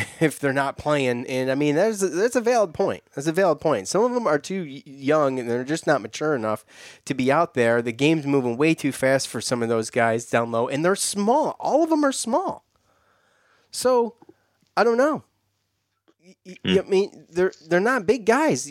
if 0.21 0.39
they're 0.39 0.53
not 0.53 0.77
playing. 0.77 1.27
And 1.27 1.51
I 1.51 1.55
mean, 1.55 1.75
that's 1.75 2.01
that's 2.01 2.37
a 2.37 2.41
valid 2.41 2.75
point. 2.75 3.03
That's 3.15 3.27
a 3.27 3.33
valid 3.33 3.61
point. 3.61 3.89
Some 3.89 4.05
of 4.05 4.13
them 4.13 4.27
are 4.27 4.39
too 4.39 4.63
young 4.63 5.39
and 5.39 5.49
they're 5.49 5.65
just 5.65 5.87
not 5.87 6.03
mature 6.03 6.35
enough 6.35 6.65
to 7.05 7.15
be 7.15 7.31
out 7.31 7.55
there. 7.55 7.83
The 7.83 7.93
game's 7.93 8.27
moving 8.27 8.57
way 8.57 8.75
too 8.75 8.93
fast 8.93 9.29
for 9.29 9.41
some 9.41 9.63
of 9.63 9.69
those 9.69 9.91
guys 9.91 10.27
down 10.27 10.51
low, 10.51 10.69
and 10.69 10.85
they're 10.85 10.97
small. 10.97 11.57
All 11.61 11.83
of 11.83 11.91
them 11.91 12.05
are 12.05 12.13
small. 12.13 12.65
So 13.71 14.17
I 14.77 14.85
don't 14.85 14.99
know. 14.99 15.25
Mm. 16.47 16.85
I 16.85 16.89
mean, 16.89 17.27
they're 17.31 17.53
they're 17.69 17.81
not 17.81 18.07
big 18.07 18.27
guys. 18.27 18.71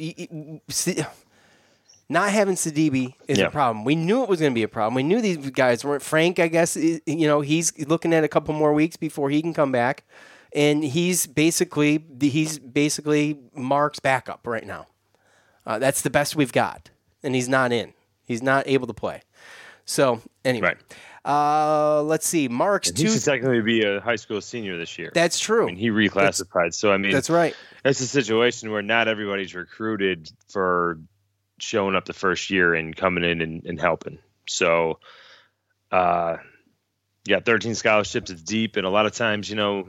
Not 2.10 2.30
having 2.32 2.56
Sidibe 2.56 3.14
is 3.28 3.40
yeah. 3.40 3.46
a 3.46 3.50
problem. 3.50 3.86
We 3.86 3.96
knew 3.96 4.24
it 4.24 4.30
was 4.30 4.40
going 4.40 4.52
to 4.52 4.56
be 4.56 4.64
a 4.64 4.68
problem. 4.68 4.94
We 4.94 5.04
knew 5.04 5.22
these 5.22 5.38
guys 5.52 5.84
weren't. 5.86 6.04
Frank, 6.04 6.38
I 6.38 6.48
guess, 6.48 6.76
you 6.76 7.02
know, 7.08 7.42
he's 7.42 7.88
looking 7.88 8.14
at 8.14 8.24
a 8.24 8.28
couple 8.28 8.54
more 8.54 8.74
weeks 8.74 8.98
before 8.98 9.30
he 9.30 9.42
can 9.42 9.54
come 9.54 9.72
back 9.72 10.04
and 10.54 10.84
he's 10.84 11.28
basically 11.28 12.04
he's 12.20 12.60
basically 12.60 13.40
Mark's 13.56 14.00
backup 14.00 14.46
right 14.46 14.66
now. 14.66 14.88
Uh, 15.66 15.80
that's 15.80 16.02
the 16.02 16.10
best 16.10 16.36
we've 16.36 16.52
got, 16.52 16.90
and 17.24 17.36
he's 17.36 17.50
not 17.50 17.72
in. 17.72 17.94
He's 18.26 18.42
not 18.42 18.68
able 18.68 18.88
to 18.88 18.94
play. 18.94 19.22
So 19.86 20.22
anyway, 20.46 20.76
right. 21.26 21.30
uh, 21.30 22.02
let's 22.04 22.28
see. 22.28 22.48
Mark's 22.48 22.90
and 22.90 22.98
he 22.98 23.06
two. 23.06 23.12
should 23.12 23.24
technically 23.24 23.62
be 23.62 23.84
a 23.84 24.00
high 24.00 24.16
school 24.16 24.42
senior 24.42 24.78
this 24.78 24.98
year. 24.98 25.12
That's 25.14 25.40
true. 25.40 25.64
I 25.64 25.68
mean, 25.68 25.76
he 25.78 25.90
reclassified. 25.90 26.66
That's, 26.66 26.78
so 26.78 26.92
I 26.92 26.98
mean, 26.98 27.12
that's 27.12 27.30
right. 27.30 27.56
It's 27.84 28.00
a 28.00 28.08
situation 28.08 28.72
where 28.72 28.82
not 28.82 29.08
everybody's 29.08 29.56
recruited 29.56 30.32
for 30.50 31.00
showing 31.60 31.96
up 31.96 32.06
the 32.06 32.14
first 32.14 32.50
year 32.50 32.74
and 32.74 32.96
coming 32.96 33.24
in 33.24 33.42
and, 33.42 33.66
and 33.66 33.80
helping. 33.80 34.20
So, 34.48 35.00
uh, 35.92 36.38
yeah, 37.26 37.40
13 37.40 37.76
scholarships. 37.76 38.30
It's 38.32 38.42
deep, 38.42 38.76
and 38.76 38.86
a 38.86 38.90
lot 38.90 39.06
of 39.06 39.14
times, 39.14 39.50
you 39.50 39.56
know, 39.56 39.88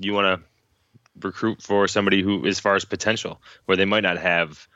you 0.00 0.12
want 0.12 0.40
to 0.40 1.26
recruit 1.26 1.62
for 1.62 1.88
somebody 1.88 2.22
who, 2.22 2.46
as 2.46 2.60
far 2.60 2.74
as 2.74 2.84
potential, 2.84 3.40
where 3.64 3.76
they 3.76 3.84
might 3.84 4.02
not 4.02 4.18
have 4.18 4.68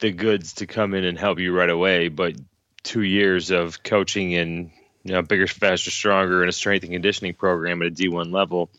the 0.00 0.12
goods 0.12 0.54
to 0.54 0.66
come 0.66 0.94
in 0.94 1.04
and 1.04 1.18
help 1.18 1.38
you 1.38 1.56
right 1.56 1.70
away, 1.70 2.08
but 2.08 2.34
two 2.82 3.02
years 3.02 3.50
of 3.50 3.82
coaching 3.82 4.34
and 4.34 4.70
you 5.04 5.12
know 5.12 5.22
bigger, 5.22 5.46
faster, 5.46 5.90
stronger, 5.90 6.42
and 6.42 6.48
a 6.48 6.52
strength 6.52 6.82
and 6.84 6.92
conditioning 6.92 7.34
program 7.34 7.82
at 7.82 7.88
a 7.88 7.90
D1 7.90 8.32
level, 8.32 8.70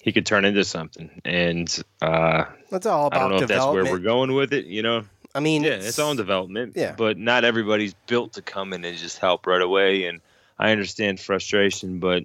he 0.00 0.12
could 0.12 0.26
turn 0.26 0.44
into 0.44 0.64
something. 0.64 1.20
And 1.24 1.68
uh, 2.02 2.44
that's 2.70 2.86
all 2.86 3.06
about. 3.06 3.16
I 3.16 3.20
don't 3.20 3.30
know 3.30 3.42
if 3.42 3.48
that's 3.48 3.66
where 3.66 3.84
we're 3.84 3.98
going 3.98 4.32
with 4.34 4.52
it. 4.52 4.66
You 4.66 4.82
know. 4.82 5.04
I 5.36 5.40
mean, 5.40 5.64
yeah, 5.64 5.72
it's, 5.72 5.88
it's 5.88 5.98
all 5.98 6.14
development. 6.14 6.74
Yeah. 6.76 6.94
But 6.96 7.18
not 7.18 7.44
everybody's 7.44 7.94
built 8.06 8.34
to 8.34 8.42
come 8.42 8.72
in 8.72 8.84
and 8.84 8.96
just 8.96 9.18
help 9.18 9.48
right 9.48 9.60
away. 9.60 10.06
And 10.06 10.20
I 10.58 10.70
understand 10.70 11.18
frustration, 11.18 11.98
but 11.98 12.24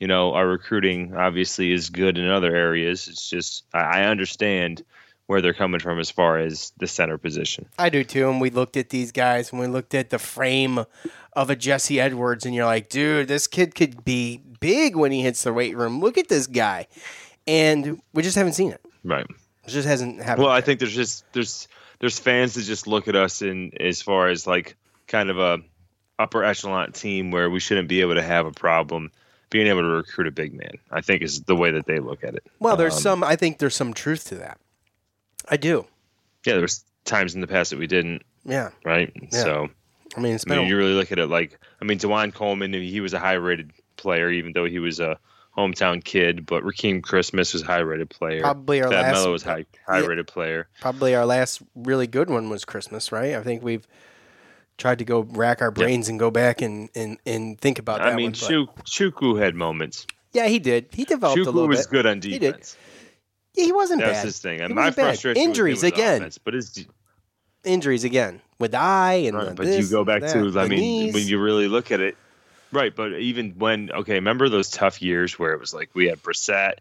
you 0.00 0.06
know, 0.06 0.32
our 0.32 0.48
recruiting 0.48 1.14
obviously 1.14 1.72
is 1.72 1.90
good 1.90 2.16
in 2.16 2.28
other 2.28 2.56
areas. 2.56 3.06
It's 3.06 3.28
just 3.28 3.64
I, 3.72 4.04
understand 4.04 4.82
where 5.26 5.42
they're 5.42 5.52
coming 5.52 5.78
from 5.78 6.00
as 6.00 6.10
far 6.10 6.38
as 6.38 6.72
the 6.78 6.86
center 6.86 7.18
position. 7.18 7.68
I 7.78 7.90
do 7.90 8.02
too. 8.02 8.28
And 8.30 8.40
we 8.40 8.48
looked 8.50 8.78
at 8.78 8.88
these 8.88 9.12
guys 9.12 9.52
and 9.52 9.60
we 9.60 9.66
looked 9.66 9.94
at 9.94 10.08
the 10.08 10.18
frame 10.18 10.84
of 11.34 11.50
a 11.50 11.54
Jesse 11.54 12.00
Edwards, 12.00 12.44
and 12.44 12.54
you're 12.54 12.64
like, 12.64 12.88
dude, 12.88 13.28
this 13.28 13.46
kid 13.46 13.76
could 13.76 14.04
be 14.04 14.40
big 14.58 14.96
when 14.96 15.12
he 15.12 15.22
hits 15.22 15.44
the 15.44 15.52
weight 15.52 15.76
room. 15.76 16.00
Look 16.00 16.18
at 16.18 16.28
this 16.28 16.48
guy. 16.48 16.88
And 17.46 18.00
we 18.12 18.22
just 18.22 18.36
haven't 18.36 18.54
seen 18.54 18.72
it. 18.72 18.80
Right. 19.04 19.26
It 19.64 19.70
just 19.70 19.86
hasn't 19.86 20.22
happened. 20.22 20.44
Well, 20.46 20.52
I 20.52 20.62
think 20.62 20.80
there's 20.80 20.94
just 20.94 21.30
there's 21.32 21.68
there's 22.00 22.18
fans 22.18 22.54
that 22.54 22.62
just 22.62 22.86
look 22.86 23.06
at 23.06 23.14
us 23.14 23.42
in 23.42 23.72
as 23.78 24.00
far 24.00 24.28
as 24.28 24.46
like 24.46 24.76
kind 25.06 25.30
of 25.30 25.38
a 25.38 25.58
upper 26.18 26.42
echelon 26.42 26.92
team 26.92 27.30
where 27.30 27.50
we 27.50 27.60
shouldn't 27.60 27.88
be 27.88 28.00
able 28.00 28.14
to 28.14 28.22
have 28.22 28.46
a 28.46 28.52
problem 28.52 29.12
being 29.50 29.66
able 29.66 29.82
to 29.82 29.88
recruit 29.88 30.26
a 30.26 30.30
big 30.30 30.54
man. 30.54 30.72
I 30.90 31.00
think 31.00 31.22
is 31.22 31.42
the 31.42 31.56
way 31.56 31.70
that 31.72 31.86
they 31.86 31.98
look 31.98 32.24
at 32.24 32.34
it. 32.34 32.44
Well, 32.60 32.76
there's 32.76 32.94
Um, 32.94 33.00
some. 33.00 33.24
I 33.24 33.36
think 33.36 33.58
there's 33.58 33.74
some 33.76 33.92
truth 33.92 34.24
to 34.28 34.36
that. 34.36 34.58
I 35.48 35.56
do. 35.56 35.86
Yeah, 36.46 36.54
there 36.54 36.62
was 36.62 36.84
times 37.04 37.34
in 37.34 37.40
the 37.40 37.46
past 37.46 37.70
that 37.70 37.78
we 37.78 37.86
didn't. 37.86 38.22
Yeah. 38.44 38.70
Right. 38.84 39.12
Yeah. 39.14 39.28
So 39.42 39.70
I 40.16 40.20
mean, 40.20 40.34
it's 40.34 40.44
I 40.48 40.56
mean, 40.56 40.66
you 40.66 40.76
really 40.76 40.94
look 40.94 41.12
at 41.12 41.18
it 41.18 41.26
like 41.26 41.58
I 41.80 41.84
mean, 41.84 41.98
Dajuan 41.98 42.32
Coleman, 42.32 42.72
he 42.72 43.00
was 43.00 43.12
a 43.12 43.18
high 43.18 43.34
rated 43.34 43.72
player, 43.96 44.30
even 44.30 44.52
though 44.52 44.64
he 44.64 44.78
was 44.78 45.00
a 45.00 45.18
hometown 45.56 46.02
kid. 46.02 46.46
But 46.46 46.62
Rakeem 46.62 47.02
Christmas 47.02 47.52
was 47.52 47.62
a 47.62 47.66
high 47.66 47.78
rated 47.80 48.08
player. 48.10 48.40
Probably 48.40 48.80
our 48.82 48.88
Thad 48.90 49.02
last- 49.02 49.12
Mello 49.14 49.32
was 49.32 49.42
high 49.42 49.66
high 49.86 49.98
rated 50.06 50.26
player. 50.26 50.68
probably 50.80 51.14
our 51.14 51.26
last 51.26 51.60
really 51.74 52.06
good 52.06 52.30
one 52.30 52.48
was 52.48 52.64
Christmas, 52.64 53.10
right? 53.12 53.34
I 53.34 53.42
think 53.42 53.62
we've 53.62 53.86
tried 54.80 54.98
to 54.98 55.04
go 55.04 55.20
rack 55.20 55.62
our 55.62 55.70
brains 55.70 56.08
and 56.08 56.18
go 56.18 56.30
back 56.30 56.60
and, 56.62 56.88
and, 56.96 57.18
and 57.24 57.60
think 57.60 57.78
about 57.78 57.98
that 57.98 58.08
I 58.08 58.16
mean, 58.16 58.32
one. 58.32 58.66
but- 58.74 58.84
Chukwu 58.86 59.38
had 59.40 59.54
moments. 59.54 60.06
yeah, 60.32 60.46
he 60.48 60.58
did. 60.58 60.86
He 60.92 61.04
developed 61.04 61.38
a 61.38 61.42
Chukwu 61.42 61.46
little 61.54 61.68
was 61.68 61.86
bit. 61.86 61.90
good 61.90 62.06
on 62.06 62.18
defense. 62.20 62.32
He 62.34 62.38
did. 62.38 62.76
Yeah, 63.54 63.64
he 63.66 63.72
wasn't 63.72 64.00
That 64.00 64.08
was 64.08 64.16
bad. 64.18 64.24
his 64.24 64.38
thing. 64.38 64.60
And 64.60 64.74
my 64.74 64.90
frustration 64.90 65.42
Injuries 65.42 65.82
again. 65.82 66.22
offense, 66.22 66.38
but 66.38 66.54
his 66.54 66.86
Injuries 67.62 68.04
again 68.04 68.40
with 68.58 68.74
eye 68.74 69.24
and 69.26 69.36
Right, 69.36 69.54
but 69.54 69.66
you 69.66 69.86
go 69.88 70.02
back 70.04 70.22
to 70.22 70.58
I 70.58 70.66
mean 70.68 70.80
knees. 70.80 71.14
when 71.14 71.26
you 71.26 71.38
really 71.40 71.68
look 71.68 71.90
at 71.90 72.00
it 72.00 72.16
right 72.72 72.94
but 72.94 73.14
even 73.14 73.50
when 73.58 73.90
okay 73.90 74.14
remember 74.14 74.48
those 74.48 74.70
tough 74.70 75.02
years 75.02 75.38
where 75.38 75.52
it 75.52 75.60
was 75.60 75.74
like 75.74 75.90
we 75.94 76.06
had 76.06 76.22
Brissett 76.22 76.74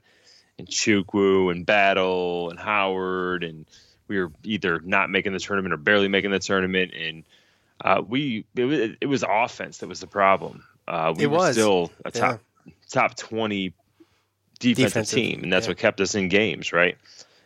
and 0.58 0.68
Chukwu 0.68 1.52
and 1.52 1.66
Battle 1.66 2.50
and 2.50 2.58
Howard 2.60 3.44
and 3.44 3.66
we 4.08 4.20
were 4.20 4.32
either 4.44 4.80
not 4.82 5.10
making 5.10 5.34
the 5.34 5.40
tournament 5.40 5.74
or 5.74 5.78
barely 5.78 6.08
making 6.08 6.32
the 6.32 6.40
tournament 6.40 6.94
and 6.94 7.24
uh, 7.84 8.02
we 8.06 8.46
it 8.56 8.66
was, 8.66 8.80
it 9.02 9.06
was 9.08 9.24
offense 9.28 9.80
that 9.80 9.88
was 9.88 10.00
the 10.00 10.08
problem 10.08 10.64
uh, 10.88 11.14
we 11.16 11.24
It 11.24 11.28
were 11.28 11.38
was. 11.38 11.56
still 11.56 11.92
a 12.06 12.12
top 12.12 12.42
top 12.90 13.16
20 13.16 13.74
defensive, 14.60 14.88
Defensive, 14.90 15.16
team 15.20 15.44
and 15.44 15.54
that's 15.54 15.66
yeah. 15.68 15.72
what 15.72 15.78
kept 15.78 16.02
us 16.02 16.16
in 16.16 16.28
games 16.30 16.74
right 16.74 16.98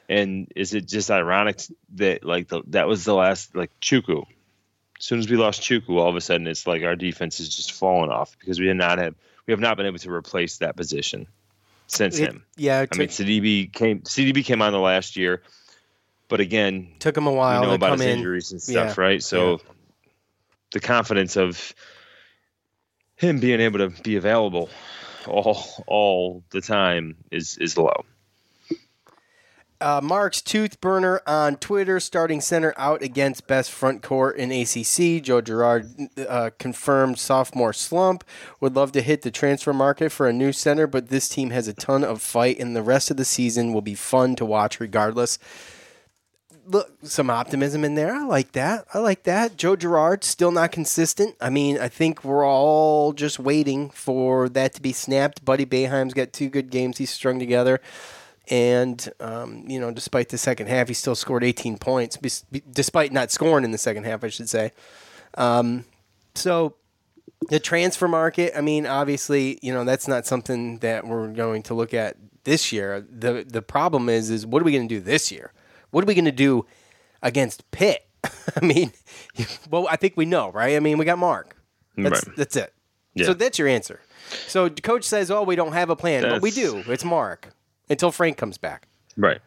and 0.10 0.52
is 0.56 0.74
it 0.74 0.88
just 0.88 1.12
ironic 1.12 1.62
that 1.96 2.24
like 2.26 2.48
the, 2.48 2.62
that 2.68 2.88
was 2.88 3.04
the 3.06 3.14
last 3.14 3.56
like 3.56 3.72
Chukwu 3.82 4.26
as 5.00 5.06
soon 5.06 5.20
as 5.20 5.30
we 5.30 5.36
lost 5.36 5.62
Chukwu, 5.62 5.98
all 5.98 6.08
of 6.10 6.16
a 6.16 6.22
sudden 6.22 6.48
it's 6.48 6.66
like 6.66 6.82
our 6.84 6.96
defense 6.96 7.40
is 7.40 7.50
just 7.54 7.74
falling 7.74 8.10
off 8.10 8.38
because 8.40 8.60
we 8.60 8.66
did 8.68 8.78
not 8.78 8.98
have 9.00 9.16
we 9.46 9.52
have 9.52 9.60
not 9.60 9.76
been 9.78 9.86
able 9.86 9.98
to 10.00 10.12
replace 10.12 10.58
that 10.60 10.76
position 10.78 11.28
since 11.88 12.18
It- 12.18 12.30
him. 12.30 12.46
yeah, 12.56 12.86
I 12.92 12.96
mean 12.98 13.10
Sidibe 13.10 13.72
came 13.74 14.00
Sidibe 14.02 14.44
came 14.46 14.62
on 14.62 14.72
the 14.72 14.80
last 14.80 15.16
year, 15.18 15.42
but 16.30 16.40
again, 16.40 16.94
Took 17.00 17.18
him 17.18 17.28
a 17.28 17.32
while 17.32 17.62
we 17.62 17.68
know 17.68 17.74
about 17.74 17.94
his 18.00 18.02
in. 18.08 18.18
injuries 18.20 18.52
and 18.54 18.62
stuff, 18.62 18.98
Yeah, 18.98 19.04
right? 19.04 19.22
So 19.22 19.60
the 20.74 20.80
confidence 20.80 21.38
of 21.38 21.74
him 23.16 23.40
being 23.40 23.62
able 23.62 23.80
to 23.80 23.90
be 24.02 24.18
available 24.18 24.70
all 25.28 25.84
all 25.88 26.44
the 26.50 26.62
time 26.62 27.16
is 27.32 27.58
is 27.58 27.78
low. 27.78 28.04
Uh, 29.80 30.00
Mark's 30.02 30.42
tooth 30.42 30.80
burner 30.80 31.22
on 31.28 31.58
Twitter, 31.58 32.00
starting 32.00 32.40
center 32.40 32.74
out 32.78 33.02
against 33.02 33.48
best 33.48 33.70
front 33.70 34.02
court 34.02 34.38
in 34.38 34.50
ACC. 34.50 35.22
Joe 35.22 35.42
Girard 35.42 35.90
uh, 36.18 36.52
confirmed 36.58 37.20
sophomore 37.20 37.74
slump. 37.74 38.24
Would 38.62 38.78
love 38.78 38.94
to 38.94 39.02
hit 39.02 39.24
the 39.24 39.32
transfer 39.32 39.74
market 39.74 40.14
for 40.14 40.26
a 40.26 40.32
new 40.32 40.54
center, 40.54 40.88
but 40.88 41.10
this 41.10 41.28
team 41.28 41.50
has 41.50 41.68
a 41.68 41.74
ton 41.74 42.06
of 42.06 42.22
fight, 42.22 42.60
and 42.60 42.78
the 42.78 42.82
rest 42.82 43.12
of 43.12 43.18
the 43.18 43.26
season 43.26 43.74
will 43.74 43.82
be 43.82 43.94
fun 43.94 44.38
to 44.38 44.46
watch 44.46 44.80
regardless. 44.80 45.38
Look, 46.66 46.92
some 47.04 47.30
optimism 47.30 47.84
in 47.84 47.96
there. 47.96 48.14
I 48.14 48.24
like 48.24 48.54
that. 48.54 48.86
I 48.94 49.00
like 49.00 49.24
that. 49.24 49.58
Joe 49.58 49.76
Girard 49.76 50.24
still 50.24 50.52
not 50.52 50.72
consistent. 50.72 51.36
I 51.42 51.50
mean, 51.50 51.78
I 51.78 51.90
think 51.90 52.24
we're 52.24 52.46
all 52.46 53.12
just 53.14 53.38
waiting 53.40 53.90
for 53.90 54.48
that 54.50 54.74
to 54.76 54.82
be 54.82 54.94
snapped. 54.94 55.44
Buddy 55.44 55.66
Boeheim's 55.66 56.14
got 56.14 56.32
two 56.32 56.50
good 56.50 56.70
games 56.70 56.98
he's 56.98 57.10
strung 57.10 57.38
together. 57.40 57.82
And, 58.50 59.12
um, 59.20 59.66
you 59.68 59.80
know, 59.80 59.92
despite 59.92 60.30
the 60.30 60.38
second 60.38 60.68
half, 60.68 60.88
he 60.88 60.94
still 60.94 61.16
scored 61.16 61.44
18 61.44 61.78
points, 61.78 62.18
despite 62.72 63.12
not 63.12 63.32
scoring 63.32 63.64
in 63.64 63.72
the 63.72 63.78
second 63.78 64.04
half, 64.06 64.24
I 64.24 64.30
should 64.30 64.50
say. 64.50 64.72
Um, 65.36 65.86
so 66.36 66.76
the 67.50 67.60
transfer 67.60 68.08
market, 68.08 68.54
I 68.56 68.62
mean, 68.62 68.86
obviously, 68.86 69.60
you 69.62 69.74
know, 69.74 69.84
that's 69.84 70.08
not 70.08 70.26
something 70.26 70.80
that 70.80 71.08
we're 71.08 71.28
going 71.28 71.64
to 71.64 71.74
look 71.74 71.94
at 71.94 72.18
this 72.44 72.72
year. 72.72 73.06
The 73.10 73.46
the 73.48 73.62
problem 73.62 74.10
is 74.10 74.30
is 74.30 74.46
what 74.46 74.62
are 74.62 74.66
we 74.66 74.72
going 74.72 74.88
to 74.88 74.96
do 74.96 75.02
this 75.02 75.32
year? 75.32 75.52
What 75.94 76.04
are 76.04 76.08
we 76.08 76.16
going 76.16 76.26
to 76.26 76.32
do 76.32 76.66
against 77.22 77.70
Pitt? 77.70 78.06
I 78.62 78.66
mean, 78.66 78.92
well, 79.70 79.88
I 79.90 79.96
think 79.96 80.18
we 80.18 80.26
know, 80.26 80.50
right? 80.52 80.76
I 80.76 80.80
mean, 80.80 80.98
we 80.98 81.06
got 81.06 81.20
Mark. 81.20 81.56
That's 81.96 82.26
Right. 82.28 82.36
that's 82.36 82.56
it. 82.56 82.74
Yeah. 83.14 83.28
So 83.28 83.34
that's 83.36 83.60
your 83.60 83.68
answer. 83.68 84.00
So 84.48 84.70
the 84.70 84.82
coach 84.82 85.04
says, 85.04 85.30
"Oh, 85.30 85.44
we 85.44 85.56
don't 85.56 85.74
have 85.74 85.92
a 85.92 85.96
plan," 85.96 86.24
but 86.24 86.42
we 86.42 86.50
do. 86.50 86.84
It's 86.88 87.04
Mark 87.06 87.50
until 87.90 88.12
Frank 88.12 88.38
comes 88.38 88.58
back. 88.58 88.88
Right. 89.16 89.40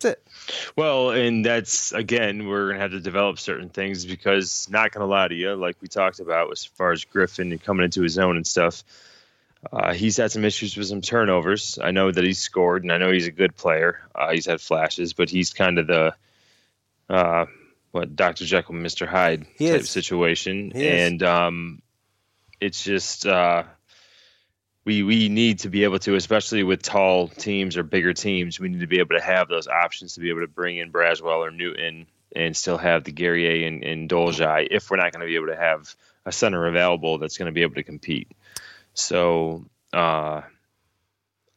That's 0.00 0.16
it. 0.16 0.72
Well, 0.74 1.10
and 1.10 1.46
that's 1.46 1.92
again, 1.92 2.48
we're 2.48 2.68
gonna 2.70 2.80
have 2.80 2.90
to 2.90 2.98
develop 3.00 3.38
certain 3.38 3.68
things 3.68 4.04
because 4.04 4.66
not 4.68 4.90
gonna 4.90 5.06
lie 5.06 5.28
to 5.28 5.34
you, 5.36 5.54
like 5.54 5.76
we 5.80 5.86
talked 5.86 6.18
about 6.18 6.50
as 6.50 6.64
far 6.64 6.90
as 6.90 7.04
Griffin 7.04 7.52
and 7.52 7.62
coming 7.62 7.84
into 7.84 8.02
his 8.02 8.18
own 8.18 8.34
and 8.36 8.44
stuff. 8.46 8.82
Uh, 9.70 9.92
he's 9.92 10.16
had 10.16 10.32
some 10.32 10.44
issues 10.44 10.76
with 10.76 10.88
some 10.88 11.00
turnovers. 11.00 11.78
I 11.82 11.92
know 11.92 12.10
that 12.10 12.24
he's 12.24 12.40
scored, 12.40 12.82
and 12.82 12.92
I 12.92 12.98
know 12.98 13.12
he's 13.12 13.28
a 13.28 13.32
good 13.32 13.54
player. 13.54 14.00
Uh, 14.14 14.32
he's 14.32 14.46
had 14.46 14.60
flashes, 14.60 15.12
but 15.12 15.30
he's 15.30 15.52
kind 15.52 15.78
of 15.78 15.86
the 15.86 16.14
uh, 17.08 17.46
what 17.92 18.16
Dr. 18.16 18.44
Jekyll, 18.44 18.74
and 18.74 18.84
Mr. 18.84 19.06
Hyde 19.06 19.46
He 19.56 19.68
type 19.68 19.82
is. 19.82 19.90
situation, 19.90 20.72
He 20.74 20.88
and 20.88 21.22
um, 21.22 21.82
it's 22.60 22.82
just 22.82 23.26
uh, 23.26 23.64
we 24.84 25.02
we 25.02 25.28
need 25.28 25.60
to 25.60 25.68
be 25.68 25.84
able 25.84 25.98
to, 26.00 26.16
especially 26.16 26.64
with 26.64 26.82
tall 26.82 27.28
teams 27.28 27.76
or 27.76 27.82
bigger 27.82 28.14
teams, 28.14 28.58
we 28.58 28.68
need 28.68 28.80
to 28.80 28.86
be 28.86 28.98
able 28.98 29.16
to 29.16 29.22
have 29.22 29.48
those 29.48 29.68
options 29.68 30.14
to 30.14 30.20
be 30.20 30.30
able 30.30 30.40
to 30.40 30.48
bring 30.48 30.78
in 30.78 30.90
Braswell 30.90 31.46
or 31.46 31.50
Newton 31.50 32.06
and 32.34 32.56
still 32.56 32.78
have 32.78 33.04
the 33.04 33.12
Guerrier 33.12 33.66
and, 33.66 33.84
and 33.84 34.08
Dolezaj 34.08 34.68
if 34.70 34.90
we're 34.90 34.96
not 34.96 35.12
going 35.12 35.20
to 35.20 35.26
be 35.26 35.36
able 35.36 35.48
to 35.48 35.56
have 35.56 35.94
a 36.24 36.32
center 36.32 36.66
available 36.66 37.18
that's 37.18 37.36
going 37.36 37.46
to 37.46 37.52
be 37.52 37.62
able 37.62 37.74
to 37.74 37.82
compete. 37.82 38.28
So 38.94 39.66
uh, 39.92 40.42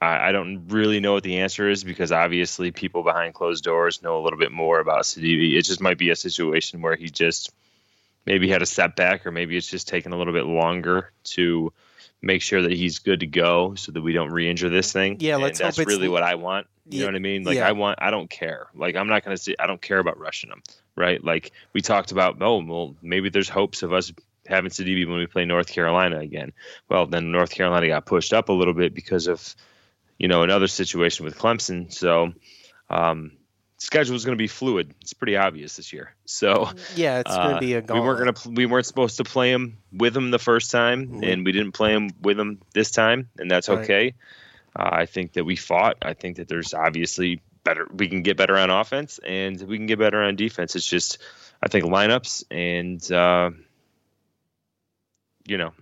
I, 0.02 0.30
I 0.30 0.32
don't 0.32 0.68
really 0.68 1.00
know 1.00 1.14
what 1.14 1.24
the 1.24 1.40
answer 1.40 1.70
is 1.70 1.84
because 1.84 2.12
obviously 2.12 2.72
people 2.72 3.04
behind 3.04 3.34
closed 3.34 3.64
doors 3.64 4.02
know 4.02 4.20
a 4.20 4.24
little 4.24 4.40
bit 4.40 4.52
more 4.52 4.80
about 4.80 5.04
Sidibe. 5.04 5.58
It 5.58 5.62
just 5.64 5.82
might 5.82 5.98
be 5.98 6.10
a 6.10 6.16
situation 6.16 6.82
where 6.82 6.96
he 6.96 7.10
just 7.10 7.52
maybe 8.26 8.50
had 8.50 8.62
a 8.62 8.66
setback 8.66 9.26
or 9.26 9.32
maybe 9.32 9.56
it's 9.58 9.70
just 9.70 9.88
taking 9.88 10.12
a 10.14 10.18
little 10.18 10.34
bit 10.34 10.46
longer 10.46 11.12
to 11.24 11.72
make 12.22 12.42
sure 12.42 12.62
that 12.62 12.72
he's 12.72 13.00
good 13.00 13.20
to 13.20 13.28
go 13.28 13.76
so 13.76 13.92
that 13.92 14.02
we 14.02 14.14
don't 14.14 14.32
re-injure 14.32 14.70
this 14.70 14.92
thing. 14.92 15.18
Yeah, 15.20 15.36
let's 15.36 15.60
that's 15.60 15.78
hope 15.78 15.84
it's- 15.84 15.96
really 15.96 16.10
what 16.10 16.24
I 16.24 16.36
want. 16.36 16.68
You 16.88 17.00
Yeah, 17.00 17.06
know 17.06 17.08
what 17.14 17.16
I 17.16 17.20
mean? 17.20 17.44
Like 17.44 17.56
yeah. 17.58 17.68
I 17.68 17.72
want 17.72 17.98
I 18.00 18.12
don't 18.12 18.30
care. 18.30 18.68
Like 18.76 18.96
I'm 18.96 19.08
not 19.08 19.24
gonna 19.24 19.38
say 19.38 19.56
I 19.60 19.66
don't 19.66 19.82
care 19.82 19.98
about 19.98 20.20
rushing 20.20 20.52
him. 20.52 20.62
Right? 20.96 21.24
Like 21.24 21.52
we 21.74 21.82
talked 21.82 22.12
about, 22.12 22.38
oh 22.42 22.64
well 22.64 22.96
maybe 23.02 23.30
there's 23.30 23.50
hopes 23.50 23.82
of 23.84 23.92
us 23.92 24.12
having 24.48 24.72
Sidibe 24.72 25.08
when 25.08 25.20
we 25.20 25.28
play 25.28 25.46
North 25.46 25.68
Carolina 25.68 26.20
again. 26.20 26.54
Well 26.90 27.08
then 27.08 27.32
North 27.32 27.52
Carolina 27.52 27.88
got 27.88 28.06
pushed 28.06 28.34
up 28.34 28.50
a 28.50 28.54
little 28.54 28.74
bit 28.74 28.94
because 28.94 29.28
of 29.28 29.56
you 30.18 30.28
know 30.28 30.44
another 30.44 30.68
situation 30.68 31.26
with 31.26 31.38
Clemson. 31.38 31.92
So 31.94 32.34
um 32.90 33.32
schedule 33.78 34.16
is 34.16 34.26
going 34.26 34.38
to 34.38 34.42
be 34.42 34.48
fluid. 34.48 34.94
It's 35.02 35.14
pretty 35.14 35.36
obvious 35.36 35.76
this 35.76 35.94
year. 35.94 36.16
So 36.26 36.70
Yeah, 36.96 37.20
it's 37.20 37.36
going 37.36 37.50
to 37.50 37.56
uh, 37.56 37.60
be 37.60 37.74
a 37.74 37.82
we 37.82 38.00
weren't 38.00 38.20
going 38.20 38.34
to 38.34 38.50
we 38.50 38.66
weren't 38.66 38.86
supposed 38.86 39.18
to 39.18 39.24
play 39.24 39.52
him 39.52 39.78
with 39.92 40.16
him 40.16 40.32
the 40.32 40.40
first 40.40 40.72
time, 40.72 41.22
and 41.24 41.46
we 41.46 41.52
didn't 41.52 41.74
play 41.74 41.94
him 41.94 42.12
with 42.22 42.40
him 42.40 42.62
this 42.74 42.92
time, 42.92 43.30
and 43.38 43.50
that's 43.50 43.70
Right. 43.70 43.80
okay. 43.80 44.14
Uh, 44.78 44.90
I 44.92 45.06
think 45.06 45.34
that 45.34 45.46
we 45.46 45.56
fought. 45.56 45.98
I 46.02 46.14
think 46.14 46.38
that 46.38 46.48
there's 46.48 46.74
obviously 46.74 47.42
better. 47.64 47.88
We 47.94 48.10
can 48.10 48.24
get 48.24 48.38
better 48.38 48.58
on 48.58 48.70
offense, 48.70 49.20
and 49.26 49.62
we 49.62 49.78
can 49.78 49.86
get 49.86 50.00
better 50.00 50.22
on 50.22 50.36
defense. 50.36 50.76
It's 50.76 50.88
just 50.88 51.20
I 51.62 51.68
think 51.68 51.86
lineups 51.86 52.44
and 52.52 53.12
uh, 53.12 53.52
you 55.48 55.58
know 55.58 55.74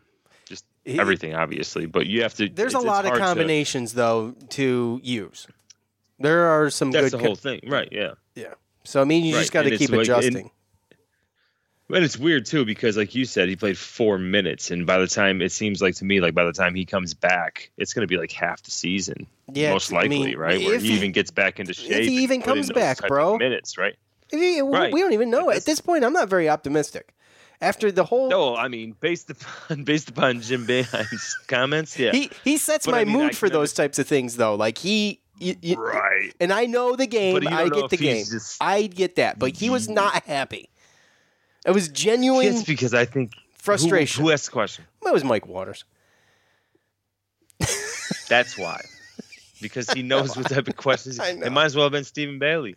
just 0.46 0.66
He- 0.86 1.00
everything 1.00 1.34
obviously. 1.36 1.86
But 1.86 2.08
you 2.08 2.22
have 2.24 2.34
to. 2.36 2.50
There's 2.50 2.74
a 2.74 2.80
lot 2.80 3.06
of 3.06 3.10
hard 3.12 3.22
to- 3.22 3.26
combinations 3.26 3.94
though 3.94 4.36
to 4.52 5.00
use. 5.04 5.48
There 6.20 6.46
are 6.48 6.70
some 6.70 6.92
That's 6.92 7.10
good 7.12 7.20
the 7.20 7.24
whole 7.26 7.36
thing, 7.36 7.62
right? 7.68 7.90
Yeah. 7.92 8.12
Yeah. 8.36 8.54
So 8.84 9.02
I 9.02 9.04
mean, 9.06 9.24
you 9.26 9.34
just 9.34 9.52
got 9.52 9.64
to 9.64 9.78
keep 9.78 9.90
like- 9.90 10.02
adjusting. 10.02 10.52
And 11.90 12.04
it's 12.04 12.18
weird 12.18 12.46
too 12.48 12.66
because, 12.66 12.98
like 12.98 13.14
you 13.14 13.24
said, 13.26 13.50
he 13.50 13.56
played 13.56 13.78
four 13.78 14.18
minutes, 14.18 14.72
and 14.72 14.88
by 14.88 14.98
the 14.98 15.06
time 15.06 15.42
it 15.44 15.52
seems 15.52 15.80
like 15.82 15.94
to 15.96 16.06
me, 16.06 16.22
like 16.22 16.34
by 16.34 16.44
the 16.46 16.54
time 16.54 16.74
he 16.74 16.86
comes 16.86 17.14
back, 17.14 17.70
it's 17.78 17.94
going 17.94 18.02
to 18.02 18.08
be 18.08 18.18
like 18.18 18.32
half 18.32 18.64
the 18.64 18.72
season, 18.72 19.28
Yeah, 19.52 19.74
most 19.74 19.92
I 19.92 19.98
likely, 19.98 20.10
mean, 20.28 20.38
right? 20.38 20.60
Where 20.66 20.80
he, 20.80 20.88
he- 20.88 20.96
even 20.96 21.12
gets 21.12 21.30
back 21.30 21.60
into 21.60 21.74
shape. 21.74 21.92
if 21.92 22.08
he 22.08 22.24
even 22.24 22.42
comes 22.42 22.72
back, 22.72 23.06
bro. 23.08 23.38
minutes, 23.38 23.78
right? 23.78 23.96
We- 24.32 24.62
Right. 24.62 24.92
We 24.92 25.02
don't 25.02 25.14
even 25.14 25.30
know 25.30 25.52
at 25.52 25.66
this 25.66 25.82
point. 25.82 26.04
I'm 26.04 26.14
not 26.14 26.30
very 26.30 26.50
optimistic. 26.50 27.14
After 27.64 27.92
the 27.92 28.04
whole, 28.04 28.30
No, 28.30 28.56
I 28.56 28.68
mean, 28.68 28.96
based 29.00 29.30
upon 29.30 29.84
based 29.86 30.10
upon 30.10 30.42
Jim 30.42 30.68
Boeheim's 30.68 31.34
comments, 31.48 31.98
yeah, 31.98 32.12
he 32.12 32.30
he 32.44 32.58
sets 32.58 32.86
But 32.86 32.92
my 32.92 33.02
I 33.02 33.06
mean, 33.06 33.16
I 33.16 33.24
mood 33.24 33.38
for 33.38 33.48
can 33.48 33.54
those 33.54 33.74
types 33.74 33.98
of 34.00 34.06
things 34.08 34.36
though. 34.36 34.56
Like 34.56 34.78
he, 34.78 35.22
you, 35.40 35.56
you- 35.62 35.76
right. 35.78 36.34
and 36.40 36.52
I 36.52 36.66
know 36.66 36.96
the 36.96 37.08
game. 37.08 37.48
I 37.48 37.70
get 37.70 37.90
the 37.90 37.98
game. 37.98 38.26
just- 38.30 38.62
I 38.62 38.88
get 38.88 39.16
that, 39.16 39.40
but 39.40 39.56
he 39.58 39.70
was 39.70 39.88
not 39.90 40.24
happy. 40.26 40.70
It 41.66 41.72
was 41.72 41.88
genuine 41.88 42.48
It's 42.48 42.64
because 42.64 42.94
I 42.94 43.06
think 43.06 43.32
Frustration. 43.58 44.22
Who, 44.22 44.28
who 44.28 44.34
asked 44.34 44.46
the 44.46 44.52
question? 44.52 44.84
It 45.06 45.14
was 45.14 45.24
Mike 45.24 45.48
Waters. 45.48 45.86
That's 48.28 48.58
why. 48.58 48.82
Because 49.62 49.90
he 49.92 50.02
knows 50.12 50.36
what 50.36 50.50
type 50.50 50.68
of 50.68 50.76
questions. 50.76 51.20
I 51.20 51.34
know. 51.34 51.46
It 51.46 51.52
might 51.52 51.66
as 51.66 51.76
well 51.76 51.86
have 51.86 51.92
been 51.94 52.04
Stephen 52.04 52.40
Bailey. 52.40 52.76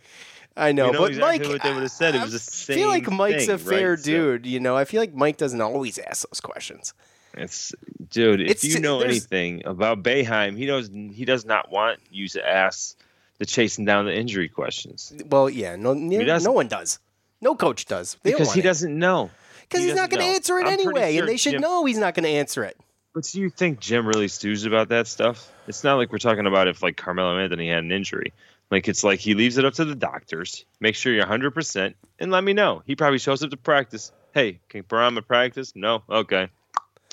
I 0.57 0.73
know, 0.73 0.87
You 0.87 0.93
know 0.93 0.99
but 1.01 1.11
exactly 1.11 1.39
Mike, 1.41 1.49
what 1.49 1.63
they 1.63 1.73
would 1.73 1.83
have 1.83 1.91
said. 1.91 2.15
It 2.15 2.23
was 2.23 2.33
the 2.33 2.73
I 2.73 2.77
feel 2.77 2.89
like 2.89 3.11
Mike's 3.11 3.49
a 3.49 3.59
fair 3.59 3.91
right? 3.91 3.99
So 3.99 4.05
dude. 4.05 4.47
You 4.47 4.61
know, 4.61 4.77
I 4.77 4.85
feel 4.87 5.01
like 5.03 5.15
Mike 5.15 5.37
doesn't 5.37 5.61
always 5.61 5.99
ask 5.99 6.27
those 6.29 6.41
questions. 6.41 6.95
it's 7.37 7.75
dude. 8.11 8.41
If 8.41 8.51
It's- 8.51 8.65
you 8.65 8.81
know 8.81 9.01
anything 9.01 9.63
about 9.67 10.03
Boeheim, 10.03 10.57
he 10.57 10.67
knows 10.67 10.89
he 10.89 11.25
does 11.27 11.45
not 11.45 11.71
want 11.71 12.01
you 12.11 12.27
to 12.29 12.49
ask 12.49 12.97
the 13.39 13.45
chasing 13.45 13.85
down 13.85 14.07
the 14.07 14.15
injury 14.15 14.49
questions 14.49 15.13
Well, 15.27 15.51
yeah, 15.51 15.77
no, 15.77 15.93
no, 15.93 16.53
one 16.53 16.69
does. 16.69 16.99
No 17.43 17.55
coach 17.55 17.85
does. 17.85 18.17
They 18.23 18.33
because 18.33 18.55
he 18.55 18.61
it. 18.61 18.63
doesn't 18.63 18.99
know. 18.99 19.31
Because 19.63 19.81
He 19.83 19.89
he's 19.89 19.97
not 19.97 20.09
going 20.09 20.21
to 20.23 20.27
answer 20.27 20.59
it 20.59 20.63
I'm 20.67 20.73
anyway, 20.73 21.13
sure 21.13 21.21
and 21.21 21.29
they 21.29 21.37
should 21.37 21.53
Jim- 21.53 21.61
know 21.61 21.85
he's 21.85 21.99
not 21.99 22.15
going 22.15 22.25
to 22.25 22.31
answer 22.31 22.65
it. 22.65 22.79
But 23.13 23.25
do 23.25 23.41
you 23.41 23.51
think 23.51 23.81
Jim 23.81 24.07
really 24.07 24.29
stews 24.29 24.65
about 24.65 24.89
that 24.89 25.07
stuff? 25.07 25.51
It's 25.67 25.83
not 25.85 25.97
like 25.97 26.13
we're 26.13 26.19
talking 26.19 26.47
about 26.47 26.69
if 26.69 26.83
like 26.83 26.97
Carmelo 26.97 27.39
Anthony 27.39 27.69
had 27.69 27.83
an 27.85 27.91
injury. 27.93 28.33
Like 28.71 28.89
it's 28.89 29.05
like 29.05 29.21
he 29.21 29.35
leaves 29.35 29.59
it 29.59 29.65
up 29.65 29.75
to 29.75 29.85
the 29.85 29.95
doctors. 29.95 30.65
Make 30.81 30.97
sure 30.97 31.13
you're 31.13 31.23
100 31.23 31.53
percent 31.53 31.97
and 32.19 32.31
let 32.31 32.43
me 32.43 32.53
know. 32.53 32.83
He 32.85 32.97
probably 32.97 33.19
shows 33.19 33.43
up 33.43 33.51
to 33.51 33.57
practice. 33.57 34.13
Hey, 34.35 34.61
can 34.69 34.83
Bourama 34.83 35.27
practice? 35.27 35.73
No. 35.75 36.03
Okay, 36.11 36.49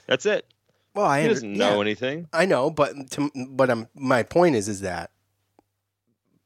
that's 0.07 0.25
it. 0.25 0.45
Well, 0.93 1.05
I 1.05 1.21
he 1.21 1.27
doesn't 1.27 1.53
know 1.53 1.75
yeah, 1.75 1.81
anything. 1.81 2.27
I 2.33 2.45
know, 2.45 2.69
but 2.69 3.11
to, 3.11 3.31
but 3.49 3.69
um, 3.69 3.87
my 3.95 4.23
point 4.23 4.55
is, 4.55 4.67
is 4.67 4.81
that 4.81 5.11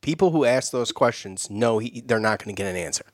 people 0.02 0.32
who 0.32 0.46
ask 0.46 0.72
those 0.72 0.92
questions 0.94 1.50
know 1.50 1.80
he, 1.80 2.02
they're 2.06 2.20
not 2.20 2.44
going 2.44 2.56
to 2.56 2.60
get 2.60 2.70
an 2.70 2.78
answer. 2.78 3.06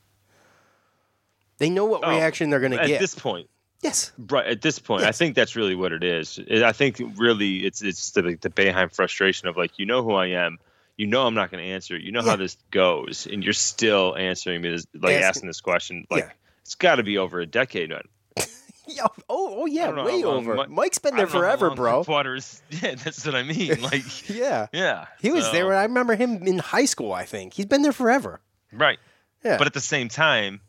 They 1.57 1.69
know 1.69 1.85
what 1.85 2.01
Oh, 2.03 2.09
reaction 2.09 2.49
they're 2.49 2.59
going 2.59 2.73
to 2.73 2.77
get 2.77 2.91
At 2.91 2.99
this 2.99 3.15
point, 3.15 3.49
yes, 3.81 4.11
right 4.29 4.45
at 4.45 4.61
this 4.61 4.77
point, 4.77 5.03
I 5.03 5.11
think 5.11 5.35
that's 5.35 5.55
really 5.55 5.75
what 5.75 5.91
it 5.91 6.03
is. 6.03 6.39
I 6.51 6.71
think 6.71 7.01
really 7.17 7.65
it's 7.65 7.81
it's 7.81 8.11
the 8.11 8.21
the 8.21 8.49
Boeheim 8.49 8.93
frustration 8.93 9.47
of 9.47 9.57
like 9.57 9.79
you 9.79 9.85
know 9.85 10.03
who 10.03 10.13
I 10.13 10.27
am. 10.27 10.59
You 10.97 11.07
know 11.07 11.25
I'm 11.25 11.33
not 11.33 11.49
going 11.51 11.63
to 11.63 11.69
answer. 11.71 11.97
You 11.97 12.11
know 12.11 12.21
Yeah. 12.23 12.31
how 12.31 12.35
this 12.35 12.55
goes, 12.71 13.27
and 13.31 13.43
you're 13.43 13.53
still 13.53 14.15
answering 14.15 14.61
me 14.61 14.69
this, 14.69 14.85
like 14.93 15.13
Asking- 15.15 15.23
asking 15.25 15.47
this 15.47 15.61
question. 15.61 16.05
Like 16.11 16.25
Yeah. 16.25 16.31
it's 16.61 16.75
got 16.75 16.95
to 16.95 17.03
be 17.03 17.17
over 17.17 17.39
a 17.39 17.45
decade 17.45 17.89
now. 17.89 18.01
Yeah, 18.85 19.05
oh, 19.29 19.61
oh 19.61 19.65
yeah, 19.65 19.83
I 19.83 19.85
don't 19.87 19.95
know 19.95 20.03
way 20.05 20.23
over. 20.25 20.55
Mi- 20.55 20.65
Mike's 20.67 20.97
been 20.99 21.15
there 21.15 21.25
don't 21.25 21.33
know 21.35 21.39
how 21.47 21.55
forever, 21.57 21.73
bro. 21.73 22.03
Waters. 22.07 22.61
Yeah, 22.69 22.95
that's 22.95 23.25
what 23.25 23.33
I 23.33 23.41
mean. 23.43 23.81
Like, 23.81 24.29
Yeah, 24.29 24.67
yeah, 24.73 25.05
he 25.21 25.31
was 25.31 25.49
there 25.53 25.65
when 25.65 25.77
I 25.77 25.83
remember 25.83 26.15
him 26.15 26.45
in 26.45 26.59
high 26.59 26.83
school. 26.83 27.13
I 27.13 27.23
think 27.23 27.53
he's 27.53 27.65
been 27.65 27.81
there 27.81 27.93
forever. 27.93 28.41
right. 28.73 28.99
Yeah, 29.43 29.57
But 29.57 29.67
at 29.67 29.73
the 29.73 29.79
same 29.79 30.09
time, 30.09 30.59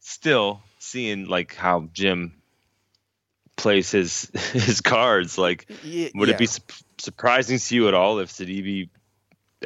still 0.00 0.60
seeing 0.80 1.26
like 1.28 1.54
how 1.54 1.88
Jim 1.94 2.34
plays 3.56 3.90
his 3.90 4.30
his 4.52 4.80
cards. 4.82 5.38
Like, 5.38 5.66
Ye- 5.82 6.10
would 6.14 6.28
it 6.28 6.36
be 6.38 6.46
su- 6.46 6.60
surprising 6.98 7.58
to 7.58 7.74
you 7.74 7.88
at 7.88 7.94
all 7.94 8.18
if 8.18 8.30
Sidibe 8.30 8.90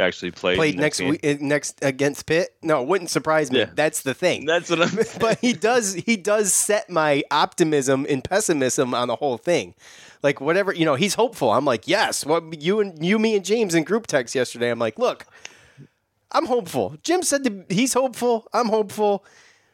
actually 0.01 0.33
played 0.33 0.57
played 0.57 0.79
next 0.79 1.01
week 1.01 1.25
uh, 1.25 1.35
next 1.41 1.79
against 1.83 2.27
Pitt? 2.27 2.55
No, 2.63 2.83
it 2.83 2.89
wouldn't 2.89 3.11
surprise 3.11 3.51
me. 3.51 3.61
Yeah. 3.61 3.71
That's 3.75 4.03
the 4.03 4.15
thing. 4.15 4.47
That's 4.47 4.71
what 4.71 4.83
I'm. 4.83 4.99
but 5.21 5.39
he 5.39 5.53
does 5.53 5.95
he 5.95 6.17
does 6.17 6.53
set 6.53 6.91
my 6.91 7.23
optimism 7.31 8.07
and 8.09 8.23
pessimism 8.25 8.95
on 8.95 9.09
the 9.09 9.17
whole 9.17 9.39
thing. 9.39 9.75
Like 10.23 10.41
whatever 10.41 10.73
you 10.73 10.85
know, 10.85 10.95
he's 10.95 11.15
hopeful. 11.15 11.53
I'm 11.53 11.65
like, 11.65 11.87
yes. 11.87 12.27
What 12.27 12.61
you 12.63 12.81
and 12.81 13.05
you, 13.05 13.19
me, 13.19 13.37
and 13.37 13.45
James 13.45 13.75
in 13.75 13.85
group 13.85 14.07
text 14.07 14.35
yesterday. 14.35 14.71
I'm 14.71 14.79
like, 14.79 14.99
look, 14.99 15.27
I'm 16.33 16.47
hopeful. 16.47 16.97
Jim 17.03 17.23
said 17.23 17.45
to, 17.45 17.65
he's 17.69 17.93
hopeful. 17.93 18.47
I'm 18.53 18.69
hopeful. 18.69 19.25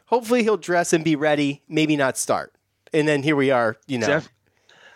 Hopefully 0.05 0.43
he'll 0.43 0.57
dress 0.57 0.93
and 0.93 1.03
be 1.03 1.15
ready. 1.15 1.61
Maybe 1.67 1.95
not 1.95 2.17
start. 2.17 2.53
And 2.93 3.07
then 3.07 3.23
here 3.23 3.35
we 3.35 3.51
are. 3.51 3.77
You 3.87 3.99
know, 3.99 4.07
Jeff, 4.07 4.29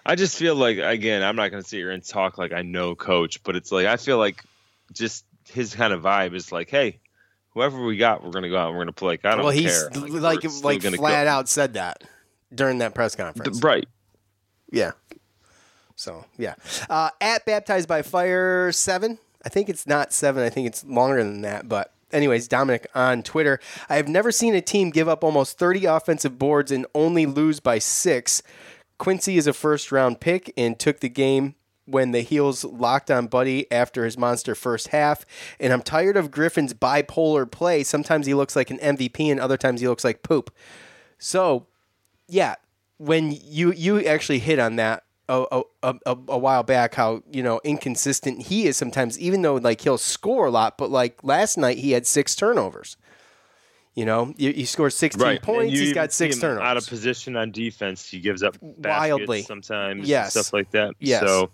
I 0.05 0.15
just 0.15 0.37
feel 0.37 0.55
like 0.55 0.77
again, 0.77 1.21
I'm 1.23 1.35
not 1.35 1.51
going 1.51 1.61
to 1.61 1.67
sit 1.67 1.77
here 1.77 1.91
and 1.91 2.03
talk 2.03 2.37
like 2.37 2.53
I 2.53 2.61
know 2.61 2.95
coach, 2.95 3.43
but 3.43 3.55
it's 3.55 3.71
like 3.71 3.85
I 3.85 3.97
feel 3.97 4.17
like 4.17 4.43
just 4.91 5.25
his 5.47 5.75
kind 5.75 5.93
of 5.93 6.01
vibe 6.01 6.35
is 6.35 6.51
like, 6.51 6.69
hey, 6.69 6.99
whoever 7.53 7.83
we 7.83 7.97
got, 7.97 8.23
we're 8.23 8.31
going 8.31 8.43
to 8.43 8.49
go 8.49 8.57
out 8.57 8.67
and 8.69 8.77
we're 8.77 8.83
going 8.83 8.87
to 8.87 8.93
play. 8.93 9.13
Like, 9.13 9.25
I 9.25 9.31
don't 9.35 9.43
well, 9.43 9.53
he's 9.53 9.89
care. 9.89 10.01
like 10.01 10.43
we're 10.43 10.49
still 10.49 10.69
like 10.69 10.81
gonna 10.81 10.97
flat 10.97 11.25
go. 11.25 11.29
out 11.29 11.49
said 11.49 11.73
that 11.73 12.03
during 12.53 12.79
that 12.79 12.93
press 12.93 13.15
conference. 13.15 13.61
right. 13.63 13.87
Yeah. 14.71 14.91
So 15.95 16.25
yeah, 16.37 16.55
uh, 16.89 17.11
at 17.19 17.45
baptized 17.45 17.87
by 17.87 18.01
fire 18.01 18.71
seven. 18.71 19.19
I 19.45 19.49
think 19.49 19.69
it's 19.69 19.85
not 19.85 20.13
seven. 20.13 20.43
I 20.43 20.49
think 20.49 20.65
it's 20.65 20.83
longer 20.83 21.23
than 21.23 21.41
that. 21.41 21.69
But 21.69 21.93
anyways, 22.11 22.47
Dominic 22.47 22.87
on 22.95 23.21
Twitter. 23.21 23.59
I 23.87 23.97
have 23.97 24.07
never 24.07 24.31
seen 24.31 24.55
a 24.55 24.61
team 24.61 24.89
give 24.89 25.07
up 25.07 25.23
almost 25.23 25.59
thirty 25.59 25.85
offensive 25.85 26.39
boards 26.39 26.71
and 26.71 26.87
only 26.95 27.27
lose 27.27 27.59
by 27.59 27.77
six. 27.77 28.41
Quincy 28.97 29.37
is 29.37 29.45
a 29.45 29.53
first 29.53 29.91
round 29.91 30.19
pick 30.19 30.51
and 30.57 30.79
took 30.79 31.01
the 31.01 31.09
game 31.09 31.53
when 31.91 32.11
the 32.11 32.21
heels 32.21 32.63
locked 32.63 33.11
on 33.11 33.27
Buddy 33.27 33.71
after 33.71 34.05
his 34.05 34.17
monster 34.17 34.55
first 34.55 34.87
half. 34.89 35.25
And 35.59 35.71
I'm 35.73 35.81
tired 35.81 36.17
of 36.17 36.31
Griffin's 36.31 36.73
bipolar 36.73 37.49
play. 37.49 37.83
Sometimes 37.83 38.25
he 38.25 38.33
looks 38.33 38.55
like 38.55 38.71
an 38.71 38.79
MVP 38.79 39.29
and 39.31 39.39
other 39.39 39.57
times 39.57 39.81
he 39.81 39.87
looks 39.87 40.03
like 40.03 40.23
poop. 40.23 40.51
So 41.19 41.67
yeah, 42.27 42.55
when 42.97 43.37
you 43.43 43.71
you 43.73 43.99
actually 44.05 44.39
hit 44.39 44.57
on 44.59 44.77
that 44.77 45.03
a, 45.29 45.45
a, 45.83 45.95
a, 46.05 46.17
a 46.29 46.37
while 46.37 46.63
back, 46.63 46.95
how 46.95 47.23
you 47.31 47.43
know 47.43 47.61
inconsistent 47.63 48.43
he 48.47 48.67
is 48.67 48.77
sometimes, 48.77 49.19
even 49.19 49.41
though 49.41 49.55
like 49.55 49.81
he'll 49.81 49.97
score 49.97 50.47
a 50.47 50.51
lot, 50.51 50.77
but 50.77 50.89
like 50.89 51.23
last 51.23 51.57
night 51.57 51.77
he 51.77 51.91
had 51.91 52.05
six 52.07 52.35
turnovers. 52.35 52.97
You 53.93 54.05
know, 54.05 54.33
he, 54.37 54.53
he 54.53 54.65
scores 54.65 54.95
sixteen 54.95 55.21
Right. 55.27 55.41
Points. 55.41 55.77
he's 55.77 55.91
got 55.93 56.13
six 56.13 56.39
turnovers. 56.39 56.63
Out 56.63 56.77
of 56.77 56.87
position 56.87 57.35
on 57.35 57.51
defense, 57.51 58.07
he 58.09 58.19
gives 58.21 58.41
up 58.41 58.55
Wildly. 58.61 59.41
sometimes. 59.41 60.07
Yes. 60.07 60.33
and 60.35 60.45
stuff 60.45 60.53
like 60.53 60.71
that. 60.71 60.93
Yes. 60.99 61.21
So 61.21 61.51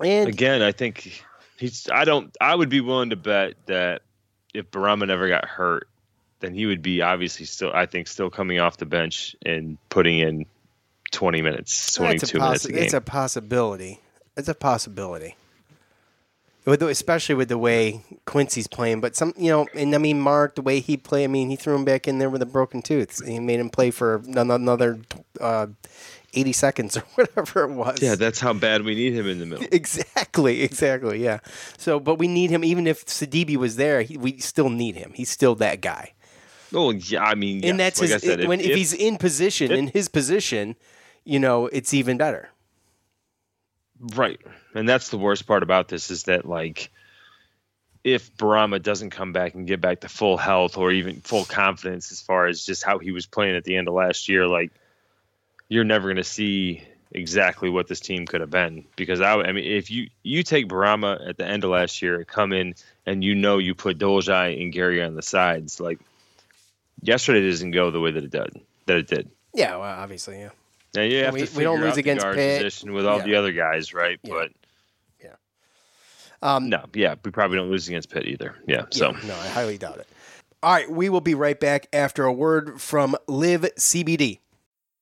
and 0.00 0.28
again, 0.28 0.62
I 0.62 0.72
think 0.72 1.22
he's. 1.58 1.88
I 1.92 2.04
don't. 2.04 2.34
I 2.40 2.54
would 2.54 2.68
be 2.68 2.80
willing 2.80 3.10
to 3.10 3.16
bet 3.16 3.54
that 3.66 4.02
if 4.54 4.70
Bourama 4.70 5.06
never 5.06 5.28
got 5.28 5.44
hurt, 5.44 5.88
then 6.40 6.54
he 6.54 6.66
would 6.66 6.82
be 6.82 7.02
obviously 7.02 7.46
still. 7.46 7.72
I 7.74 7.86
think 7.86 8.06
still 8.08 8.30
coming 8.30 8.60
off 8.60 8.76
the 8.76 8.86
bench 8.86 9.36
and 9.44 9.78
putting 9.88 10.18
in 10.18 10.46
twenty 11.10 11.42
minutes, 11.42 11.94
twenty 11.94 12.18
That's 12.18 12.30
a 12.30 12.32
two 12.32 12.38
minutes 12.40 12.64
a 12.64 12.72
game. 12.72 12.82
It's 12.82 12.94
a 12.94 13.00
possibility. 13.00 14.00
It's 14.36 14.48
a 14.48 14.54
possibility. 14.54 15.36
With 16.64 16.80
the, 16.80 16.88
especially 16.88 17.34
with 17.34 17.48
the 17.48 17.56
way 17.56 18.04
Quincy's 18.26 18.66
playing, 18.66 19.00
but 19.00 19.16
some 19.16 19.32
you 19.38 19.50
know, 19.50 19.66
and 19.74 19.94
I 19.94 19.98
mean 19.98 20.20
Mark, 20.20 20.54
the 20.54 20.62
way 20.62 20.80
he 20.80 20.98
played. 20.98 21.24
I 21.24 21.26
mean, 21.28 21.48
he 21.48 21.56
threw 21.56 21.74
him 21.74 21.84
back 21.84 22.06
in 22.06 22.18
there 22.18 22.28
with 22.28 22.42
a 22.42 22.46
broken 22.46 22.82
tooth. 22.82 23.24
He 23.26 23.40
made 23.40 23.58
him 23.58 23.70
play 23.70 23.90
for 23.90 24.22
another 24.26 25.00
uh, 25.40 25.68
eighty 26.34 26.52
seconds 26.52 26.96
or 26.96 27.00
whatever 27.14 27.64
it 27.64 27.70
was. 27.70 28.02
yeah, 28.02 28.14
that's 28.14 28.40
how 28.40 28.52
bad 28.52 28.82
we 28.82 28.94
need 28.94 29.12
him 29.12 29.26
in 29.26 29.38
the 29.38 29.46
middle. 29.46 29.66
Exactly, 29.72 30.62
exactly, 30.62 31.22
yeah. 31.22 31.38
So, 31.76 32.00
but 32.00 32.16
we 32.16 32.28
need 32.28 32.50
him. 32.50 32.64
Even 32.64 32.86
if 32.86 33.06
Sidibe 33.06 33.56
was 33.56 33.76
there, 33.76 34.02
he, 34.02 34.16
we 34.16 34.38
still 34.38 34.68
need 34.68 34.96
him. 34.96 35.12
He's 35.14 35.30
still 35.30 35.54
that 35.56 35.80
guy, 35.80 36.12
Oh 36.74 36.90
yeah, 36.90 37.22
I 37.22 37.34
mean, 37.34 37.64
and 37.64 37.78
yes, 37.78 37.98
that's 37.98 38.00
like 38.00 38.10
his. 38.10 38.22
Said, 38.22 38.46
when 38.46 38.60
if, 38.60 38.76
he's 38.76 38.92
in 38.92 39.16
position, 39.16 39.72
in 39.72 39.88
his 39.88 40.08
position, 40.08 40.76
you 41.24 41.38
know, 41.38 41.66
it's 41.66 41.94
even 41.94 42.18
better. 42.18 42.50
Right. 44.00 44.40
And 44.74 44.88
that's 44.88 45.08
the 45.08 45.18
worst 45.18 45.46
part 45.46 45.62
about 45.62 45.88
this 45.88 46.10
is 46.10 46.24
that 46.24 46.44
like 46.44 46.90
if 48.04 48.34
Bourama 48.36 48.82
doesn't 48.82 49.10
come 49.10 49.32
back 49.32 49.54
and 49.54 49.66
get 49.66 49.80
back 49.80 50.00
to 50.00 50.08
full 50.08 50.36
health 50.36 50.76
or 50.76 50.92
even 50.92 51.20
full 51.20 51.44
confidence 51.44 52.12
as 52.12 52.20
far 52.20 52.46
as 52.46 52.64
just 52.64 52.84
how 52.84 52.98
he 52.98 53.10
was 53.10 53.26
playing 53.26 53.56
at 53.56 53.64
the 53.64 53.76
end 53.76 53.88
of 53.88 53.94
last 53.94 54.28
year, 54.28 54.46
like 54.46 54.70
you're 55.68 55.84
never 55.84 56.08
going 56.08 56.16
to 56.16 56.24
see 56.24 56.82
exactly 57.12 57.70
what 57.70 57.88
this 57.88 58.00
team 58.00 58.26
could 58.26 58.42
have 58.42 58.50
been 58.50 58.84
because 58.96 59.20
I, 59.22 59.32
I 59.34 59.52
mean 59.52 59.64
if 59.64 59.90
you 59.90 60.08
you 60.22 60.42
take 60.42 60.68
Bourama 60.68 61.26
at 61.26 61.38
the 61.38 61.46
end 61.46 61.64
of 61.64 61.70
last 61.70 62.02
year 62.02 62.22
come 62.24 62.52
in 62.52 62.74
and 63.06 63.24
you 63.24 63.34
know 63.34 63.56
you 63.56 63.74
put 63.74 63.98
Dolezaj 63.98 64.60
and 64.60 64.70
Gary 64.72 65.02
on 65.02 65.14
the 65.14 65.22
sides 65.22 65.80
like 65.80 65.98
yesterday 67.02 67.48
doesn't 67.48 67.70
go 67.70 67.90
the 67.90 68.00
way 68.00 68.10
that 68.10 68.24
it 68.24 68.30
did 68.30 68.60
that 68.86 68.96
it 68.98 69.06
did 69.06 69.30
Yeah, 69.54 69.76
well, 69.76 69.84
obviously, 69.84 70.38
yeah. 70.38 70.50
now 70.94 71.00
you 71.02 71.24
have 71.24 71.32
We- 71.32 71.46
to 71.46 71.56
we 71.56 71.62
don't 71.62 71.80
lose 71.80 71.96
against 71.96 72.24
guard 72.24 72.36
Pitt. 72.36 72.60
position 72.60 72.92
with 72.92 73.06
all 73.06 73.18
Yeah. 73.18 73.24
the 73.24 73.34
other 73.36 73.52
guys 73.52 73.94
right 73.94 74.18
but 74.22 74.50
yeah 75.22 75.34
Um, 76.42 76.68
no, 76.68 76.84
yeah, 76.94 77.14
we 77.24 77.30
probably 77.30 77.56
don't 77.56 77.70
lose 77.70 77.88
against 77.88 78.10
Pitt 78.10 78.26
either. 78.26 78.54
Yeah, 78.66 78.84
so 78.90 79.12
no, 79.12 79.34
I 79.34 79.48
highly 79.48 79.78
doubt 79.78 79.98
it. 79.98 80.06
All 80.62 80.72
right, 80.74 80.90
we 80.90 81.08
will 81.08 81.20
be 81.20 81.34
right 81.34 81.58
back 81.58 81.86
after 81.92 82.24
a 82.24 82.32
word 82.32 82.80
from 82.82 83.16
Live 83.26 83.62
CBD. 83.78 84.40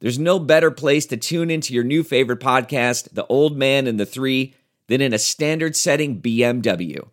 there's 0.00 0.18
no 0.18 0.38
better 0.38 0.70
place 0.70 1.04
to 1.06 1.16
tune 1.16 1.50
into 1.50 1.74
your 1.74 1.84
new 1.84 2.02
favorite 2.02 2.40
podcast, 2.40 3.10
The 3.12 3.26
Old 3.26 3.56
Man 3.56 3.86
and 3.86 4.00
the 4.00 4.06
Three, 4.06 4.54
than 4.88 5.02
in 5.02 5.12
a 5.12 5.18
standard 5.18 5.76
setting 5.76 6.20
BMW. 6.20 7.08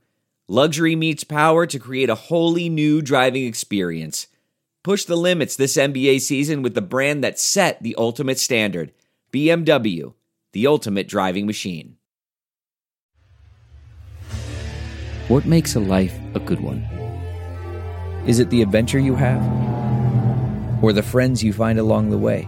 Luxury 0.48 0.96
meets 0.96 1.26
power 1.26 1.66
to 1.66 1.80
create 1.80 2.10
a 2.10 2.16
wholly 2.16 2.70
new 2.70 3.02
driving 3.02 3.46
experience. 3.46 4.28
Push 4.84 5.04
the 5.04 5.18
limits 5.18 5.58
this 5.58 5.76
NBA 5.76 6.22
season 6.22 6.62
with 6.62 6.74
the 6.74 6.82
brand 6.82 7.22
that 7.26 7.38
set 7.38 7.84
the 7.84 7.94
ultimate 7.98 8.40
standard 8.40 8.94
BMW, 9.34 10.14
the 10.54 10.66
ultimate 10.66 11.10
driving 11.10 11.46
machine. 11.46 11.98
What 15.28 15.46
makes 15.46 15.76
a 15.76 15.82
life 15.82 16.18
a 16.36 16.40
good 16.40 16.62
one? 16.62 16.88
Is 18.26 18.40
it 18.40 18.50
the 18.50 18.62
adventure 18.62 19.00
you 19.00 19.16
have? 19.16 19.44
Or 20.82 20.94
the 20.94 21.04
friends 21.04 21.44
you 21.44 21.52
find 21.52 21.80
along 21.80 22.12
the 22.12 22.18
way? 22.18 22.48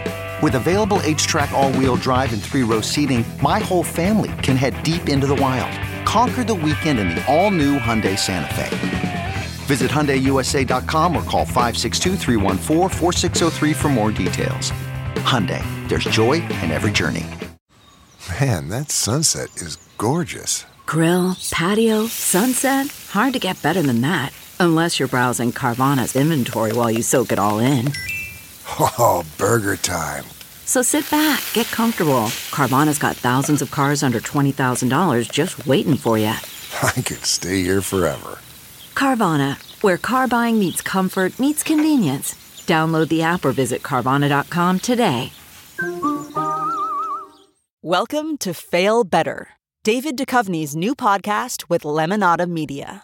With 0.41 0.55
available 0.55 0.97
HTRAC, 0.97 1.51
all 1.51 1.71
wheel 1.73 1.97
drive, 1.97 2.33
and 2.33 2.41
three 2.41 2.63
row 2.63 2.81
seating, 2.81 3.23
my 3.43 3.59
whole 3.59 3.83
family 3.83 4.31
can 4.41 4.55
head 4.55 4.81
deep 4.81 5.07
into 5.07 5.27
the 5.27 5.35
wild. 5.35 5.69
Conquer 6.05 6.43
the 6.43 6.55
weekend 6.55 6.97
in 6.97 7.09
the 7.09 7.23
all 7.31 7.51
new 7.51 7.77
Hyundai 7.77 8.17
Santa 8.17 8.51
Fe. 8.55 9.35
Visit 9.67 9.91
HyundaiUSA.com 9.91 11.15
or 11.15 11.21
call 11.23 11.45
562 11.45 12.17
for 13.73 13.89
more 13.89 14.11
details. 14.11 14.71
Hyundai, 15.21 15.63
there's 15.87 16.05
joy 16.05 16.41
in 16.41 16.71
every 16.71 16.91
journey. 16.91 17.27
Man, 18.39 18.67
that 18.69 18.89
sunset 18.89 19.55
is 19.57 19.77
gorgeous. 19.99 20.65
Grill, 20.87 21.37
patio, 21.51 22.07
sunset. 22.07 22.87
Hard 23.11 23.33
to 23.33 23.39
get 23.39 23.61
better 23.61 23.83
than 23.83 24.01
that. 24.01 24.33
Unless 24.59 24.97
you're 24.97 25.07
browsing 25.07 25.51
Carvana's 25.51 26.15
inventory 26.15 26.73
while 26.73 26.89
you 26.89 27.03
soak 27.03 27.31
it 27.31 27.37
all 27.39 27.59
in. 27.59 27.91
Oh, 28.67 29.23
burger 29.37 29.75
time. 29.75 30.25
So 30.65 30.81
sit 30.81 31.09
back, 31.11 31.43
get 31.53 31.67
comfortable. 31.67 32.29
Carvana's 32.51 32.97
got 32.99 33.15
thousands 33.15 33.61
of 33.61 33.71
cars 33.71 34.03
under 34.03 34.19
$20,000 34.19 35.31
just 35.31 35.65
waiting 35.67 35.95
for 35.95 36.17
you. 36.17 36.27
I 36.83 36.91
could 37.01 37.25
stay 37.25 37.61
here 37.61 37.81
forever. 37.81 38.39
Carvana, 38.95 39.57
where 39.83 39.97
car 39.97 40.27
buying 40.27 40.59
meets 40.59 40.81
comfort, 40.81 41.39
meets 41.39 41.63
convenience. 41.63 42.35
Download 42.67 43.09
the 43.09 43.21
app 43.23 43.43
or 43.43 43.51
visit 43.51 43.81
Carvana.com 43.81 44.79
today. 44.79 45.31
Welcome 47.81 48.37
to 48.37 48.53
Fail 48.53 49.03
Better, 49.03 49.49
David 49.83 50.17
Duchovny's 50.17 50.75
new 50.75 50.95
podcast 50.95 51.67
with 51.67 51.81
Lemonada 51.81 52.47
Media. 52.47 53.03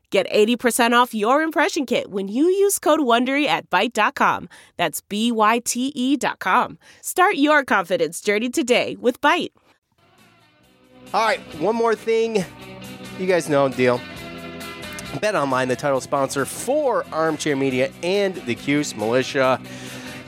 Get 0.11 0.29
80% 0.29 0.91
off 0.91 1.13
your 1.13 1.41
impression 1.41 1.85
kit 1.85 2.11
when 2.11 2.27
you 2.27 2.43
use 2.43 2.79
code 2.79 2.99
WONDERY 2.99 3.45
at 3.45 3.69
Byte.com. 3.69 4.49
That's 4.75 4.99
B-Y-T-E 4.99 6.17
dot 6.17 6.39
com. 6.39 6.77
Start 7.01 7.35
your 7.35 7.63
confidence 7.63 8.19
journey 8.19 8.49
today 8.49 8.97
with 8.99 9.21
Byte. 9.21 9.53
All 11.13 11.25
right, 11.25 11.39
one 11.59 11.77
more 11.77 11.95
thing. 11.95 12.43
You 13.19 13.25
guys 13.25 13.47
know 13.47 13.69
deal. 13.69 14.01
Bet 15.21 15.33
Online, 15.33 15.69
the 15.69 15.75
title 15.77 16.01
sponsor 16.01 16.45
for 16.45 17.05
Armchair 17.13 17.55
Media 17.55 17.89
and 18.03 18.35
the 18.35 18.55
Cuse 18.55 18.95
Militia. 18.95 19.61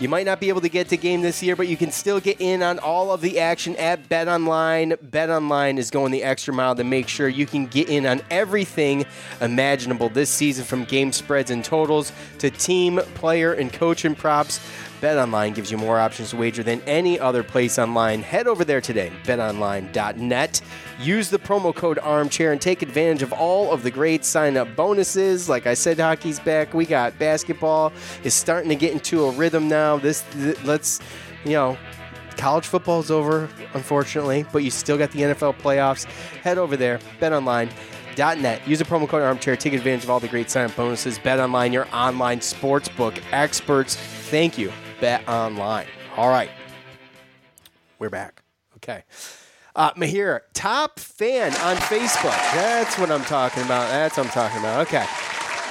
You 0.04 0.10
might 0.10 0.26
not 0.26 0.42
be 0.42 0.50
able 0.50 0.60
to 0.60 0.68
get 0.68 0.90
to 0.90 0.98
game 0.98 1.22
this 1.22 1.42
year, 1.42 1.56
but 1.56 1.70
you 1.70 1.78
can 1.78 1.90
still 1.90 2.20
get 2.20 2.42
in 2.42 2.62
on 2.62 2.78
all 2.78 3.14
of 3.14 3.22
the 3.22 3.40
action 3.40 3.74
at 3.78 4.10
Bet 4.10 4.28
Online. 4.28 4.96
Bet 5.02 5.30
Online 5.30 5.78
is 5.78 5.90
going 5.92 6.12
the 6.12 6.24
extra 6.24 6.54
mile 6.54 6.76
to 6.76 6.84
make 6.84 7.08
sure 7.08 7.30
you 7.30 7.46
can 7.46 7.68
get 7.68 7.88
in 7.88 8.06
on 8.06 8.20
everything 8.30 9.06
imaginable 9.40 10.10
this 10.10 10.30
season 10.30 10.66
from 10.66 10.84
game 10.84 11.14
spreads 11.14 11.52
and 11.52 11.64
totals 11.64 12.12
to 12.40 12.50
team, 12.50 12.98
player, 13.16 13.54
and 13.54 13.72
coach 13.72 14.04
and 14.04 14.18
props. 14.18 14.60
BetOnline 15.04 15.54
gives 15.54 15.70
you 15.70 15.78
more 15.78 16.00
options 16.00 16.30
to 16.30 16.38
wager 16.38 16.64
than 16.64 16.80
any 16.84 17.20
other 17.20 17.44
place 17.44 17.78
online. 17.78 18.22
Head 18.22 18.48
over 18.48 18.64
there 18.64 18.80
today, 18.80 19.12
betonline.net. 19.26 20.62
Use 20.98 21.30
the 21.30 21.38
promo 21.38 21.76
code 21.76 22.00
armchair 22.00 22.54
and 22.54 22.62
take 22.62 22.82
advantage 22.82 23.22
of 23.22 23.34
all 23.34 23.74
of 23.74 23.84
the 23.84 23.92
great 23.92 24.24
sign 24.24 24.56
up 24.56 24.74
bonuses. 24.78 25.50
Like 25.50 25.68
I 25.68 25.74
said, 25.74 26.00
hockey's 26.00 26.40
back. 26.40 26.74
We 26.74 26.86
got 26.86 27.20
basketball 27.20 27.92
is 28.24 28.34
starting 28.34 28.70
to 28.70 28.76
get 28.78 28.94
into 28.94 29.26
a 29.26 29.32
rhythm 29.32 29.68
now. 29.68 29.98
This 29.98 30.24
th- 30.32 30.64
let's, 30.64 31.02
you 31.44 31.52
know, 31.52 31.78
college 32.38 32.66
football's 32.66 33.12
over, 33.12 33.50
unfortunately, 33.74 34.46
but 34.54 34.64
you 34.64 34.72
still 34.72 34.98
got 34.98 35.12
the 35.12 35.20
NFL 35.20 35.58
playoffs. 35.58 36.06
Head 36.44 36.58
over 36.58 36.78
there, 36.78 37.00
betonline.net. 37.20 38.66
Use 38.66 38.80
the 38.80 38.86
promo 38.86 39.10
code 39.10 39.22
armchair. 39.22 39.58
Take 39.58 39.74
advantage 39.74 40.06
of 40.06 40.10
all 40.10 40.22
the 40.22 40.30
great 40.30 40.50
sign 40.50 40.70
up 40.70 40.76
bonuses. 40.78 41.20
Bet 41.20 41.42
online, 41.42 41.74
your 41.74 41.94
online 41.94 42.40
sportsbook 42.40 43.22
experts. 43.34 43.98
Thank 43.98 44.58
you, 44.58 44.72
Bet 45.04 45.28
Online. 45.28 45.86
All 46.16 46.30
right. 46.30 46.50
We're 48.00 48.10
back. 48.10 48.42
Okay. 48.78 49.04
Uh, 49.76 49.92
Mahir, 49.96 50.40
top 50.54 50.98
fan 50.98 51.52
on 51.56 51.76
Facebook. 51.76 52.32
That's 52.54 52.98
what 52.98 53.12
I'm 53.12 53.26
talking 53.26 53.64
about. 53.64 53.90
That's 53.90 54.16
what 54.16 54.28
I'm 54.28 54.32
talking 54.32 54.60
about. 54.60 54.88
Okay. 54.88 55.06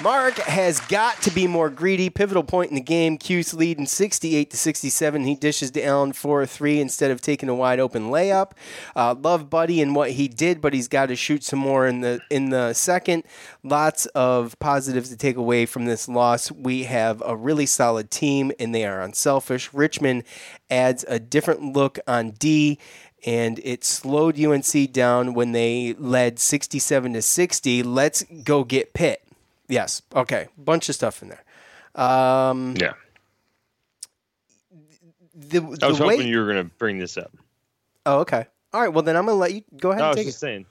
Mark 0.03 0.35
has 0.39 0.81
got 0.81 1.23
to 1.23 1.31
be 1.31 1.47
more 1.47 1.71
greedy. 1.71 2.11
Pivotal 2.11 2.43
point 2.43 2.71
in 2.71 2.75
the 2.75 2.81
game. 2.81 3.17
Cuse 3.17 3.55
leading 3.55 3.87
68 3.87 4.51
to 4.51 4.57
67. 4.57 5.25
He 5.25 5.37
dishes 5.37 5.71
to 5.71 5.85
Alan 5.85 6.13
for 6.13 6.43
a 6.43 6.47
three 6.47 6.81
instead 6.81 7.13
of 7.13 7.21
taking 7.21 7.49
a 7.49 7.55
wide 7.55 7.79
open 7.79 8.11
layup. 8.11 8.51
Uh, 8.97 9.15
love 9.17 9.49
Buddy 9.49 9.81
and 9.81 9.95
what 9.95 10.13
he 10.13 10.27
did, 10.27 10.61
but 10.61 10.75
he's 10.75 10.89
got 10.89 11.07
to 11.07 11.15
shoot 11.15 11.45
some 11.45 11.61
more 11.61 11.87
in 11.87 12.01
the 12.01 12.21
in 12.31 12.51
the 12.51 12.73
second. 12.73 13.23
Lots 13.63 14.07
of 14.07 14.59
positives 14.59 15.09
to 15.11 15.17
take 15.17 15.37
away 15.37 15.67
from 15.67 15.85
this 15.85 16.09
loss. 16.09 16.51
We 16.51 16.83
have 16.85 17.23
a 17.25 17.37
really 17.37 17.67
solid 17.67 18.11
team, 18.11 18.51
and 18.59 18.75
they 18.75 18.85
are 18.85 19.01
unselfish. 19.01 19.73
Richmond 19.73 20.25
adds 20.69 21.05
a 21.07 21.21
different 21.21 21.63
look 21.75 22.01
on 22.09 22.31
D 22.31 22.81
and 23.25 23.61
it 23.63 23.85
slowed 23.85 24.37
UNC 24.37 24.91
down 24.93 25.33
when 25.33 25.53
they 25.53 25.95
led 25.97 26.41
67 26.41 27.13
to 27.13 27.23
60. 27.23 27.83
Let's 27.85 28.25
go 28.43 28.65
get 28.65 28.95
Pitt. 28.95 29.22
Yes. 29.73 30.03
Okay. 30.15 30.49
Bunch 30.59 30.89
of 30.91 30.95
stuff 30.95 31.23
in 31.23 31.29
there. 31.31 31.43
Um, 32.05 32.75
yeah. 32.77 32.93
The, 35.35 35.59
I 35.83 35.87
was 35.89 35.99
way- 36.01 36.17
hoping 36.17 36.29
you 36.29 36.39
were 36.39 36.53
going 36.53 36.69
to 36.69 36.75
bring 36.77 36.99
this 36.99 37.17
up. 37.17 37.33
Oh, 38.05 38.21
okay. 38.21 38.47
All 38.73 38.81
right. 38.81 38.89
Well, 38.93 39.03
then 39.03 39.17
I'm 39.17 39.25
going 39.25 39.37
to 39.37 39.41
let 39.41 39.55
you 39.55 39.63
go 39.77 39.91
ahead 39.91 40.01
No, 40.01 40.05
I 40.05 40.09
and 40.11 40.17
was 40.17 40.17
take 40.17 40.27
just 40.27 40.37
it. 40.39 40.41
saying. 40.41 40.67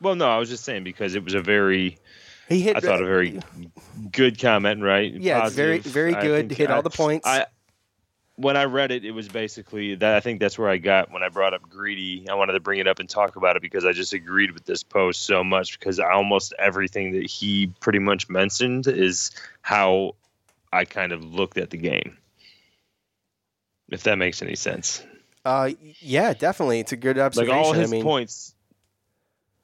Well, 0.00 0.16
no, 0.16 0.28
I 0.28 0.38
was 0.38 0.48
just 0.48 0.64
saying 0.64 0.82
because 0.84 1.14
it 1.14 1.22
was 1.24 1.34
a 1.34 1.40
very. 1.40 1.98
He 2.48 2.60
hit- 2.60 2.76
I 2.76 2.80
thought 2.80 3.00
a 3.00 3.06
very 3.06 3.38
good 4.10 4.40
comment, 4.40 4.82
right? 4.82 5.12
Yeah, 5.14 5.46
it's 5.46 5.54
very- 5.54 5.78
very 5.78 6.12
good, 6.14 6.48
think 6.48 6.58
hit 6.58 6.70
all 6.70 6.82
the 6.82 6.90
points. 6.90 7.26
I 7.26 7.46
when 8.42 8.56
I 8.56 8.64
read 8.64 8.90
it, 8.90 9.04
it 9.04 9.12
was 9.12 9.28
basically 9.28 9.94
that. 9.96 10.14
I 10.14 10.20
think 10.20 10.40
that's 10.40 10.58
where 10.58 10.68
I 10.68 10.78
got 10.78 11.10
when 11.10 11.22
I 11.22 11.28
brought 11.28 11.54
up 11.54 11.62
greedy. 11.68 12.26
I 12.28 12.34
wanted 12.34 12.54
to 12.54 12.60
bring 12.60 12.80
it 12.80 12.88
up 12.88 12.98
and 12.98 13.08
talk 13.08 13.36
about 13.36 13.56
it 13.56 13.62
because 13.62 13.84
I 13.84 13.92
just 13.92 14.12
agreed 14.12 14.50
with 14.50 14.64
this 14.64 14.82
post 14.82 15.22
so 15.22 15.44
much 15.44 15.78
because 15.78 15.98
almost 16.00 16.52
everything 16.58 17.12
that 17.12 17.26
he 17.30 17.72
pretty 17.80 18.00
much 18.00 18.28
mentioned 18.28 18.86
is 18.86 19.30
how 19.60 20.16
I 20.72 20.84
kind 20.84 21.12
of 21.12 21.24
looked 21.24 21.58
at 21.58 21.70
the 21.70 21.78
game. 21.78 22.18
If 23.90 24.04
that 24.04 24.16
makes 24.16 24.42
any 24.42 24.56
sense. 24.56 25.04
Uh, 25.44 25.70
yeah, 26.00 26.34
definitely. 26.34 26.80
It's 26.80 26.92
a 26.92 26.96
good 26.96 27.18
observation. 27.18 27.56
like 27.56 27.64
all 27.66 27.72
his 27.72 27.90
I 27.90 27.92
mean, 27.92 28.02
points 28.02 28.54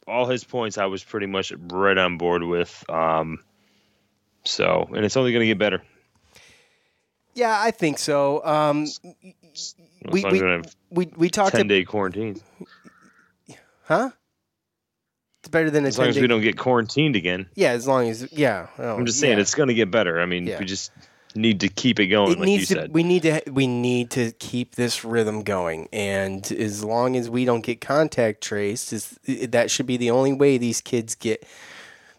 all 0.08 0.26
his 0.26 0.42
points 0.42 0.78
i 0.78 0.86
was 0.86 1.04
pretty 1.04 1.26
much 1.26 1.52
right 1.70 1.98
on 1.98 2.16
board 2.16 2.42
with 2.42 2.84
um 2.88 3.40
so 4.44 4.88
and 4.94 5.04
it's 5.04 5.16
only 5.16 5.32
going 5.32 5.42
to 5.42 5.46
get 5.46 5.58
better 5.58 5.82
yeah, 7.38 7.56
I 7.60 7.70
think 7.70 7.98
so. 7.98 8.44
Um, 8.44 8.86
we, 10.10 10.24
we, 10.24 10.62
we, 10.90 11.06
we 11.16 11.28
talked 11.30 11.52
10 11.52 11.62
ab- 11.62 11.68
day 11.68 11.84
quarantine 11.84 12.40
huh? 13.84 14.10
It's 15.40 15.48
better 15.48 15.70
than 15.70 15.84
a 15.84 15.88
as 15.88 15.98
long 15.98 16.06
10 16.06 16.08
as 16.10 16.14
day- 16.16 16.20
we 16.22 16.26
don't 16.26 16.42
get 16.42 16.56
quarantined 16.58 17.16
again 17.16 17.46
Yeah, 17.54 17.70
as 17.72 17.86
long 17.86 18.08
as 18.08 18.28
yeah. 18.32 18.68
oh, 18.78 18.96
i'm 18.96 19.06
just 19.06 19.18
saying 19.20 19.38
yeah. 19.38 19.42
it's 19.42 19.54
going 19.54 19.68
to 19.68 19.74
get 19.74 19.90
better 19.90 20.20
i 20.20 20.26
mean 20.26 20.46
Yeah. 20.46 20.58
we 20.58 20.64
just 20.64 20.92
need 21.34 21.60
to 21.60 21.68
keep 21.68 22.00
it 22.00 22.06
going, 22.06 22.32
it 22.32 22.38
like 22.38 22.46
needs 22.46 22.70
you 22.70 22.76
to. 22.76 22.82
said. 22.82 22.94
We 22.94 23.02
need 23.02 23.22
to. 23.22 23.42
We 23.52 23.66
need 23.66 24.10
to 24.12 24.32
keep 24.32 24.74
this 24.74 25.04
rhythm 25.04 25.42
going, 25.42 25.86
and 25.92 26.50
as 26.50 26.82
long 26.82 27.16
as 27.16 27.28
we 27.30 27.44
don't 27.44 27.60
get 27.60 27.80
contact 27.82 28.40
traced, 28.42 28.92
is 28.94 29.18
that 29.26 29.70
should 29.70 29.86
be 29.86 29.98
the 29.98 30.10
only 30.10 30.32
way 30.32 30.56
these 30.58 30.80
kids 30.80 31.14
get 31.14 31.46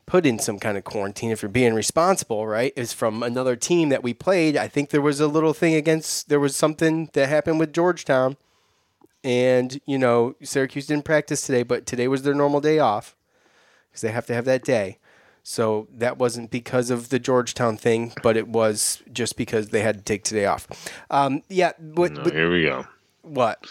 put 0.09 0.25
in 0.25 0.39
some 0.39 0.57
kind 0.57 0.75
of 0.75 0.83
quarantine 0.83 1.29
if 1.29 1.43
you're 1.43 1.49
being 1.49 1.75
responsible, 1.75 2.47
right? 2.47 2.73
Is 2.75 2.91
from 2.93 3.21
another 3.21 3.55
team 3.55 3.89
that 3.89 4.01
we 4.03 4.13
played. 4.13 4.57
I 4.57 4.67
think 4.67 4.89
there 4.89 5.01
was 5.01 5.19
a 5.19 5.27
little 5.27 5.53
thing 5.53 5.75
against. 5.75 6.29
There 6.29 6.39
was 6.39 6.55
something 6.55 7.09
that 7.13 7.29
happened 7.29 7.59
with 7.59 7.71
Georgetown, 7.71 8.35
and 9.23 9.79
you 9.85 9.97
know 9.99 10.35
Syracuse 10.41 10.87
didn't 10.87 11.05
practice 11.05 11.43
today, 11.45 11.63
but 11.63 11.85
today 11.85 12.07
was 12.07 12.23
their 12.23 12.33
normal 12.33 12.59
day 12.59 12.79
off 12.79 13.15
because 13.89 14.01
they 14.01 14.11
have 14.11 14.25
to 14.25 14.33
have 14.33 14.45
that 14.45 14.63
day. 14.65 14.97
So 15.43 15.87
that 15.93 16.17
wasn't 16.17 16.51
because 16.51 16.89
of 16.89 17.09
the 17.09 17.19
Georgetown 17.19 17.77
thing, 17.77 18.11
but 18.21 18.35
it 18.35 18.47
was 18.47 19.01
just 19.13 19.37
because 19.37 19.69
they 19.69 19.81
had 19.81 19.97
to 19.97 20.03
take 20.03 20.23
today 20.23 20.45
off. 20.45 20.67
Um, 21.09 21.43
yeah. 21.49 21.71
What, 21.79 22.11
No, 22.13 22.23
here 22.23 22.51
we 22.51 22.63
go. 22.63 22.85
what? 23.21 23.65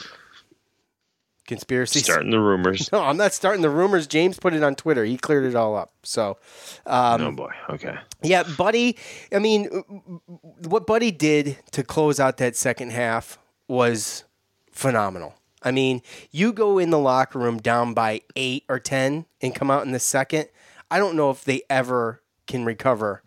Conspiracy. 1.49 1.99
Starting 2.05 2.30
the 2.30 2.38
rumors. 2.38 2.92
No, 2.92 3.03
I'm 3.03 3.16
not 3.16 3.32
starting 3.32 3.62
the 3.62 3.70
rumors. 3.70 4.07
James 4.07 4.38
put 4.38 4.53
it 4.53 4.62
on 4.62 4.74
Twitter. 4.74 5.05
He 5.05 5.16
cleared 5.16 5.46
it 5.46 5.57
all 5.57 5.74
up. 5.74 5.92
So, 6.05 6.36
um, 6.86 7.22
oh 7.22 7.32
boy. 7.32 7.51
Okay. 7.70 7.96
yeah, 8.22 8.44
Buddy. 8.44 8.96
I 9.32 9.38
mean, 9.38 9.64
what 10.66 10.86
Buddy 10.86 11.11
did 11.11 11.59
to 11.72 11.82
close 11.82 12.20
out 12.20 12.36
that 12.36 12.55
second 12.55 12.92
half 12.92 13.38
was 13.66 14.24
phenomenal. 14.70 15.34
I 15.62 15.70
mean, 15.70 16.03
you 16.30 16.53
go 16.53 16.78
in 16.78 16.90
the 16.90 16.99
locker 16.99 17.38
room 17.38 17.59
down 17.59 17.94
by 17.94 18.20
eight 18.36 18.64
or 18.68 18.78
10 18.78 19.24
and 19.40 19.55
come 19.55 19.70
out 19.70 19.84
in 19.84 19.92
the 19.92 19.99
second. 19.99 20.49
I 20.90 20.99
don't 20.99 21.16
know 21.16 21.30
if 21.30 21.44
they 21.44 21.62
ever 21.68 22.22
can 22.46 22.64
recover 22.64 23.22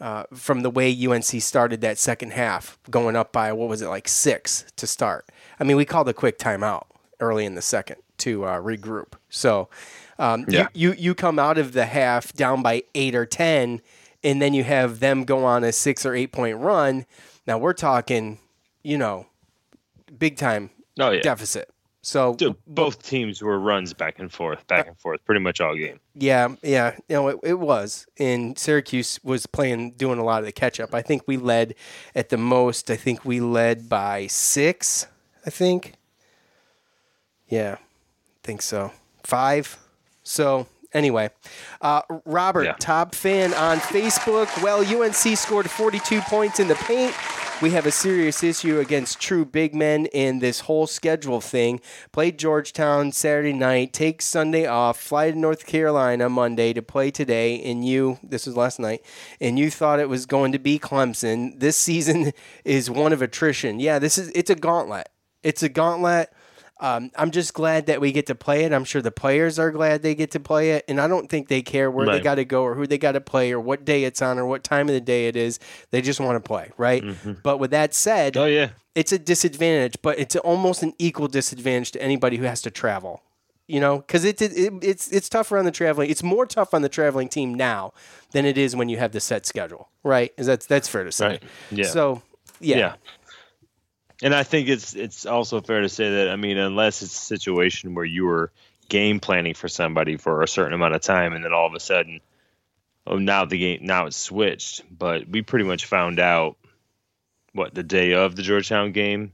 uh, 0.00 0.24
from 0.32 0.62
the 0.62 0.70
way 0.70 0.96
UNC 1.06 1.24
started 1.24 1.82
that 1.82 1.98
second 1.98 2.32
half, 2.32 2.78
going 2.90 3.16
up 3.16 3.32
by, 3.32 3.52
what 3.52 3.68
was 3.68 3.82
it, 3.82 3.88
like 3.88 4.08
six 4.08 4.64
to 4.76 4.86
start. 4.86 5.28
I 5.60 5.64
mean, 5.64 5.76
we 5.76 5.84
called 5.84 6.08
a 6.08 6.14
quick 6.14 6.38
timeout 6.38 6.86
early 7.20 7.44
in 7.44 7.54
the 7.54 7.62
second 7.62 7.96
to 8.18 8.44
uh, 8.44 8.60
regroup. 8.60 9.12
So 9.28 9.68
um, 10.18 10.44
Yeah. 10.48 10.68
you, 10.74 10.90
you, 10.90 10.96
you 10.98 11.14
come 11.14 11.38
out 11.38 11.58
of 11.58 11.72
the 11.72 11.86
half 11.86 12.32
down 12.32 12.62
by 12.62 12.82
eight 12.94 13.14
or 13.14 13.24
10, 13.26 13.80
and 14.22 14.42
then 14.42 14.52
you 14.54 14.64
have 14.64 15.00
them 15.00 15.24
go 15.24 15.44
on 15.44 15.64
a 15.64 15.72
six 15.72 16.04
or 16.04 16.14
eight 16.14 16.32
point 16.32 16.58
run. 16.58 17.06
Now 17.46 17.58
we're 17.58 17.72
talking, 17.72 18.38
you 18.82 18.98
know, 18.98 19.26
big 20.18 20.36
time 20.36 20.70
Oh 20.98 21.10
yeah. 21.10 21.22
deficit. 21.22 21.70
So 22.02 22.34
Dude, 22.34 22.56
both 22.66 23.02
teams 23.02 23.42
were 23.42 23.58
runs 23.58 23.92
back 23.92 24.18
and 24.18 24.32
forth, 24.32 24.66
back 24.66 24.86
and 24.88 24.98
forth, 24.98 25.22
pretty 25.26 25.40
much 25.42 25.60
all 25.60 25.74
game. 25.74 26.00
yeah, 26.14 26.48
yeah, 26.62 26.96
you 27.08 27.14
know, 27.16 27.28
it, 27.28 27.38
it 27.42 27.58
was. 27.58 28.06
And 28.18 28.58
Syracuse 28.58 29.20
was 29.22 29.44
playing, 29.44 29.92
doing 29.92 30.18
a 30.18 30.24
lot 30.24 30.38
of 30.38 30.46
the 30.46 30.52
catch 30.52 30.80
up. 30.80 30.94
I 30.94 31.02
think 31.02 31.24
we 31.26 31.36
led 31.36 31.74
at 32.14 32.30
the 32.30 32.38
most. 32.38 32.90
I 32.90 32.96
think 32.96 33.26
we 33.26 33.40
led 33.40 33.88
by 33.90 34.26
six. 34.28 35.08
I 35.44 35.50
think. 35.50 35.92
Yeah, 37.50 37.76
I 37.78 37.84
think 38.42 38.62
so. 38.62 38.92
Five. 39.22 39.76
So 40.22 40.66
anyway, 40.92 41.30
uh, 41.80 42.02
Robert, 42.24 42.80
top 42.80 43.14
fan 43.14 43.52
on 43.54 43.78
Facebook. 43.78 44.62
Well, 44.62 44.80
UNC 44.80 45.36
scored 45.36 45.68
42 45.68 46.20
points 46.22 46.60
in 46.60 46.68
the 46.68 46.76
paint. 46.76 47.14
We 47.60 47.72
have 47.72 47.84
a 47.84 47.90
serious 47.90 48.42
issue 48.42 48.78
against 48.78 49.20
true 49.20 49.44
big 49.44 49.74
men 49.74 50.06
in 50.06 50.38
this 50.38 50.60
whole 50.60 50.86
schedule 50.86 51.42
thing. 51.42 51.82
Played 52.10 52.38
Georgetown 52.38 53.12
Saturday 53.12 53.52
night, 53.52 53.92
take 53.92 54.22
Sunday 54.22 54.64
off, 54.64 54.98
fly 54.98 55.30
to 55.30 55.38
North 55.38 55.66
Carolina 55.66 56.30
Monday 56.30 56.72
to 56.72 56.80
play 56.80 57.10
today, 57.10 57.62
and 57.62 57.84
you, 57.84 58.18
this 58.22 58.46
was 58.46 58.56
last 58.56 58.80
night, 58.80 59.04
and 59.42 59.58
you 59.58 59.70
thought 59.70 60.00
it 60.00 60.08
was 60.08 60.24
going 60.24 60.52
to 60.52 60.58
be 60.58 60.78
Clemson. 60.78 61.60
This 61.60 61.76
season 61.76 62.32
is 62.64 62.88
one 62.88 63.12
of 63.12 63.20
attrition. 63.20 63.78
Yeah, 63.78 63.98
this 63.98 64.16
is 64.16 64.30
it's 64.34 64.48
a 64.48 64.54
gauntlet. 64.54 65.10
It's 65.42 65.62
a 65.62 65.68
gauntlet. 65.68 66.30
Um, 66.82 67.10
I'm 67.14 67.30
just 67.30 67.52
glad 67.52 67.86
that 67.86 68.00
we 68.00 68.10
get 68.10 68.26
to 68.28 68.34
play 68.34 68.64
it. 68.64 68.72
I'm 68.72 68.84
sure 68.84 69.02
the 69.02 69.10
players 69.10 69.58
are 69.58 69.70
glad 69.70 70.00
they 70.02 70.14
get 70.14 70.30
to 70.30 70.40
play 70.40 70.70
it, 70.72 70.84
and 70.88 70.98
I 70.98 71.08
don't 71.08 71.28
think 71.28 71.48
they 71.48 71.60
care 71.60 71.90
where 71.90 72.06
they 72.16 72.22
got 72.22 72.36
to 72.36 72.44
go 72.46 72.62
or 72.62 72.74
who 72.74 72.86
they 72.86 72.96
got 72.96 73.12
to 73.12 73.20
play 73.20 73.52
or 73.52 73.60
what 73.60 73.84
day 73.84 74.04
it's 74.04 74.22
on 74.22 74.38
or 74.38 74.46
what 74.46 74.64
time 74.64 74.88
of 74.88 74.94
the 74.94 75.00
day 75.00 75.28
it 75.28 75.36
is. 75.36 75.58
They 75.90 76.00
just 76.00 76.20
want 76.20 76.42
to 76.42 76.46
play, 76.48 76.70
right? 76.78 77.04
But 77.42 77.58
with 77.58 77.70
that 77.72 77.92
said, 77.92 78.36
oh 78.38 78.46
yeah, 78.46 78.70
it's 78.94 79.12
a 79.12 79.18
disadvantage, 79.18 79.96
but 80.00 80.18
it's 80.18 80.34
almost 80.36 80.82
an 80.82 80.94
equal 80.98 81.28
disadvantage 81.28 81.90
to 81.92 82.02
anybody 82.02 82.38
who 82.38 82.44
has 82.44 82.62
to 82.62 82.70
travel. 82.70 83.22
You 83.66 83.78
know, 83.78 83.98
because 83.98 84.24
it, 84.24 84.40
it, 84.42 84.52
it 84.56 84.72
it's 84.82 85.12
it's 85.12 85.28
tougher 85.28 85.58
on 85.58 85.64
the 85.66 85.70
traveling. 85.70 86.10
It's 86.10 86.22
more 86.24 86.44
tough 86.44 86.74
on 86.74 86.82
the 86.82 86.88
traveling 86.88 87.28
team 87.28 87.54
now 87.54 87.92
than 88.32 88.44
it 88.44 88.58
is 88.58 88.74
when 88.74 88.88
you 88.88 88.96
have 88.96 89.12
the 89.12 89.20
set 89.20 89.46
schedule, 89.46 89.88
right? 90.02 90.32
Is 90.36 90.46
that's 90.46 90.66
that's 90.66 90.88
fair 90.88 91.04
to 91.04 91.12
say. 91.12 91.26
Right. 91.26 91.42
Yeah. 91.70 91.84
So 91.84 92.22
yeah. 92.58 92.94
And 94.22 94.34
I 94.34 94.42
think 94.42 94.68
it's 94.68 94.94
it's 94.94 95.24
also 95.24 95.60
fair 95.60 95.80
to 95.80 95.88
say 95.88 96.10
that 96.10 96.28
I 96.28 96.36
mean, 96.36 96.58
unless 96.58 97.02
it's 97.02 97.14
a 97.14 97.24
situation 97.24 97.94
where 97.94 98.04
you 98.04 98.26
were 98.26 98.52
game 98.88 99.20
planning 99.20 99.54
for 99.54 99.68
somebody 99.68 100.16
for 100.16 100.42
a 100.42 100.48
certain 100.48 100.74
amount 100.74 100.94
of 100.94 101.00
time, 101.00 101.32
and 101.32 101.44
then 101.44 101.52
all 101.54 101.66
of 101.66 101.74
a 101.74 101.80
sudden, 101.80 102.20
oh, 103.06 103.16
now 103.16 103.44
the 103.46 103.58
game 103.58 103.80
now 103.82 104.06
it's 104.06 104.16
switched. 104.16 104.82
But 104.96 105.28
we 105.28 105.42
pretty 105.42 105.64
much 105.64 105.86
found 105.86 106.18
out 106.20 106.56
what 107.52 107.74
the 107.74 107.82
day 107.82 108.12
of 108.12 108.36
the 108.36 108.42
Georgetown 108.42 108.92
game, 108.92 109.32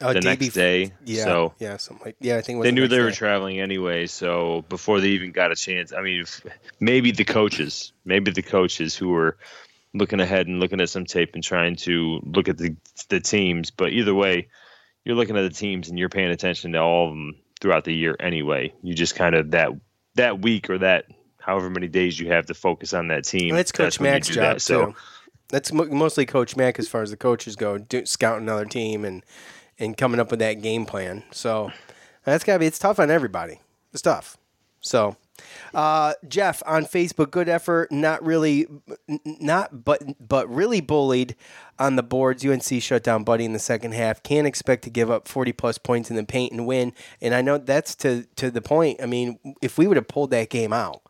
Uh, 0.00 0.12
the 0.12 0.20
day 0.20 0.28
next 0.28 0.48
day. 0.50 0.92
Yeah, 1.06 1.24
so 1.24 1.54
yeah, 1.58 1.76
something 1.78 2.04
like 2.04 2.16
yeah. 2.20 2.36
I 2.36 2.42
think 2.42 2.62
they 2.62 2.68
the 2.68 2.72
knew 2.72 2.86
they 2.86 3.00
were 3.00 3.10
day. 3.10 3.16
traveling 3.16 3.60
anyway. 3.60 4.06
So 4.06 4.62
before 4.68 5.00
they 5.00 5.08
even 5.08 5.32
got 5.32 5.52
a 5.52 5.56
chance, 5.56 5.92
I 5.92 6.02
mean, 6.02 6.20
if, 6.20 6.44
maybe 6.80 7.12
the 7.12 7.24
coaches, 7.24 7.92
maybe 8.04 8.30
the 8.30 8.42
coaches 8.42 8.94
who 8.94 9.08
were 9.08 9.38
looking 9.94 10.20
ahead 10.20 10.46
and 10.46 10.60
looking 10.60 10.80
at 10.80 10.88
some 10.88 11.04
tape 11.04 11.34
and 11.34 11.42
trying 11.42 11.76
to 11.76 12.20
look 12.24 12.48
at 12.48 12.58
the 12.58 12.76
the 13.08 13.20
teams. 13.20 13.70
But 13.70 13.92
either 13.92 14.14
way, 14.14 14.48
you're 15.04 15.16
looking 15.16 15.36
at 15.36 15.42
the 15.42 15.50
teams 15.50 15.88
and 15.88 15.98
you're 15.98 16.08
paying 16.08 16.30
attention 16.30 16.72
to 16.72 16.78
all 16.78 17.08
of 17.08 17.12
them 17.12 17.36
throughout 17.60 17.84
the 17.84 17.94
year 17.94 18.16
anyway. 18.20 18.72
You 18.82 18.94
just 18.94 19.14
kind 19.14 19.34
of 19.34 19.52
that 19.52 19.70
that 20.14 20.40
week 20.40 20.70
or 20.70 20.78
that 20.78 21.06
however 21.40 21.70
many 21.70 21.88
days 21.88 22.18
you 22.18 22.28
have 22.28 22.46
to 22.46 22.54
focus 22.54 22.92
on 22.92 23.08
that 23.08 23.24
team. 23.24 23.54
That's 23.54 23.72
Coach 23.72 24.00
you 24.00 24.06
job 24.20 24.34
that. 24.34 24.62
So 24.62 24.86
too. 24.86 24.94
That's 25.48 25.72
mo- 25.72 25.86
mostly 25.86 26.26
Coach 26.26 26.56
Mack 26.56 26.78
as 26.78 26.88
far 26.88 27.02
as 27.02 27.10
the 27.10 27.16
coaches 27.16 27.56
go, 27.56 27.76
do, 27.78 28.06
scouting 28.06 28.44
another 28.44 28.66
team 28.66 29.04
and 29.04 29.24
and 29.78 29.96
coming 29.96 30.20
up 30.20 30.30
with 30.30 30.40
that 30.40 30.62
game 30.62 30.86
plan. 30.86 31.24
So 31.32 31.72
that's 32.24 32.44
gotta 32.44 32.58
be. 32.58 32.66
It's 32.66 32.78
tough 32.78 32.98
on 32.98 33.10
everybody. 33.10 33.60
It's 33.92 34.02
tough. 34.02 34.36
So. 34.80 35.16
Uh, 35.74 36.14
Jeff 36.28 36.62
on 36.66 36.84
Facebook, 36.84 37.30
good 37.30 37.48
effort. 37.48 37.90
Not 37.92 38.24
really, 38.24 38.66
not 39.24 39.84
but 39.84 40.02
but 40.26 40.48
really 40.48 40.80
bullied 40.80 41.36
on 41.78 41.96
the 41.96 42.02
boards. 42.02 42.44
UNC 42.44 42.82
shut 42.82 43.02
down 43.02 43.24
Buddy 43.24 43.44
in 43.44 43.52
the 43.52 43.58
second 43.58 43.92
half. 43.92 44.22
Can't 44.22 44.46
expect 44.46 44.84
to 44.84 44.90
give 44.90 45.10
up 45.10 45.28
forty 45.28 45.52
plus 45.52 45.78
points 45.78 46.10
in 46.10 46.16
the 46.16 46.24
paint 46.24 46.52
and 46.52 46.66
win. 46.66 46.92
And 47.20 47.34
I 47.34 47.42
know 47.42 47.58
that's 47.58 47.94
to 47.96 48.24
to 48.36 48.50
the 48.50 48.62
point. 48.62 49.00
I 49.02 49.06
mean, 49.06 49.38
if 49.62 49.78
we 49.78 49.86
would 49.86 49.96
have 49.96 50.08
pulled 50.08 50.30
that 50.30 50.50
game 50.50 50.72
out, 50.72 51.02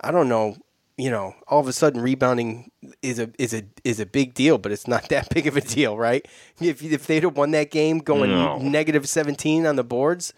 I 0.00 0.10
don't 0.10 0.28
know. 0.28 0.56
You 0.96 1.10
know, 1.10 1.34
all 1.48 1.60
of 1.60 1.66
a 1.66 1.72
sudden 1.72 2.02
rebounding 2.02 2.70
is 3.00 3.18
a 3.18 3.30
is 3.38 3.54
a 3.54 3.62
is 3.84 4.00
a 4.00 4.06
big 4.06 4.34
deal, 4.34 4.58
but 4.58 4.70
it's 4.70 4.86
not 4.86 5.08
that 5.08 5.30
big 5.30 5.46
of 5.46 5.56
a 5.56 5.62
deal, 5.62 5.96
right? 5.96 6.26
If 6.60 6.82
if 6.82 7.06
they'd 7.06 7.22
have 7.22 7.36
won 7.38 7.52
that 7.52 7.70
game 7.70 8.00
going 8.00 8.30
No. 8.30 8.58
negative 8.58 9.08
seventeen 9.08 9.64
on 9.64 9.76
the 9.76 9.84
boards, 9.84 10.34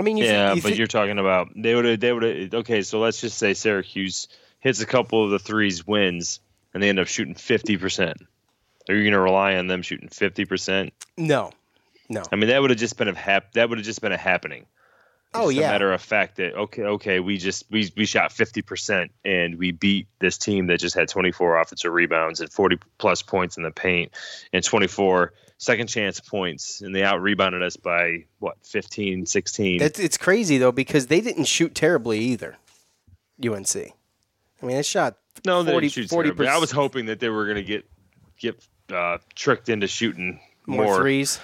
I 0.00 0.02
mean, 0.02 0.16
you 0.16 0.24
yeah, 0.24 0.54
you 0.54 0.62
but 0.62 0.76
you're 0.76 0.86
talking 0.86 1.18
about 1.18 1.50
they 1.54 1.74
would 1.74 1.84
have 1.84 2.00
they 2.00 2.10
would 2.10 2.22
have 2.22 2.54
okay. 2.54 2.80
So 2.80 3.00
let's 3.00 3.20
just 3.20 3.36
say 3.36 3.52
Syracuse 3.52 4.28
hits 4.58 4.80
a 4.80 4.86
couple 4.86 5.22
of 5.22 5.30
the 5.30 5.38
threes, 5.38 5.86
wins, 5.86 6.40
and 6.72 6.82
they 6.82 6.88
end 6.88 6.98
up 6.98 7.06
shooting 7.06 7.34
fifty 7.34 7.76
percent. 7.76 8.16
Are 8.88 8.94
you 8.94 9.02
going 9.02 9.12
to 9.12 9.20
rely 9.20 9.56
on 9.56 9.66
them 9.66 9.82
shooting 9.82 10.08
fifty 10.08 10.46
percent? 10.46 10.94
no, 11.18 11.52
no. 12.08 12.22
I 12.32 12.36
mean, 12.36 12.48
that 12.48 12.62
would 12.62 12.70
have 12.70 12.78
just 12.78 12.96
been 12.96 13.08
a 13.08 13.14
hap- 13.14 13.52
That 13.52 13.68
would 13.68 13.76
have 13.76 13.84
just 13.84 14.00
been 14.00 14.12
a 14.12 14.16
happening. 14.16 14.64
Oh 15.34 15.50
yeah, 15.50 15.68
a 15.68 15.72
matter 15.72 15.92
of 15.92 16.00
fact 16.00 16.36
that 16.36 16.54
okay, 16.54 16.82
okay, 16.82 17.20
we 17.20 17.36
just 17.36 17.70
we 17.70 17.92
we 17.94 18.06
shot 18.06 18.32
fifty 18.32 18.62
percent 18.62 19.12
and 19.22 19.58
we 19.58 19.70
beat 19.70 20.08
this 20.18 20.38
team 20.38 20.68
that 20.68 20.80
just 20.80 20.96
had 20.96 21.08
twenty 21.08 21.30
four 21.30 21.60
offensive 21.60 21.92
rebounds 21.92 22.40
and 22.40 22.50
forty 22.50 22.78
plus 22.96 23.20
points 23.20 23.58
in 23.58 23.64
the 23.64 23.70
paint 23.70 24.12
and 24.50 24.64
24 24.64 25.34
second 25.60 25.88
chance 25.88 26.18
points 26.20 26.80
and 26.80 26.94
they 26.94 27.02
out 27.02 27.20
rebounded 27.20 27.62
us 27.62 27.76
by 27.76 28.24
what 28.38 28.56
15, 28.64 29.26
16. 29.26 29.82
It's, 29.82 30.00
it's 30.00 30.16
crazy 30.16 30.56
though 30.58 30.72
because 30.72 31.06
they 31.06 31.20
didn't 31.20 31.44
shoot 31.44 31.74
terribly 31.74 32.18
either. 32.18 32.56
UNC. 33.44 33.76
I 33.76 34.66
mean, 34.66 34.76
they 34.76 34.82
shot 34.82 35.18
No, 35.44 35.62
they 35.62 35.72
40, 35.72 35.86
didn't 35.86 35.92
shoot 35.94 36.08
40 36.10 36.28
terribly. 36.28 36.48
I 36.48 36.58
was 36.58 36.70
hoping 36.70 37.06
that 37.06 37.20
they 37.20 37.28
were 37.28 37.44
going 37.44 37.56
to 37.56 37.62
get 37.62 37.84
get 38.38 38.66
uh, 38.90 39.18
tricked 39.34 39.68
into 39.68 39.86
shooting 39.86 40.40
more, 40.66 40.86
more, 40.86 40.96
threes. 40.98 41.38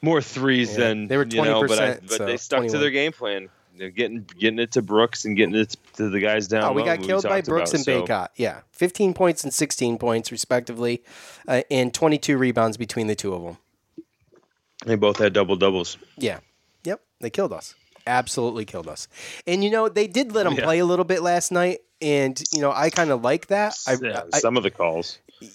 more 0.00 0.22
threes 0.22 0.70
Yeah, 0.70 0.78
than 0.78 1.08
they 1.08 1.16
were 1.16 1.26
you 1.26 1.42
know, 1.42 1.66
but 1.66 1.78
I, 1.78 1.90
20%, 1.94 2.00
but 2.02 2.10
so 2.10 2.26
they 2.26 2.36
stuck 2.36 2.66
to 2.68 2.78
their 2.78 2.90
game 2.90 3.12
plan. 3.12 3.48
They're 3.76 3.90
getting 3.90 4.24
getting 4.38 4.60
it 4.60 4.72
to 4.72 4.82
Brooks 4.82 5.24
and 5.24 5.36
getting 5.36 5.56
it 5.56 5.76
to 5.94 6.08
the 6.08 6.20
guys 6.20 6.46
down. 6.46 6.64
Oh, 6.64 6.72
we 6.72 6.84
got 6.84 7.02
killed 7.02 7.24
by 7.24 7.40
Brooks 7.40 7.70
about, 7.70 7.74
and 7.74 7.84
so- 7.84 8.02
Bacot. 8.04 8.28
Yeah, 8.36 8.60
15 8.72 9.14
points 9.14 9.42
and 9.42 9.52
16 9.52 9.98
points 9.98 10.30
respectively, 10.30 11.02
uh, 11.48 11.62
and 11.70 11.92
22 11.92 12.38
rebounds 12.38 12.76
between 12.76 13.08
the 13.08 13.16
two 13.16 13.34
of 13.34 13.42
them. 13.42 13.56
They 14.86 14.94
both 14.94 15.18
had 15.18 15.32
double 15.32 15.56
doubles. 15.56 15.98
Yeah. 16.16 16.38
Yep. 16.84 17.00
They 17.20 17.30
killed 17.30 17.52
us. 17.52 17.74
Absolutely 18.06 18.64
killed 18.64 18.86
us. 18.86 19.08
And 19.46 19.64
you 19.64 19.70
know, 19.70 19.88
they 19.88 20.06
did 20.06 20.32
let 20.32 20.44
them 20.44 20.54
Yeah. 20.58 20.64
play 20.64 20.78
a 20.78 20.84
little 20.84 21.04
bit 21.06 21.22
last 21.22 21.50
night, 21.50 21.80
and 22.00 22.40
you 22.52 22.60
know, 22.60 22.70
I 22.70 22.90
kind 22.90 23.10
of 23.10 23.22
like 23.22 23.48
that. 23.48 23.74
I, 23.88 23.96
Yeah, 24.00 24.22
I- 24.32 24.38
some 24.38 24.56
of 24.56 24.62
the 24.62 24.70
calls. 24.70 25.18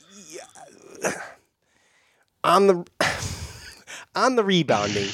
on 2.44 2.68
the 2.68 2.86
on 4.16 4.36
the 4.36 4.44
rebounding. 4.44 5.08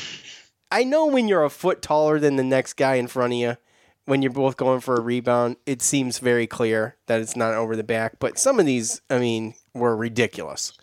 I 0.72 0.84
know 0.84 1.05
when 1.05 1.28
you're 1.28 1.43
a 1.43 1.49
foot 1.49 1.82
taller 1.82 2.20
than 2.20 2.36
the 2.36 2.43
next 2.43 2.74
guy 2.74 2.95
in 2.95 3.07
front 3.07 3.34
of 3.34 3.39
you, 3.39 3.57
when 4.05 4.22
you're 4.22 4.32
both 4.32 4.57
going 4.57 4.82
for 4.82 4.95
a 4.95 5.01
rebound, 5.01 5.57
it 5.66 5.82
seems 5.82 6.20
very 6.20 6.47
clear 6.47 6.95
that 7.07 7.22
it's 7.22 7.36
not 7.36 7.53
over 7.53 7.76
the 7.76 7.84
back. 7.84 8.20
But 8.20 8.38
some 8.38 8.59
of 8.59 8.66
these, 8.66 9.01
I 9.09 9.20
mean, 9.20 9.55
were 9.74 9.95
ridiculous. 9.95 10.74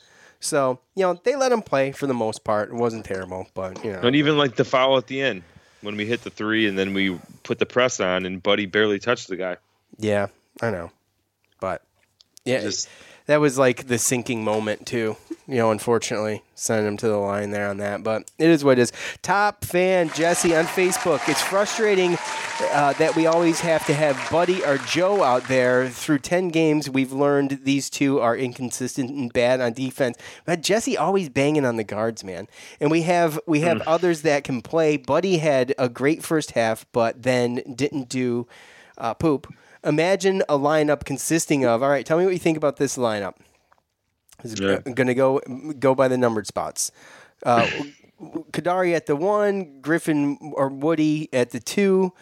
So 0.40 0.80
you 0.96 1.04
know 1.04 1.20
they 1.22 1.36
let 1.36 1.52
him 1.52 1.62
play 1.62 1.92
for 1.92 2.08
the 2.08 2.14
most 2.14 2.42
part. 2.42 2.70
It 2.70 2.74
wasn't 2.74 3.04
terrible, 3.04 3.46
but 3.54 3.84
you 3.84 3.92
know. 3.92 4.00
And 4.00 4.16
even 4.16 4.36
like 4.36 4.56
the 4.56 4.64
foul 4.64 4.98
at 4.98 5.06
the 5.06 5.22
end 5.22 5.44
when 5.82 5.96
we 5.96 6.04
hit 6.04 6.22
the 6.24 6.30
three 6.30 6.66
and 6.66 6.76
then 6.76 6.94
we 6.94 7.16
put 7.44 7.60
the 7.60 7.66
press 7.66 8.00
on 8.00 8.26
and 8.26 8.42
Buddy 8.42 8.66
barely 8.66 8.98
touched 8.98 9.28
the 9.28 9.36
guy. 9.36 9.56
Yeah, 9.98 10.26
I 10.60 10.70
know, 10.72 10.90
but 11.60 11.82
yeah, 12.44 12.60
Just- 12.60 12.88
that 13.26 13.40
was 13.40 13.58
like 13.58 13.86
the 13.86 13.98
sinking 13.98 14.44
moment 14.44 14.86
too. 14.86 15.16
You 15.48 15.56
know, 15.56 15.70
unfortunately, 15.72 16.42
sending 16.54 16.86
him 16.86 16.96
to 16.98 17.08
the 17.08 17.16
line 17.16 17.50
there 17.50 17.68
on 17.68 17.78
that, 17.78 18.04
but 18.04 18.30
it 18.38 18.48
is 18.48 18.62
what 18.64 18.78
it 18.78 18.82
is. 18.82 18.92
Top 19.22 19.64
fan 19.64 20.08
Jesse 20.10 20.54
on 20.54 20.66
Facebook. 20.66 21.20
It's 21.28 21.42
frustrating 21.42 22.16
uh, 22.72 22.92
that 22.94 23.16
we 23.16 23.26
always 23.26 23.58
have 23.60 23.84
to 23.86 23.94
have 23.94 24.16
Buddy 24.30 24.64
or 24.64 24.78
Joe 24.78 25.22
out 25.24 25.48
there. 25.48 25.88
Through 25.88 26.20
ten 26.20 26.48
games, 26.50 26.88
we've 26.88 27.12
learned 27.12 27.60
these 27.64 27.90
two 27.90 28.20
are 28.20 28.36
inconsistent 28.36 29.10
and 29.10 29.32
bad 29.32 29.60
on 29.60 29.72
defense. 29.72 30.16
But 30.44 30.62
Jesse 30.62 30.96
always 30.96 31.28
banging 31.28 31.64
on 31.66 31.76
the 31.76 31.84
guards, 31.84 32.22
man. 32.22 32.46
And 32.80 32.90
we 32.90 33.02
have 33.02 33.38
we 33.46 33.60
have 33.60 33.78
Mm. 33.78 33.84
others 33.86 34.22
that 34.22 34.44
can 34.44 34.62
play. 34.62 34.96
Buddy 34.96 35.38
had 35.38 35.74
a 35.76 35.88
great 35.88 36.22
first 36.22 36.52
half, 36.52 36.86
but 36.92 37.22
then 37.24 37.62
didn't 37.74 38.08
do 38.08 38.46
uh, 38.96 39.14
poop. 39.14 39.52
Imagine 39.84 40.42
a 40.48 40.58
lineup 40.58 41.04
consisting 41.04 41.64
of. 41.64 41.82
All 41.82 41.88
right, 41.88 42.06
tell 42.06 42.18
me 42.18 42.24
what 42.24 42.32
you 42.32 42.38
think 42.38 42.56
about 42.56 42.76
this 42.76 42.96
lineup. 42.96 43.34
Is 44.44 44.58
Yeah. 44.58 44.78
going 44.80 45.06
to 45.08 45.14
go 45.14 45.40
go 45.78 45.94
by 45.94 46.08
the 46.08 46.16
numbered 46.18 46.46
spots. 46.46 46.90
Uh, 47.44 47.66
Kadary 48.52 48.94
at 48.94 49.06
the 49.06 49.16
one, 49.16 49.80
Griffin 49.80 50.38
or 50.54 50.68
Woody 50.68 51.28
at 51.32 51.50
the 51.50 51.58
two, 51.60 52.12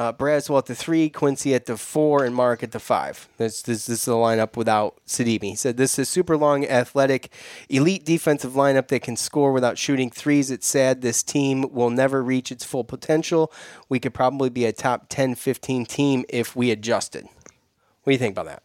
uh, 0.00 0.14
Braswell 0.14 0.56
at 0.56 0.64
the 0.64 0.74
three, 0.74 1.10
Quincy 1.10 1.54
at 1.54 1.66
the 1.66 1.76
four, 1.76 2.24
and 2.24 2.34
Mark 2.34 2.62
at 2.62 2.72
the 2.72 2.80
five. 2.80 3.28
This, 3.36 3.60
this, 3.60 3.84
this 3.84 3.98
is 3.98 4.04
the 4.06 4.12
lineup 4.12 4.56
without 4.56 4.98
Sidimi. 5.06 5.50
He 5.50 5.54
said 5.56 5.76
this 5.76 5.98
is 5.98 6.08
super 6.08 6.38
long, 6.38 6.64
athletic, 6.64 7.30
elite 7.68 8.06
defensive 8.06 8.52
lineup 8.52 8.88
that 8.88 9.02
can 9.02 9.14
score 9.14 9.52
without 9.52 9.76
shooting 9.76 10.10
threes. 10.10 10.50
It's 10.50 10.66
sad 10.66 11.02
this 11.02 11.22
team 11.22 11.70
will 11.70 11.90
never 11.90 12.22
reach 12.22 12.50
its 12.50 12.64
full 12.64 12.82
potential. 12.82 13.52
We 13.90 14.00
could 14.00 14.14
probably 14.14 14.48
be 14.48 14.64
a 14.64 14.72
top 14.72 15.10
10, 15.10 15.34
15 15.34 15.84
team 15.84 16.24
if 16.30 16.56
we 16.56 16.70
adjusted. 16.70 17.24
What 17.24 18.06
do 18.06 18.12
you 18.12 18.18
think 18.18 18.38
about 18.38 18.46
that? 18.46 18.62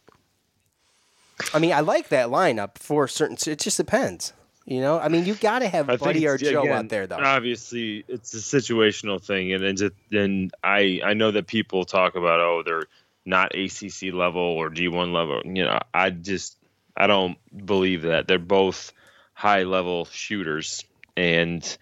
I 1.53 1.59
mean, 1.59 1.73
I 1.73 1.81
like 1.81 2.07
that 2.09 2.29
lineup 2.29 2.77
for 2.77 3.09
certain. 3.09 3.35
It 3.51 3.59
just 3.59 3.75
depends. 3.75 4.31
You 4.65 4.81
know, 4.81 4.99
I 4.99 5.09
mean, 5.09 5.25
you 5.25 5.35
got 5.35 5.59
to 5.59 5.67
have 5.67 5.89
I 5.91 5.97
Buddy 5.97 6.25
or 6.27 6.37
Joe 6.37 6.63
again, 6.63 6.71
out 6.71 6.89
there, 6.89 7.05
though. 7.05 7.17
Obviously, 7.17 8.03
it's 8.07 8.33
a 8.33 8.37
situational 8.37 9.21
thing, 9.21 9.53
and 9.53 9.63
and, 9.63 9.77
just, 9.77 9.93
and 10.11 10.51
I 10.63 11.01
I 11.05 11.13
know 11.13 11.29
that 11.31 11.45
people 11.45 11.85
talk 11.85 12.15
about 12.15 12.39
oh 12.39 12.63
they're 12.65 12.87
not 13.25 13.53
ACC 13.55 14.11
level 14.13 14.41
or 14.41 14.71
D1 14.71 15.13
level. 15.13 15.41
You 15.45 15.65
know, 15.65 15.79
I 15.93 16.09
just 16.09 16.57
I 16.97 17.05
don't 17.05 17.37
believe 17.65 18.03
that 18.03 18.27
they're 18.27 18.39
both 18.39 18.91
high 19.33 19.63
level 19.63 20.05
shooters, 20.05 20.83
and 21.15 21.77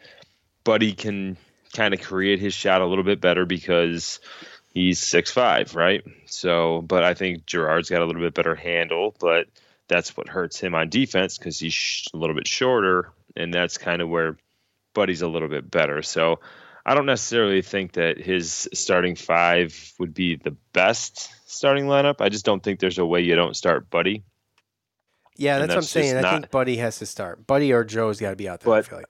Buddy 0.66 0.92
can 0.92 1.38
kind 1.74 1.94
of 1.94 2.02
create 2.02 2.40
his 2.40 2.54
shot 2.54 2.82
a 2.82 2.86
little 2.86 3.06
bit 3.06 3.22
better 3.22 3.46
because 3.46 4.20
he's 4.74 5.00
six 5.00 5.32
five, 5.32 5.74
right? 5.74 6.04
So, 6.26 6.82
but 6.82 7.04
I 7.04 7.14
think 7.14 7.46
Girard's 7.46 7.90
got 7.90 8.02
a 8.02 8.06
little 8.06 8.22
bit 8.22 8.34
better 8.34 8.56
handle, 8.56 9.16
but 9.20 9.48
that's 9.94 10.18
what 10.18 10.28
hurts 10.28 10.60
him 10.60 10.74
on 10.74 10.90
defense 10.90 11.38
because 11.38 11.60
he's 11.60 11.74
sh- 11.74 12.08
a 12.16 12.18
little 12.18 12.36
bit 12.36 12.48
shorter, 12.48 13.12
and 13.36 13.54
that's 13.54 13.78
kind 13.78 14.02
of 14.02 14.10
where 14.10 14.38
Buddy's 14.96 15.22
a 15.22 15.28
little 15.28 15.50
bit 15.50 15.70
better. 15.70 16.02
So, 16.02 16.40
I 16.84 16.96
don't 16.96 17.06
necessarily 17.06 17.62
think 17.62 17.94
that 17.94 18.18
his 18.18 18.68
starting 18.74 19.16
five 19.16 19.94
would 20.00 20.16
be 20.16 20.36
the 20.36 20.56
best 20.74 21.32
starting 21.46 21.86
lineup. 21.86 22.22
I 22.22 22.30
just 22.30 22.44
don't 22.44 22.64
think 22.64 22.80
there's 22.80 22.98
a 22.98 23.06
way 23.06 23.22
you 23.22 23.36
don't 23.36 23.56
start 23.56 23.92
Buddy. 23.92 24.24
yeah, 25.38 25.58
and 25.58 25.62
that's 25.62 25.70
what 25.70 25.76
I'm 25.76 25.82
that's 25.82 25.90
saying. 25.90 26.26
I 26.26 26.32
think 26.32 26.50
Buddy 26.50 26.78
has 26.78 26.98
to 26.98 27.06
start. 27.06 27.46
Buddy 27.46 27.72
or 27.72 27.84
Joe's 27.84 28.20
got 28.20 28.32
to 28.32 28.36
be 28.36 28.50
out 28.50 28.62
there. 28.62 28.74
I 28.74 28.82
feel 28.82 28.98
like. 28.98 29.06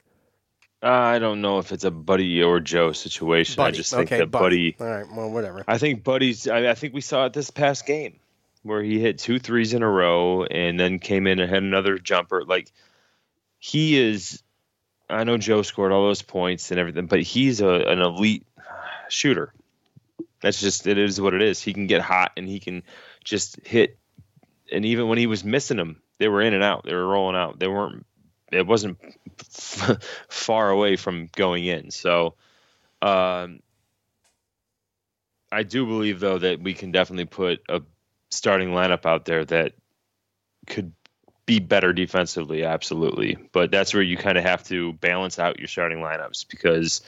I 0.81 1.17
don't 1.17 1.39
know 1.39 1.59
if 1.59 1.71
it's 1.71 1.85
a 1.85 1.91
Buddy 1.91 2.43
or 2.43 2.59
Joe 2.59 2.91
situation. 2.91 3.63
I 3.63 3.71
just 3.71 3.89
think 3.89 4.11
okay, 4.11 4.17
that 4.17 4.31
Buddy. 4.31 4.75
All 4.81 4.85
right, 4.85 5.05
well, 5.15 5.31
whatever. 5.31 5.63
I 5.65 5.77
think 5.77 6.03
Buddy's. 6.03 6.45
I, 6.49 6.71
I 6.71 6.73
think 6.75 6.93
we 6.93 6.99
saw 6.99 7.25
it 7.27 7.31
this 7.31 7.51
past 7.51 7.85
game 7.85 8.19
where 8.63 8.81
he 8.81 8.99
hit 8.99 9.19
two 9.19 9.39
threes 9.39 9.73
in 9.73 9.83
a 9.83 9.89
row 9.89 10.43
and 10.45 10.79
then 10.79 10.99
came 10.99 11.27
in 11.27 11.39
and 11.39 11.49
had 11.49 11.63
another 11.63 11.97
jumper. 11.97 12.43
Like 12.43 12.71
he 13.59 13.97
is. 13.97 14.41
I 15.09 15.25
know 15.25 15.37
Joe 15.37 15.61
scored 15.61 15.91
all 15.91 16.07
those 16.07 16.21
points 16.21 16.71
and 16.71 16.79
everything, 16.79 17.05
but 17.05 17.21
he's 17.21 17.61
a, 17.61 17.69
an 17.69 17.99
elite 17.99 18.47
shooter. 19.09 19.53
That's 20.41 20.59
just 20.59 20.87
it 20.87 20.97
is 20.97 21.21
what 21.21 21.33
it 21.33 21.41
is. 21.41 21.61
He 21.61 21.73
can 21.73 21.87
get 21.87 22.01
hot 22.01 22.31
and 22.37 22.47
he 22.47 22.59
can 22.59 22.83
just 23.23 23.59
hit. 23.65 23.97
And 24.71 24.85
even 24.85 25.07
when 25.07 25.17
he 25.17 25.27
was 25.27 25.43
missing 25.43 25.77
them, 25.77 26.01
they 26.17 26.27
were 26.27 26.41
in 26.41 26.53
and 26.53 26.63
out. 26.63 26.83
They 26.85 26.95
were 26.95 27.07
rolling 27.07 27.35
out. 27.35 27.59
They 27.59 27.67
weren't. 27.67 28.05
It 28.51 28.65
wasn't 28.65 28.97
far 30.29 30.69
away 30.69 30.95
from 30.95 31.29
going 31.35 31.65
in. 31.65 31.91
So. 31.91 32.35
Um, 33.01 33.59
I 35.51 35.61
do 35.61 35.85
believe 35.85 36.19
though 36.19 36.39
that 36.39 36.61
we 36.61 36.73
can 36.73 36.91
definitely 36.91 37.25
put 37.25 37.61
a 37.69 37.81
starting 38.33 38.69
lineup 38.69 39.05
out 39.05 39.25
there 39.25 39.45
that 39.45 39.73
could 40.67 40.93
be 41.45 41.59
better 41.59 41.93
defensively, 41.93 42.63
absolutely. 42.63 43.37
But 43.51 43.71
that's 43.71 43.93
where 43.93 44.03
you 44.03 44.17
kind 44.17 44.37
of 44.37 44.43
have 44.43 44.63
to 44.65 44.93
balance 44.93 45.39
out 45.39 45.59
your 45.59 45.67
starting 45.67 45.99
lineups 45.99 46.47
because 46.47 47.01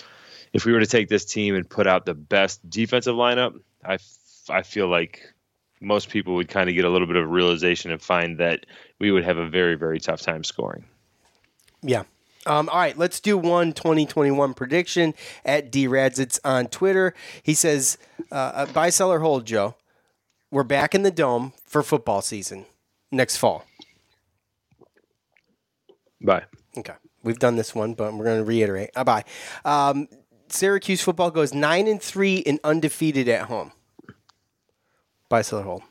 if 0.53 0.65
we 0.65 0.73
were 0.73 0.79
to 0.79 0.85
take 0.85 1.09
this 1.09 1.25
team 1.25 1.55
and 1.55 1.69
put 1.69 1.87
out 1.87 2.05
the 2.05 2.13
best 2.13 2.67
defensive 2.69 3.15
lineup, 3.15 3.59
I, 3.83 3.95
f- 3.95 4.49
I 4.49 4.61
feel 4.61 4.87
like 4.87 5.21
most 5.81 6.09
people 6.09 6.35
would 6.35 6.47
kind 6.47 6.69
of 6.69 6.75
get 6.75 6.85
a 6.85 6.89
little 6.89 7.07
bit 7.07 7.17
of 7.17 7.29
realization 7.29 7.91
and 7.91 8.01
find 8.01 8.39
that 8.39 8.65
we 8.99 9.11
would 9.11 9.23
have 9.23 9.37
a 9.37 9.47
very, 9.47 9.75
very 9.75 9.99
tough 9.99 10.21
time 10.21 10.43
scoring. 10.43 10.85
Yeah. 11.81 12.03
Um, 12.45 12.69
all 12.69 12.77
right, 12.77 12.97
let's 12.97 13.19
do 13.19 13.37
one 13.37 13.73
2021 13.73 14.53
prediction 14.53 15.13
at 15.43 15.71
DRads. 15.71 16.19
It's 16.19 16.39
on 16.43 16.67
Twitter. 16.67 17.15
He 17.41 17.53
says, 17.53 17.97
uh, 18.31 18.35
uh, 18.35 18.65
buy, 18.67 18.89
sell, 18.91 19.11
or 19.11 19.19
hold, 19.19 19.45
Joe. 19.45 19.75
We're 20.51 20.63
back 20.63 20.95
in 20.95 21.03
the 21.03 21.11
dome 21.11 21.53
for 21.65 21.83
football 21.83 22.21
season 22.21 22.65
next 23.11 23.37
fall. 23.37 23.65
Bye. 26.21 26.43
Okay. 26.77 26.93
We've 27.23 27.39
done 27.39 27.55
this 27.55 27.73
one, 27.73 27.93
but 27.93 28.13
we're 28.13 28.25
going 28.25 28.39
to 28.39 28.45
reiterate. 28.45 28.91
Uh, 28.95 29.03
bye. 29.03 29.23
Um, 29.63 30.07
Syracuse 30.47 31.01
football 31.01 31.31
goes 31.31 31.53
9 31.53 31.87
and 31.87 32.01
3 32.01 32.43
and 32.45 32.59
undefeated 32.63 33.27
at 33.27 33.43
home. 33.47 33.71
Buy, 35.29 35.41
sell, 35.41 35.59
or 35.59 35.63
hold. 35.63 35.83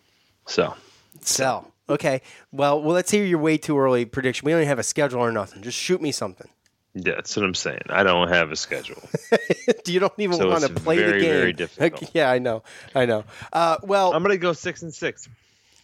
So, 0.46 0.74
Sell. 1.20 1.72
Okay. 1.88 2.22
Well, 2.52 2.80
well, 2.80 2.94
let's 2.94 3.10
hear 3.10 3.24
your 3.24 3.38
way 3.38 3.58
too 3.58 3.78
early 3.78 4.04
prediction. 4.04 4.46
We 4.46 4.52
don't 4.52 4.60
even 4.60 4.68
have 4.68 4.78
a 4.78 4.84
schedule 4.84 5.20
or 5.20 5.32
nothing. 5.32 5.62
Just 5.62 5.78
shoot 5.78 6.00
me 6.00 6.12
something. 6.12 6.48
Yeah, 6.94 7.14
that's 7.16 7.36
what 7.36 7.44
I'm 7.44 7.54
saying. 7.54 7.82
I 7.90 8.02
don't 8.02 8.28
have 8.28 8.50
a 8.52 8.56
schedule. 8.56 9.02
you 9.86 10.00
don't 10.00 10.12
even 10.18 10.36
So 10.36 10.48
want 10.48 10.64
to 10.64 10.72
play 10.72 10.96
very, 10.98 11.12
the 11.12 11.18
game. 11.20 11.32
very 11.34 11.52
difficult. 11.52 12.10
yeah, 12.14 12.30
I 12.30 12.38
know. 12.38 12.62
I 12.94 13.04
know. 13.06 13.24
Uh, 13.52 13.78
well, 13.82 14.12
I'm 14.12 14.22
going 14.22 14.34
to 14.34 14.38
go 14.38 14.52
six 14.52 14.82
and 14.82 14.94
six. 14.94 15.28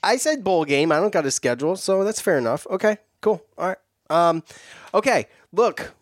I 0.03 0.17
said 0.17 0.45
bowl 0.45 0.65
game. 0.65 0.93
I 0.93 0.97
don't 0.97 1.13
got 1.13 1.27
a 1.27 1.31
schedule, 1.31 1.77
so 1.77 2.05
that's 2.05 2.21
fair 2.21 2.39
enough. 2.39 2.67
Okay, 2.71 2.99
cool. 3.21 3.43
All 3.59 3.69
right. 3.69 3.79
Um, 4.09 4.43
okay, 4.95 5.27
look. 5.53 5.93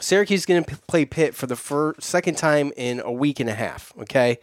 Syracuse 0.00 0.40
is 0.40 0.46
going 0.46 0.62
to 0.62 0.76
play 0.86 1.04
Pitt 1.04 1.34
for 1.34 1.46
the 1.46 1.56
first, 1.56 2.02
second 2.02 2.36
time 2.36 2.72
in 2.76 3.00
a 3.00 3.10
week 3.10 3.40
and 3.40 3.50
a 3.50 3.54
half. 3.54 3.92
Okay, 4.00 4.38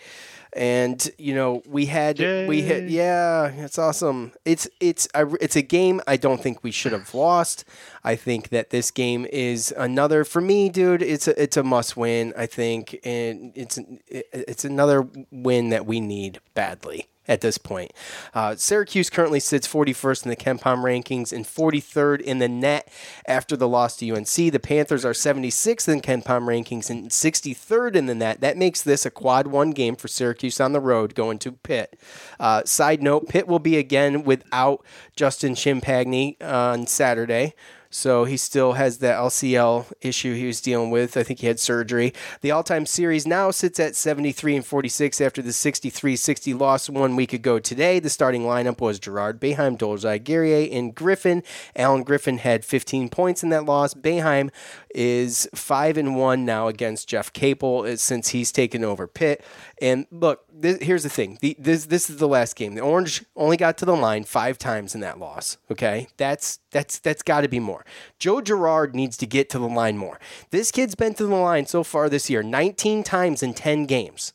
and 0.56 1.10
you 1.18 1.36
know 1.36 1.62
we 1.68 1.86
had 1.86 2.18
we 2.48 2.62
hit 2.62 2.90
yeah 2.90 3.48
it's 3.48 3.78
awesome 3.78 4.32
it's 4.46 4.68
it's 4.80 5.06
a, 5.14 5.28
it's 5.42 5.58
a 5.58 5.62
game 5.62 6.00
i 6.08 6.16
don't 6.16 6.42
think 6.42 6.64
we 6.64 6.72
should 6.72 6.94
have 6.94 7.14
lost 7.14 7.66
i 8.06 8.16
think 8.16 8.50
that 8.50 8.70
this 8.70 8.92
game 8.92 9.26
is 9.32 9.74
another 9.78 10.24
for 10.24 10.42
me 10.42 10.70
dude 10.70 11.02
it's 11.02 11.28
a 11.28 11.42
it's 11.42 11.58
a 11.58 11.64
must 11.64 11.98
win 11.98 12.34
i 12.38 12.46
think 12.46 13.00
and 13.04 13.52
it's 13.56 13.78
it's 14.08 14.64
another 14.64 15.08
win 15.32 15.70
that 15.70 15.86
we 15.86 16.00
need 16.00 16.40
badly 16.54 17.08
at 17.28 17.42
this 17.42 17.58
point. 17.58 17.92
Uh, 18.34 18.56
Syracuse 18.56 19.10
currently 19.10 19.40
sits 19.40 19.68
41st 19.68 20.26
in 20.26 20.30
the 20.30 20.36
KenPom 20.36 20.84
rankings 20.84 21.34
and 21.34 21.46
43rd 21.46 22.22
in 22.22 22.40
the 22.40 22.48
net 22.48 22.88
after 23.28 23.58
the 23.58 23.68
loss 23.68 23.98
to 23.98 24.12
UNC. 24.12 24.28
The 24.28 24.60
Panthers 24.60 25.06
are 25.06 25.14
76th 25.14 25.88
in 25.88 26.02
KenPom 26.02 26.44
rankings 26.44 26.90
and 26.90 27.10
63rd 27.10 27.96
in 27.96 28.06
the 28.06 28.16
net. 28.16 28.42
That 28.42 28.58
makes 28.58 28.82
this 28.82 29.06
a 29.06 29.12
quad 29.12 29.48
one 29.48 29.72
game 29.72 29.96
for 29.96 30.08
Syracuse 30.08 30.60
on 30.60 30.74
the 30.74 30.80
road 30.80 31.16
going 31.16 31.40
to 31.40 31.52
Pitt. 31.52 32.00
Uh, 32.40 32.64
side 32.66 33.02
note, 33.02 33.28
Pitt 33.28 33.48
will 33.48 33.60
be 33.60 33.78
again 33.78 34.24
without 34.24 34.86
Justin 35.16 35.56
Champagnie 35.56 36.42
on 36.42 36.88
Saturday. 36.88 37.54
So 37.96 38.26
he 38.26 38.36
still 38.36 38.74
has 38.74 38.98
that 38.98 39.18
LCL 39.18 39.86
issue 40.02 40.36
he 40.36 40.48
was 40.48 40.60
dealing 40.60 40.92
with. 40.92 41.16
I 41.16 41.24
think 41.24 41.40
he 41.40 41.48
had 41.48 41.62
surgery. 41.62 42.14
The 42.42 42.52
all-time 42.52 42.86
series 42.86 43.26
now 43.26 43.52
sits 43.52 43.80
at 43.80 43.96
73 43.96 44.58
and 44.58 44.66
46 44.66 45.22
after 45.22 45.42
the 45.42 45.52
63-60 45.52 46.60
loss 46.60 46.90
one 46.90 47.16
week 47.16 47.32
ago 47.32 47.58
today. 47.58 48.00
The 48.00 48.10
starting 48.10 48.42
lineup 48.42 48.82
was 48.82 49.00
Girard 49.00 49.40
Boeheim, 49.40 49.78
Dolezaj 49.78 50.26
Guerrier, 50.26 50.68
and 50.74 50.94
Griffin. 50.94 51.42
Alan 51.74 52.04
Griffin 52.04 52.40
had 52.40 52.66
15 52.66 53.08
points 53.08 53.44
in 53.44 53.50
that 53.52 53.64
loss. 53.64 53.94
Boeheim 53.94 54.52
is 54.94 55.48
5 55.56 55.98
and 55.98 56.18
1 56.18 56.44
now 56.44 56.68
against 56.68 57.08
Jeff 57.08 57.32
Capel 57.32 57.86
uh, 57.88 57.96
since 57.96 58.30
he's 58.30 58.52
taken 58.52 58.84
over 58.84 59.08
Pitt. 59.08 59.42
And 59.82 60.06
look, 60.12 60.45
this, 60.58 60.82
here's 60.82 61.04
the 61.04 61.10
thing. 61.10 61.38
The, 61.42 61.56
this 61.60 61.86
this 61.86 62.10
is 62.10 62.18
the 62.18 62.28
last 62.28 62.56
game. 62.56 62.76
The 62.76 62.82
Orange 62.82 63.24
only 63.36 63.58
got 63.58 63.78
to 63.80 63.86
the 63.86 63.96
line 63.96 64.24
5 64.24 64.58
times 64.58 64.96
in 64.96 65.02
that 65.02 65.20
loss, 65.20 65.58
okay? 65.70 66.08
That's 66.18 66.60
that's 66.72 67.00
that's 67.00 67.22
got 67.22 67.42
to 67.42 67.48
be 67.48 67.60
more. 67.60 67.86
Joe 68.20 68.42
Girard 68.42 68.96
needs 68.96 69.18
to 69.18 69.26
get 69.26 69.50
to 69.50 69.60
the 69.60 69.68
line 69.68 69.98
more. 69.98 70.20
This 70.52 70.72
kid's 70.72 70.96
been 70.96 71.14
to 71.16 71.26
the 71.26 71.36
line 71.36 71.66
so 71.66 71.84
far 71.84 72.10
this 72.10 72.30
year 72.30 72.42
19 72.42 73.04
times 73.04 73.44
in 73.44 73.54
10 73.54 73.86
games. 73.86 74.34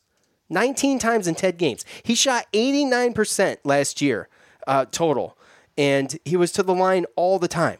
19 0.49 0.99
times 0.99 1.27
in 1.27 1.35
10 1.35 1.55
games. 1.55 1.85
He 2.03 2.13
shot 2.13 2.45
89% 2.51 3.57
last 3.63 4.01
year 4.01 4.27
uh, 4.67 4.85
total, 4.91 5.37
and 5.77 6.19
he 6.25 6.35
was 6.35 6.51
to 6.53 6.63
the 6.63 6.73
line 6.75 7.05
all 7.15 7.39
the 7.39 7.47
time. 7.47 7.77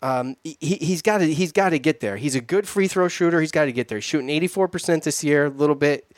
Um, 0.00 0.36
he, 0.44 0.56
he's 0.60 1.02
got 1.02 1.18
to 1.18 1.34
he's 1.34 1.50
got 1.50 1.70
to 1.70 1.78
get 1.80 1.98
there. 1.98 2.16
He's 2.16 2.36
a 2.36 2.40
good 2.40 2.68
free 2.68 2.86
throw 2.86 3.08
shooter. 3.08 3.40
He's 3.40 3.50
got 3.50 3.64
to 3.64 3.72
get 3.72 3.88
there. 3.88 3.98
He's 3.98 4.04
shooting 4.04 4.28
84% 4.28 5.02
this 5.02 5.24
year, 5.24 5.46
a 5.46 5.50
little 5.50 5.74
bit, 5.74 6.12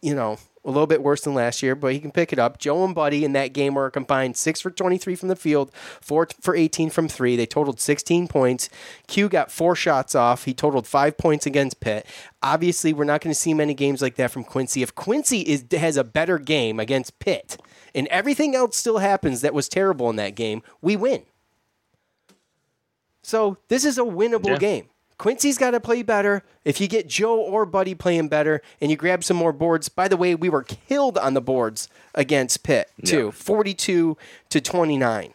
you 0.00 0.14
know, 0.14 0.38
a 0.64 0.70
little 0.70 0.86
bit 0.86 1.02
worse 1.02 1.22
than 1.22 1.34
last 1.34 1.62
year, 1.62 1.74
but 1.74 1.92
he 1.92 1.98
can 1.98 2.12
pick 2.12 2.32
it 2.32 2.38
up. 2.38 2.58
Joe 2.58 2.84
and 2.84 2.94
Buddy 2.94 3.24
in 3.24 3.32
that 3.32 3.52
game 3.52 3.74
were 3.74 3.90
combined 3.90 4.36
six 4.36 4.60
for 4.60 4.70
23 4.70 5.16
from 5.16 5.28
the 5.28 5.34
field, 5.36 5.72
four 6.00 6.28
for 6.40 6.54
18 6.54 6.88
from 6.90 7.08
three. 7.08 7.34
They 7.34 7.46
totaled 7.46 7.80
16 7.80 8.28
points. 8.28 8.68
Q 9.08 9.28
got 9.28 9.50
four 9.50 9.74
shots 9.74 10.14
off. 10.14 10.44
He 10.44 10.54
totaled 10.54 10.86
five 10.86 11.18
points 11.18 11.46
against 11.46 11.80
Pitt. 11.80 12.06
Obviously, 12.42 12.92
we're 12.92 13.04
not 13.04 13.20
going 13.20 13.34
to 13.34 13.38
see 13.38 13.54
many 13.54 13.74
games 13.74 14.00
like 14.00 14.14
that 14.16 14.30
from 14.30 14.44
Quincy. 14.44 14.82
If 14.82 14.94
Quincy 14.94 15.40
is 15.40 15.64
has 15.72 15.96
a 15.96 16.04
better 16.04 16.38
game 16.38 16.78
against 16.78 17.18
Pitt, 17.18 17.56
and 17.94 18.06
everything 18.08 18.54
else 18.54 18.76
still 18.76 18.98
happens 18.98 19.40
that 19.40 19.54
was 19.54 19.68
terrible 19.68 20.08
in 20.10 20.16
that 20.16 20.34
game, 20.36 20.62
we 20.80 20.96
win. 20.96 21.22
So 23.22 23.58
this 23.68 23.84
is 23.84 23.98
a 23.98 24.02
winnable 24.02 24.46
Yeah. 24.50 24.56
game. 24.58 24.88
Quincy's 25.22 25.56
got 25.56 25.70
to 25.70 25.78
play 25.78 26.02
better. 26.02 26.42
If 26.64 26.80
you 26.80 26.88
get 26.88 27.06
Joe 27.06 27.38
or 27.38 27.64
Buddy 27.64 27.94
playing 27.94 28.26
better 28.26 28.60
and 28.80 28.90
you 28.90 28.96
grab 28.96 29.22
some 29.22 29.36
more 29.36 29.52
boards, 29.52 29.88
by 29.88 30.08
the 30.08 30.16
way, 30.16 30.34
we 30.34 30.48
were 30.48 30.64
killed 30.64 31.16
on 31.16 31.34
the 31.34 31.40
boards 31.40 31.88
against 32.12 32.64
Pitt, 32.64 32.90
too. 33.04 33.30
42 33.30 34.16
to 34.50 34.60
29. 34.60 35.32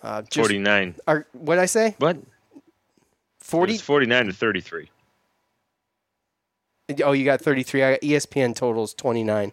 Uh, 0.00 0.22
just- 0.22 0.36
49. 0.36 0.94
Are, 1.08 1.26
what'd 1.32 1.60
I 1.60 1.66
say? 1.66 1.96
What? 1.98 2.18
40? 3.40 3.72
It's 3.74 3.82
49 3.82 4.26
to 4.26 4.32
33. 4.32 4.90
Oh, 7.02 7.10
you 7.10 7.24
got 7.24 7.40
33. 7.40 7.82
I 7.82 7.90
got 7.94 8.00
ESPN 8.00 8.54
totals 8.54 8.94
29. 8.94 9.50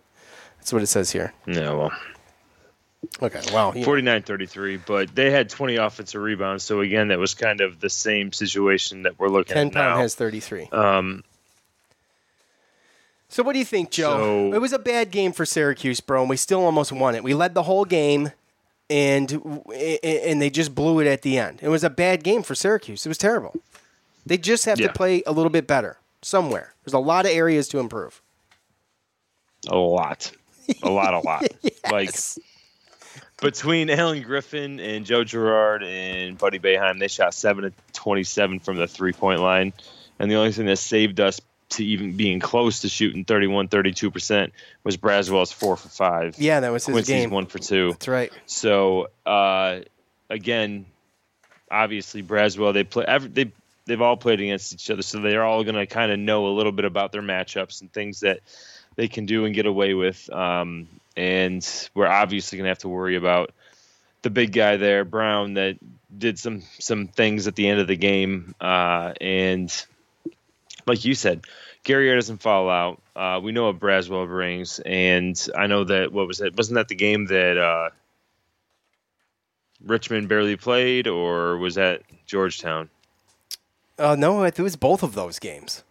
That's 0.57 0.71
what 0.71 0.83
it 0.83 0.87
says 0.87 1.09
here. 1.09 1.33
Yeah, 1.47 1.73
well. 1.73 1.91
Okay, 3.21 3.41
wow. 3.51 3.71
49 3.71 4.21
33, 4.23 4.77
but 4.77 5.15
they 5.15 5.31
had 5.31 5.49
20 5.49 5.75
offensive 5.77 6.21
rebounds. 6.21 6.63
So, 6.63 6.81
again, 6.81 7.07
that 7.07 7.17
was 7.19 7.33
kind 7.33 7.59
of 7.61 7.79
the 7.79 7.89
same 7.89 8.31
situation 8.31 9.03
that 9.03 9.17
we're 9.19 9.27
looking 9.29 9.57
at 9.57 9.73
Pound 9.73 9.73
now. 9.73 9.97
has 9.97 10.13
33. 10.15 10.69
Um, 10.71 11.23
So 13.29 13.43
what 13.43 13.53
do 13.53 13.59
you 13.59 13.65
think, 13.65 13.91
Joe? 13.91 14.17
So- 14.51 14.53
it 14.55 14.59
was 14.59 14.73
a 14.73 14.79
bad 14.79 15.09
game 15.09 15.31
for 15.31 15.45
Syracuse, 15.45 15.99
bro, 16.01 16.21
and 16.21 16.29
we 16.29 16.35
still 16.37 16.63
almost 16.65 16.91
won 16.91 17.15
it. 17.15 17.23
We 17.23 17.33
led 17.33 17.53
the 17.53 17.63
whole 17.63 17.85
game, 17.85 18.31
and 18.89 19.31
and 19.73 20.41
they 20.41 20.49
just 20.49 20.75
blew 20.75 20.99
it 20.99 21.07
at 21.07 21.21
the 21.21 21.37
end. 21.37 21.59
It 21.61 21.69
was 21.69 21.83
a 21.83 21.89
bad 21.89 22.23
game 22.23 22.43
for 22.43 22.55
Syracuse. 22.55 23.05
It 23.05 23.09
was 23.09 23.17
terrible. 23.17 23.55
They 24.25 24.37
just 24.37 24.65
have 24.65 24.79
Yeah. 24.79 24.87
to 24.87 24.93
play 24.93 25.23
a 25.25 25.31
little 25.31 25.49
bit 25.49 25.65
better 25.65 25.97
somewhere. 26.21 26.73
There's 26.83 26.93
a 26.93 26.99
lot 26.99 27.25
of 27.25 27.31
areas 27.31 27.67
to 27.69 27.79
improve. 27.79 28.21
a 29.69 29.77
lot. 29.77 30.31
A 30.83 30.89
lot, 30.89 31.13
a 31.13 31.19
lot. 31.19 31.43
Like, 31.91 32.09
between 33.41 33.89
Alan 33.89 34.21
Griffin 34.21 34.79
and 34.79 35.05
Joe 35.05 35.23
Girard 35.23 35.83
and 35.83 36.37
Buddy 36.37 36.59
Boeheim, 36.59 36.99
they 36.99 37.07
shot 37.07 37.33
7 37.33 37.63
to 37.63 37.73
27 37.93 38.59
from 38.59 38.77
the 38.77 38.87
three 38.87 39.13
point 39.13 39.41
line. 39.41 39.73
And 40.19 40.29
the 40.29 40.35
only 40.35 40.51
thing 40.51 40.67
that 40.67 40.77
saved 40.77 41.19
us 41.19 41.41
to 41.69 41.85
even 41.85 42.15
being 42.15 42.39
close 42.39 42.81
to 42.81 42.89
shooting 42.89 43.25
31, 43.25 43.67
32% 43.69 44.51
was 44.83 44.97
Braswell's 44.97 45.51
4 45.51 45.77
for 45.77 45.89
5. 45.89 46.35
Yeah, 46.37 46.59
that 46.59 46.71
was 46.71 46.85
his 46.85 46.93
Quincy's 46.93 47.07
game. 47.07 47.29
1 47.31 47.45
for 47.47 47.59
2. 47.59 47.91
That's 47.91 48.07
right. 48.07 48.31
So, 48.45 49.07
uh, 49.25 49.79
again, 50.29 50.85
obviously 51.69 52.21
Braswell, 52.21 52.73
they 52.73 52.83
play, 52.83 53.05
every, 53.07 53.29
they, 53.29 53.51
they've 53.85 54.01
all 54.01 54.17
played 54.17 54.41
against 54.41 54.73
each 54.73 54.91
other. 54.91 55.01
So 55.01 55.19
they're 55.19 55.43
all 55.43 55.63
going 55.63 55.75
to 55.75 55.87
kind 55.87 56.11
of 56.11 56.19
know 56.19 56.47
a 56.47 56.53
little 56.53 56.73
bit 56.73 56.85
about 56.85 57.11
their 57.11 57.23
matchups 57.23 57.81
and 57.81 57.91
things 57.91 58.19
that 58.19 58.41
they 58.95 59.07
can 59.07 59.25
do 59.25 59.45
and 59.45 59.55
get 59.55 59.65
away 59.65 59.93
with. 59.93 60.29
Um, 60.31 60.87
and 61.15 61.89
we're 61.93 62.07
obviously 62.07 62.57
going 62.57 62.65
to 62.65 62.69
have 62.69 62.79
to 62.79 62.89
worry 62.89 63.15
about 63.15 63.51
the 64.21 64.29
big 64.29 64.51
guy 64.51 64.77
there, 64.77 65.03
Brown, 65.03 65.55
that 65.55 65.77
did 66.15 66.37
some 66.37 66.61
some 66.79 67.07
things 67.07 67.47
at 67.47 67.55
the 67.55 67.67
end 67.67 67.79
of 67.79 67.87
the 67.87 67.95
game. 67.95 68.55
Uh, 68.61 69.13
and 69.19 69.85
like 70.85 71.05
you 71.05 71.15
said, 71.15 71.45
Gary 71.83 72.13
doesn't 72.13 72.41
fall 72.41 72.69
out. 72.69 73.01
Uh, 73.15 73.39
we 73.41 73.51
know 73.51 73.65
what 73.65 73.79
Braswell 73.79 74.27
brings, 74.27 74.79
and 74.79 75.47
I 75.57 75.67
know 75.67 75.83
that 75.85 76.11
what 76.11 76.27
was 76.27 76.41
it? 76.41 76.55
Wasn't 76.55 76.75
that 76.75 76.87
the 76.87 76.95
game 76.95 77.25
that 77.27 77.57
uh, 77.57 77.89
Richmond 79.83 80.29
barely 80.29 80.55
played, 80.55 81.07
or 81.07 81.57
was 81.57 81.75
that 81.75 82.03
Georgetown? 82.25 82.89
Uh, 83.97 84.15
no, 84.15 84.43
it 84.43 84.59
was 84.59 84.75
both 84.75 85.03
of 85.03 85.13
those 85.13 85.39
games. 85.39 85.83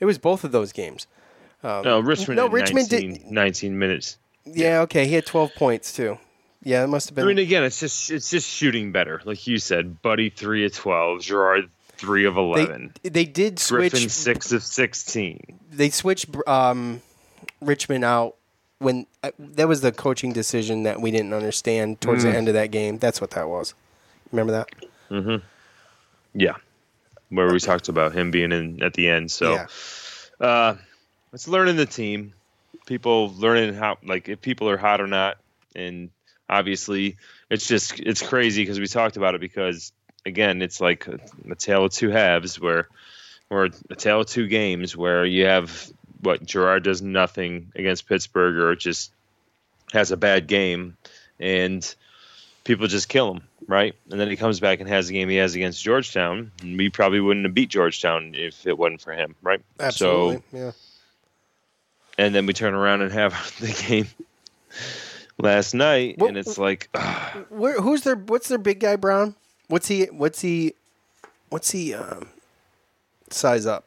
It 0.00 0.04
was 0.04 0.18
both 0.18 0.44
of 0.44 0.52
those 0.52 0.72
games. 0.72 1.06
Um, 1.62 1.82
no, 1.84 2.00
Richmond. 2.00 2.36
No, 2.36 2.48
Richmond 2.48 2.90
19, 2.90 3.12
did. 3.14 3.24
19 3.30 3.78
minutes. 3.78 4.18
Yeah, 4.44 4.80
okay, 4.82 5.06
he 5.06 5.14
had 5.14 5.26
12 5.26 5.54
points 5.54 5.92
too. 5.92 6.18
Yeah, 6.64 6.84
it 6.84 6.86
must 6.88 7.08
have 7.08 7.16
been. 7.16 7.24
I 7.24 7.28
mean, 7.28 7.38
again, 7.38 7.64
it's 7.64 7.80
just 7.80 8.10
it's 8.10 8.30
just 8.30 8.48
shooting 8.48 8.92
better, 8.92 9.20
like 9.24 9.46
you 9.48 9.58
said. 9.58 10.00
Buddy 10.00 10.30
three 10.30 10.64
of 10.64 10.72
twelve, 10.72 11.20
Girard 11.20 11.68
three 11.96 12.24
of 12.24 12.36
eleven. 12.36 12.92
They, 13.02 13.08
they 13.08 13.24
did 13.24 13.58
switch. 13.58 13.90
Griffin 13.92 14.08
six 14.08 14.52
of 14.52 14.62
sixteen. 14.62 15.58
They 15.72 15.90
switched 15.90 16.26
um, 16.46 17.02
Richmond 17.60 18.04
out 18.04 18.36
when 18.78 19.06
uh, 19.24 19.32
that 19.40 19.66
was 19.66 19.80
the 19.80 19.90
coaching 19.90 20.32
decision 20.32 20.84
that 20.84 21.00
we 21.00 21.10
didn't 21.10 21.32
understand 21.32 22.00
towards 22.00 22.24
Mm. 22.24 22.30
the 22.30 22.36
end 22.38 22.48
of 22.48 22.54
that 22.54 22.70
game. 22.70 22.98
That's 22.98 23.20
what 23.20 23.30
that 23.32 23.48
was. 23.48 23.74
Remember 24.30 24.52
that? 24.52 24.68
Mm-hmm. 25.10 25.44
Yeah, 26.34 26.54
where 27.30 27.52
we 27.52 27.58
talked 27.58 27.88
about 27.88 28.12
him 28.12 28.30
being 28.30 28.52
in 28.52 28.82
at 28.84 28.94
the 28.94 29.08
end. 29.08 29.32
So, 29.32 29.52
Yeah. 29.52 29.66
uh, 30.46 30.76
it's 31.32 31.48
learning 31.48 31.76
the 31.76 31.86
team. 31.86 32.34
People 32.86 33.32
learning 33.36 33.74
how 33.74 33.98
like 34.04 34.28
if 34.28 34.40
people 34.40 34.68
are 34.68 34.76
hot 34.76 35.00
or 35.00 35.06
not, 35.06 35.38
and 35.74 36.10
obviously 36.48 37.16
it's 37.50 37.66
just 37.66 38.00
it's 38.00 38.22
crazy 38.22 38.62
because 38.62 38.80
we 38.80 38.86
talked 38.86 39.16
about 39.16 39.34
it 39.34 39.40
because 39.40 39.92
again 40.26 40.62
it's 40.62 40.80
like 40.80 41.06
a, 41.06 41.18
a 41.50 41.54
tale 41.54 41.84
of 41.84 41.92
two 41.92 42.10
halves 42.10 42.60
where 42.60 42.88
or 43.50 43.68
a 43.90 43.96
tale 43.96 44.20
of 44.20 44.26
two 44.26 44.46
games 44.46 44.96
where 44.96 45.24
you 45.24 45.46
have 45.46 45.90
what 46.20 46.44
Girard 46.44 46.84
does 46.84 47.02
nothing 47.02 47.72
against 47.74 48.08
Pittsburgh 48.08 48.56
or 48.56 48.74
just 48.76 49.12
has 49.92 50.10
a 50.10 50.16
bad 50.16 50.46
game 50.46 50.96
and 51.38 51.94
people 52.64 52.86
just 52.86 53.08
kill 53.08 53.34
him, 53.34 53.42
right? 53.66 53.94
And 54.10 54.20
then 54.20 54.30
he 54.30 54.36
comes 54.36 54.60
back 54.60 54.80
and 54.80 54.88
has 54.88 55.08
the 55.08 55.14
game 55.14 55.28
he 55.28 55.36
has 55.36 55.54
against 55.54 55.82
Georgetown. 55.82 56.52
We 56.62 56.88
probably 56.88 57.20
wouldn't 57.20 57.44
have 57.44 57.54
beat 57.54 57.68
Georgetown 57.68 58.34
if 58.34 58.66
it 58.66 58.78
wasn't 58.78 59.00
for 59.00 59.12
him, 59.12 59.34
right? 59.42 59.60
Absolutely. 59.80 60.36
So, 60.36 60.56
yeah. 60.56 60.70
And 62.18 62.34
then 62.34 62.46
we 62.46 62.52
turn 62.52 62.74
around 62.74 63.02
and 63.02 63.12
have 63.12 63.32
the 63.60 63.72
game 63.88 64.08
last 65.38 65.74
night, 65.74 66.16
and 66.18 66.36
it's 66.36 66.58
like, 66.58 66.88
ugh, 66.94 67.46
Where, 67.50 67.80
who's 67.80 68.02
their? 68.02 68.16
What's 68.16 68.48
their 68.48 68.58
big 68.58 68.80
guy? 68.80 68.96
Brown. 68.96 69.34
What's 69.68 69.88
he? 69.88 70.04
What's 70.06 70.40
he? 70.40 70.74
What's 71.48 71.70
he? 71.70 71.94
Um, 71.94 72.28
size 73.30 73.66
up. 73.66 73.84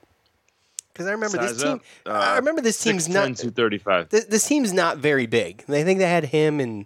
Because 0.93 1.07
I 1.07 1.11
remember 1.11 1.38
this 1.38 1.51
size 1.51 1.63
team. 1.63 1.71
up. 1.73 1.82
Uh, 2.05 2.11
I 2.11 2.36
remember 2.38 2.61
this 2.61 2.82
team's 2.82 3.09
not. 3.09 3.28
6'10", 3.30 3.41
235. 3.41 4.09
This, 4.09 4.26
this 4.26 4.47
team's 4.47 4.71
not 4.71 4.97
very 4.97 5.26
big. 5.26 5.63
I 5.67 5.84
think 5.84 5.99
they 5.99 6.07
had 6.07 6.26
him, 6.26 6.61
and 6.61 6.86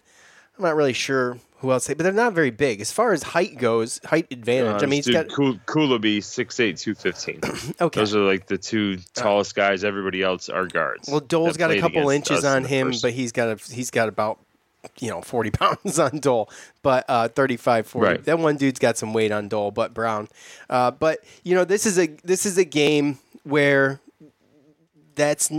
I'm 0.59 0.65
not 0.65 0.75
really 0.75 0.93
sure 0.93 1.37
who 1.59 1.71
else. 1.71 1.87
They, 1.87 1.93
but 1.93 2.03
they're 2.03 2.11
not 2.11 2.33
very 2.33 2.51
big 2.51 2.81
as 2.81 2.91
far 2.91 3.13
as 3.13 3.23
height 3.23 3.57
goes. 3.57 3.99
Height 4.05 4.27
advantage. 4.29 4.83
I 4.83 4.85
mean, 4.87 4.97
he's 5.01 5.07
Uh, 5.07 5.23
dude, 5.23 5.27
got. 5.29 5.35
Kul- 5.35 5.59
Kulaby, 5.65 6.17
6'8", 6.17 6.77
215. 6.79 7.73
Okay. 7.81 7.99
Those 8.01 8.13
are 8.13 8.19
like 8.19 8.47
the 8.47 8.57
two 8.57 8.97
tallest 9.13 9.55
guys. 9.55 9.83
Everybody 9.85 10.21
else 10.21 10.49
are 10.49 10.67
guards. 10.67 11.07
Well, 11.09 11.21
Dole's 11.21 11.55
got 11.57 11.71
a 11.71 11.79
couple 11.79 12.09
inches 12.09 12.39
us 12.39 12.43
in 12.43 12.49
on 12.49 12.63
him, 12.65 12.87
first- 12.89 13.01
but 13.01 13.13
he's 13.13 13.31
got 13.31 13.47
a 13.49 13.73
he's 13.73 13.89
got 13.89 14.09
about 14.09 14.39
you 14.99 15.09
know 15.09 15.21
40 15.21 15.51
pounds 15.59 15.97
on 15.99 16.19
Dole, 16.19 16.49
but 16.81 17.05
uh, 17.07 17.27
35, 17.29 17.87
40. 17.87 18.05
Right. 18.07 18.23
That 18.25 18.39
one 18.39 18.57
dude's 18.57 18.79
got 18.79 18.97
some 18.97 19.13
weight 19.13 19.31
on 19.31 19.47
Dole, 19.47 19.71
but 19.71 19.93
Brown. 19.93 20.27
Uh, 20.69 20.91
but 20.91 21.19
you 21.43 21.55
know 21.55 21.63
this 21.65 21.85
is 21.85 21.97
a 21.97 22.07
this 22.25 22.45
is 22.45 22.57
a 22.57 22.65
game 22.65 23.17
where 23.43 23.99
that's 25.15 25.49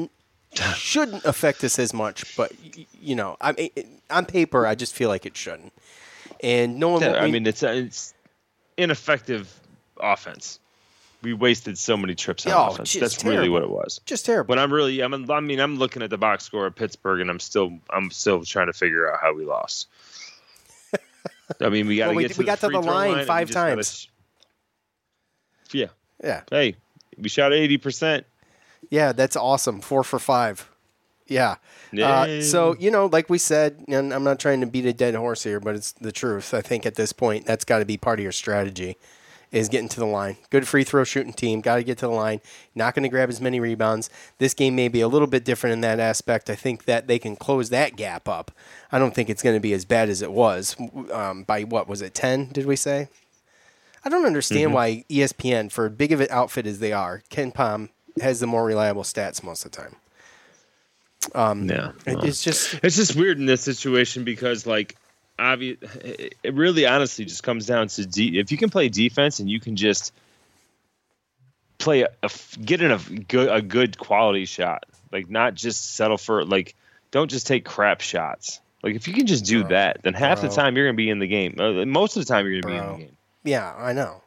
shouldn't 0.54 1.24
affect 1.24 1.62
us 1.64 1.78
as 1.78 1.92
much, 1.94 2.36
but 2.36 2.52
you 3.00 3.14
know, 3.14 3.36
I 3.40 3.52
mean, 3.52 3.70
on 4.10 4.26
paper, 4.26 4.66
I 4.66 4.74
just 4.74 4.94
feel 4.94 5.08
like 5.08 5.24
it 5.26 5.36
shouldn't. 5.36 5.72
And 6.42 6.78
no 6.78 6.88
one. 6.90 7.02
Yeah, 7.02 7.14
I 7.14 7.30
mean, 7.30 7.46
it's 7.46 7.62
it's 7.62 8.14
ineffective 8.76 9.60
offense. 9.98 10.58
We 11.22 11.34
wasted 11.34 11.76
so 11.76 11.98
many 11.98 12.14
trips 12.14 12.46
on 12.46 12.52
Oh, 12.52 12.68
offense. 12.72 12.94
That's 12.94 13.22
really 13.24 13.50
what 13.50 13.62
it 13.62 13.68
was. 13.68 14.00
Just 14.06 14.24
terrible. 14.24 14.48
But 14.48 14.58
I'm 14.58 14.72
really, 14.72 15.00
I'm, 15.02 15.30
I 15.30 15.40
mean, 15.40 15.60
I'm 15.60 15.76
looking 15.76 16.02
at 16.02 16.08
the 16.08 16.16
box 16.16 16.44
score 16.44 16.64
of 16.66 16.74
Pittsburgh, 16.74 17.20
and 17.20 17.28
I'm 17.28 17.38
still, 17.40 17.78
I'm 17.90 18.10
still 18.10 18.42
trying 18.42 18.68
to 18.68 18.72
figure 18.72 19.12
out 19.12 19.20
how 19.20 19.34
we 19.34 19.44
lost. 19.44 19.86
I 21.60 21.68
mean, 21.68 21.86
we 21.88 21.98
got 21.98 22.04
to 22.04 22.08
Well, 22.10 22.16
we- 22.16 22.28
to 22.28 22.38
we 22.38 22.44
the 22.44 22.44
got 22.44 22.60
to 22.60 22.68
the 22.68 22.80
throw 22.80 22.80
line 22.80 23.26
five 23.26 23.50
times. 23.50 23.92
sh- 25.68 25.74
yeah. 25.74 25.88
Yeah. 26.24 26.40
Hey, 26.50 26.76
we 27.18 27.28
shot 27.28 27.52
eighty 27.52 27.76
percent. 27.76 28.24
Yeah, 28.88 29.12
that's 29.12 29.36
awesome. 29.36 29.80
Four 29.80 30.02
for 30.04 30.18
five. 30.18 30.68
Yeah. 31.26 31.56
Uh, 31.96 32.40
so 32.42 32.74
you 32.78 32.90
know, 32.90 33.06
like 33.06 33.28
we 33.30 33.38
said, 33.38 33.84
and 33.88 34.12
I'm 34.12 34.24
not 34.24 34.40
trying 34.40 34.60
to 34.62 34.66
beat 34.66 34.86
a 34.86 34.92
dead 34.92 35.14
horse 35.14 35.44
here, 35.44 35.60
but 35.60 35.76
it's 35.76 35.92
the 35.92 36.10
truth. 36.12 36.54
I 36.54 36.60
think 36.60 36.86
at 36.86 36.94
this 36.96 37.12
point, 37.12 37.46
that's 37.46 37.64
got 37.64 37.78
to 37.80 37.84
be 37.84 37.96
part 37.96 38.18
of 38.18 38.22
your 38.24 38.32
strategy, 38.32 38.96
is 39.52 39.68
getting 39.68 39.88
to 39.90 40.00
the 40.00 40.06
line. 40.06 40.38
Good 40.50 40.66
free 40.66 40.82
throw 40.82 41.04
shooting 41.04 41.32
team, 41.32 41.60
got 41.60 41.76
to 41.76 41.84
get 41.84 41.98
to 41.98 42.06
the 42.06 42.12
line. 42.12 42.40
Not 42.74 42.94
going 42.94 43.02
to 43.04 43.08
grab 43.08 43.28
as 43.28 43.40
many 43.40 43.60
rebounds. 43.60 44.10
This 44.38 44.54
game 44.54 44.74
may 44.74 44.88
be 44.88 45.00
a 45.02 45.08
little 45.08 45.28
bit 45.28 45.44
different 45.44 45.74
in 45.74 45.80
that 45.82 46.00
aspect. 46.00 46.50
I 46.50 46.56
think 46.56 46.84
that 46.86 47.06
they 47.06 47.18
can 47.20 47.36
close 47.36 47.70
that 47.70 47.94
gap 47.94 48.28
up. 48.28 48.50
I 48.90 48.98
don't 48.98 49.14
think 49.14 49.30
it's 49.30 49.42
going 49.42 49.56
to 49.56 49.60
be 49.60 49.72
as 49.72 49.84
bad 49.84 50.08
as 50.08 50.22
it 50.22 50.32
was. 50.32 50.74
Um, 51.12 51.44
by 51.44 51.62
what 51.62 51.86
was 51.86 52.02
it? 52.02 52.12
Ten? 52.14 52.46
Did 52.46 52.66
we 52.66 52.74
say? 52.76 53.08
I 54.04 54.08
don't 54.08 54.24
understand 54.26 54.70
Mhm. 54.70 54.74
why 54.74 55.04
ESPN, 55.08 55.70
for 55.70 55.88
big 55.88 56.10
of 56.10 56.20
an 56.20 56.28
outfit 56.30 56.66
as 56.66 56.78
they 56.78 56.92
are, 56.92 57.22
KenPom 57.30 57.90
has 58.20 58.40
the 58.40 58.46
more 58.46 58.64
reliable 58.64 59.02
stats 59.02 59.42
most 59.42 59.64
of 59.64 59.72
the 59.72 59.78
time. 59.78 59.96
Um, 61.34 61.68
Yeah, 61.68 61.92
well, 62.06 62.24
it's 62.24 62.42
just 62.42 62.74
it's 62.82 62.96
just 62.96 63.14
weird 63.14 63.38
in 63.38 63.46
this 63.46 63.62
situation 63.62 64.24
because 64.24 64.66
like 64.66 64.96
obvious 65.38 65.78
it 66.02 66.54
really 66.54 66.86
honestly 66.86 67.24
just 67.24 67.42
comes 67.42 67.66
down 67.66 67.88
to 67.88 68.06
de- 68.06 68.38
if 68.38 68.52
you 68.52 68.58
can 68.58 68.68
play 68.70 68.88
defense 68.88 69.38
and 69.38 69.50
you 69.50 69.60
can 69.60 69.76
just 69.76 70.12
play 71.78 72.02
a, 72.02 72.08
a 72.22 72.30
get 72.62 72.82
in 72.82 72.90
a 72.90 72.98
good 72.98 73.48
a 73.50 73.62
good 73.62 73.96
quality 73.98 74.44
shot 74.44 74.84
like 75.12 75.30
not 75.30 75.54
just 75.54 75.94
settle 75.94 76.18
for 76.18 76.44
like 76.44 76.74
don't 77.10 77.30
just 77.30 77.46
take 77.46 77.64
crap 77.64 78.02
shots 78.02 78.60
like 78.82 78.94
if 78.94 79.08
you 79.08 79.14
can 79.14 79.26
just 79.26 79.46
do 79.46 79.64
that 79.64 80.02
then 80.02 80.12
half 80.12 80.40
Bro. 80.40 80.50
the 80.50 80.54
time 80.54 80.76
you're 80.76 80.86
gonna 80.86 80.96
be 80.96 81.08
in 81.08 81.18
the 81.18 81.26
game 81.26 81.56
uh, 81.58 81.86
most 81.86 82.18
of 82.18 82.26
the 82.26 82.30
time 82.30 82.46
you're 82.46 82.60
gonna 82.60 82.74
be 82.74 82.78
in 82.78 82.92
the 82.92 83.04
game 83.04 83.16
yeah, 83.42 83.74
I 83.76 83.92
know. 83.92 84.19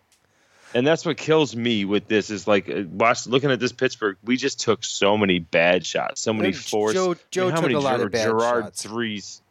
And 0.75 0.85
that's 0.87 1.05
what 1.05 1.17
kills 1.17 1.55
me 1.55 1.85
with 1.85 2.07
this 2.07 2.29
is 2.29 2.47
like 2.47 2.69
uh, 2.69 2.83
watch 2.91 3.27
looking 3.27 3.51
at 3.51 3.59
this 3.59 3.71
Pittsburgh. 3.71 4.17
We 4.23 4.37
just 4.37 4.59
took 4.59 4.83
so 4.83 5.17
many 5.17 5.39
bad 5.39 5.85
shots, 5.85 6.21
so 6.21 6.33
many 6.33 6.51
forced. 6.51 6.95
Joe- 6.95 7.15
Joe 7.31 7.49
how 7.49 7.57
took 7.57 7.63
many 7.63 7.73
a 7.75 7.79
lot 7.79 7.97
Ger- 7.97 8.05
of 8.05 8.11
bad 8.11 8.25
Girard 8.25 8.63
shots. 8.65 8.83
threes. 8.83 9.41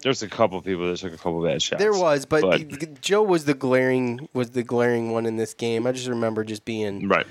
There's 0.00 0.22
a 0.22 0.28
couple 0.28 0.60
people 0.62 0.88
that 0.88 0.98
took 0.98 1.12
a 1.12 1.16
couple 1.16 1.42
bad 1.42 1.60
shots. 1.60 1.82
There 1.82 1.92
was, 1.92 2.24
but, 2.24 2.42
the- 2.42 2.96
Joe 3.00 3.22
was 3.22 3.46
the 3.46 3.54
glaring 3.54 4.28
was 4.32 4.50
the 4.50 4.62
glaring 4.62 5.10
one 5.12 5.26
in 5.26 5.36
this 5.36 5.54
game. 5.54 5.86
I 5.86 5.92
just 5.92 6.08
remember 6.08 6.44
just 6.44 6.64
being 6.64 7.08
right. 7.08 7.26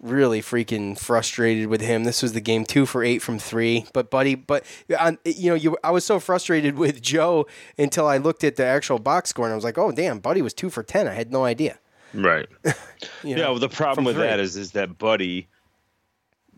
really 0.00 0.40
freaking 0.40 0.98
frustrated 0.98 1.66
with 1.66 1.82
him. 1.82 2.04
This 2.04 2.22
was 2.22 2.32
the 2.32 2.40
game 2.40 2.64
two 2.64 2.86
for 2.86 3.04
eight 3.04 3.18
from 3.18 3.38
three. 3.38 3.86
But 3.92 4.10
buddy, 4.10 4.34
but 4.34 4.64
on, 4.98 5.18
you 5.24 5.50
know, 5.50 5.56
you 5.56 5.76
I 5.84 5.90
was 5.90 6.04
so 6.06 6.18
frustrated 6.20 6.78
with 6.78 7.02
Joe 7.02 7.46
until 7.76 8.06
I 8.06 8.16
looked 8.16 8.44
at 8.44 8.56
the 8.56 8.64
actual 8.64 8.98
box 8.98 9.30
score 9.30 9.44
and 9.46 9.52
I 9.52 9.56
was 9.56 9.64
like, 9.64 9.76
oh 9.76 9.90
damn, 9.92 10.20
Buddy 10.20 10.40
was 10.40 10.54
two 10.54 10.70
for 10.70 10.82
ten. 10.82 11.06
I 11.08 11.12
had 11.12 11.30
no 11.32 11.44
idea. 11.44 11.78
Right. 12.16 12.48
You 13.22 13.36
yeah. 13.36 13.48
Well, 13.50 13.58
the 13.58 13.68
problem 13.68 14.04
with 14.04 14.16
three. 14.16 14.26
that 14.26 14.40
is 14.40 14.56
is 14.56 14.72
that 14.72 14.98
Buddy 14.98 15.48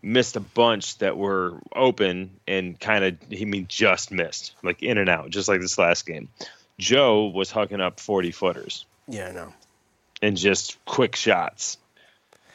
missed 0.01 0.35
a 0.35 0.39
bunch 0.39 0.97
that 0.99 1.17
were 1.17 1.59
open 1.75 2.39
and 2.47 2.79
kind 2.79 3.03
of 3.03 3.17
he 3.29 3.45
mean 3.45 3.65
just 3.67 4.11
missed 4.11 4.55
like 4.63 4.81
in 4.83 4.97
and 4.97 5.09
out, 5.09 5.29
just 5.29 5.47
like 5.49 5.61
this 5.61 5.77
last 5.77 6.05
game. 6.05 6.29
Joe 6.77 7.25
was 7.27 7.51
hucking 7.51 7.81
up 7.81 7.99
forty 7.99 8.31
footers. 8.31 8.85
Yeah, 9.07 9.27
I 9.27 9.31
know. 9.31 9.53
and 10.21 10.37
just 10.37 10.83
quick 10.85 11.15
shots. 11.15 11.77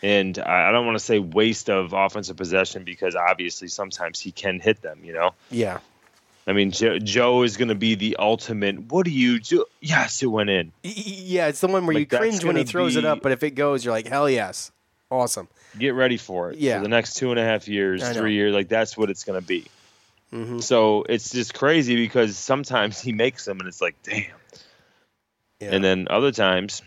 And 0.03 0.39
I 0.39 0.69
I 0.69 0.73
don't 0.73 0.87
want 0.87 0.99
to 0.99 1.05
say 1.05 1.19
waste 1.19 1.69
of 1.71 1.93
offensive 1.93 2.37
possession 2.37 2.85
because 2.85 3.15
obviously 3.17 3.69
sometimes 3.69 4.21
he 4.21 4.33
can 4.33 4.61
hit 4.61 4.81
them, 4.83 5.01
you 5.05 5.13
know? 5.13 5.35
Yeah. 5.51 5.81
I 6.47 6.53
mean, 6.53 6.72
Joe, 6.72 6.99
Joe 6.99 7.42
is 7.42 7.57
going 7.57 7.68
to 7.68 7.74
be 7.74 7.95
the 7.95 8.16
ultimate. 8.18 8.92
What 8.92 9.05
do 9.07 9.11
you 9.11 9.40
do? 9.40 9.64
Yes, 9.80 10.22
it 10.22 10.26
went 10.26 10.51
in. 10.51 10.72
Yeah, 10.82 11.47
it's 11.49 11.61
the 11.61 11.68
one 11.68 11.86
where 11.86 11.95
Like, 11.95 12.12
you 12.12 12.18
cringe 12.18 12.45
when 12.45 12.57
he 12.57 12.64
throws 12.64 12.97
it 12.97 13.05
up, 13.05 13.22
but 13.22 13.32
if 13.32 13.42
it 13.42 13.53
goes, 13.53 13.84
you're 13.84 13.95
like, 13.95 14.07
hell 14.09 14.28
yes, 14.28 14.70
awesome. 15.11 15.49
Get 15.78 15.95
ready 15.95 16.18
for 16.18 16.51
it. 16.51 16.59
Yeah. 16.59 16.76
For 16.78 16.82
the 16.82 16.88
next 16.88 17.14
two 17.14 17.30
and 17.30 17.40
a 17.40 17.45
half 17.45 17.66
years, 17.66 18.07
three 18.11 18.34
years, 18.34 18.53
like 18.53 18.68
that's 18.68 18.97
what 18.97 19.09
it's 19.11 19.24
going 19.24 19.40
to 19.40 19.47
be. 19.47 19.64
Mhm. 20.32 20.62
So 20.62 21.05
it's 21.09 21.30
just 21.30 21.55
crazy 21.55 21.97
because 21.97 22.36
sometimes 22.36 23.01
he 23.01 23.12
makes 23.12 23.45
them 23.45 23.61
and 23.61 23.68
it's 23.68 23.80
like, 23.80 23.97
damn. 24.03 24.24
And 25.61 25.82
then 25.82 26.09
other 26.11 26.30
times, 26.30 26.82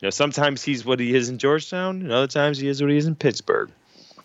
you 0.00 0.06
know, 0.06 0.10
sometimes 0.10 0.62
he's 0.64 0.84
what 0.84 0.98
he 0.98 1.14
is 1.14 1.28
in 1.28 1.38
Georgetown, 1.38 2.00
and 2.02 2.10
other 2.10 2.26
times 2.26 2.58
he 2.58 2.66
is 2.66 2.82
what 2.82 2.90
he 2.90 2.96
is 2.96 3.06
in 3.06 3.14
Pittsburgh. 3.14 3.70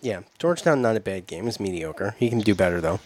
Yeah, 0.02 0.22
Georgetown 0.40 0.82
not 0.82 0.96
a 0.96 1.00
bad 1.00 1.28
game. 1.28 1.48
It's 1.48 1.60
mediocre. 1.60 2.16
He 2.18 2.30
can 2.30 2.40
do 2.40 2.56
better 2.56 2.82
though. 2.82 3.00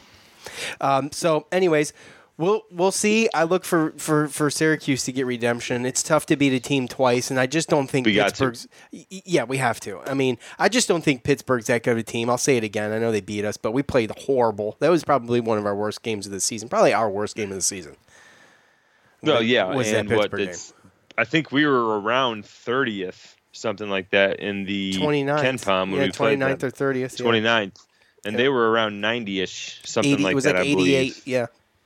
Um, 0.82 1.12
so, 1.12 1.48
anyways, 1.52 1.94
we'll 2.38 2.64
we'll 2.72 2.92
see. 2.92 3.30
I 3.34 3.44
look 3.44 3.64
for, 3.66 3.92
for, 3.98 4.28
for 4.28 4.50
Syracuse 4.50 5.04
to 5.06 5.12
get 5.12 5.26
redemption. 5.26 5.86
It's 5.86 6.02
tough 6.02 6.26
to 6.28 6.36
beat 6.36 6.54
a 6.54 6.60
team 6.60 6.88
twice, 6.88 7.30
and 7.32 7.40
I 7.40 7.46
just 7.48 7.70
don't 7.70 7.88
think 7.90 8.06
We. 8.08 8.16
Pittsburgh's. 8.16 8.68
Yeah, 8.92 9.44
we 9.44 9.58
have 9.58 9.80
to. 9.82 10.00
I 10.02 10.14
mean, 10.14 10.38
I 10.58 10.70
just 10.70 10.88
don't 10.88 11.04
think 11.04 11.24
Pittsburgh's 11.24 11.68
that 11.68 11.84
good 11.84 11.92
of 11.92 11.98
a 11.98 12.04
team. 12.04 12.30
I'll 12.30 12.38
say 12.38 12.58
it 12.58 12.64
again. 12.64 12.92
I 12.92 13.00
know 13.00 13.12
they 13.12 13.22
beat 13.22 13.46
us, 13.46 13.58
but 13.58 13.72
we 13.72 13.84
played 13.84 14.12
horrible. 14.26 14.78
That 14.80 14.90
was 14.90 15.04
probably 15.04 15.40
one 15.42 15.58
of 15.58 15.66
our 15.66 15.76
worst 15.76 16.02
games 16.04 16.26
of 16.26 16.32
the 16.32 16.40
season. 16.40 16.70
Probably 16.70 16.94
our 16.94 17.10
worst 17.10 17.36
game 17.36 17.50
of 17.50 17.56
the 17.56 17.62
season. 17.62 17.96
Well, 19.22 19.44
yeah, 19.44 19.76
was 19.76 19.92
that 19.92 20.00
and 20.02 20.10
what 20.10 20.32
Pittsburgh 20.32 20.42
it's, 20.50 20.74
I 21.18 21.26
think 21.26 21.52
we 21.52 21.66
were 21.66 22.00
around 22.00 22.46
thirtieth, 22.46 23.36
something 23.52 23.90
like 23.90 24.12
that, 24.12 24.40
in 24.40 24.64
the 24.64 24.94
29th. 24.94 25.42
KenPom 25.44 25.92
when 25.92 26.00
Yeah, 26.00 26.06
we 26.06 26.12
played 26.12 26.40
29th 26.40 26.60
them. 26.60 26.68
or 26.70 26.72
30th, 26.72 27.20
yeah. 27.20 27.70
29th. 28.24 28.28
and 28.28 28.38
they 28.40 28.50
were 28.50 28.70
around 28.72 29.02
ninety-ish, 29.02 29.82
something 29.86 30.14
80 30.14 30.24
like 30.24 30.36
was 30.36 30.44
that. 30.46 30.56
like 30.56 30.64
I 30.66 30.68
88. 30.68 30.76
believe. 30.76 31.22
Yeah. 31.28 31.46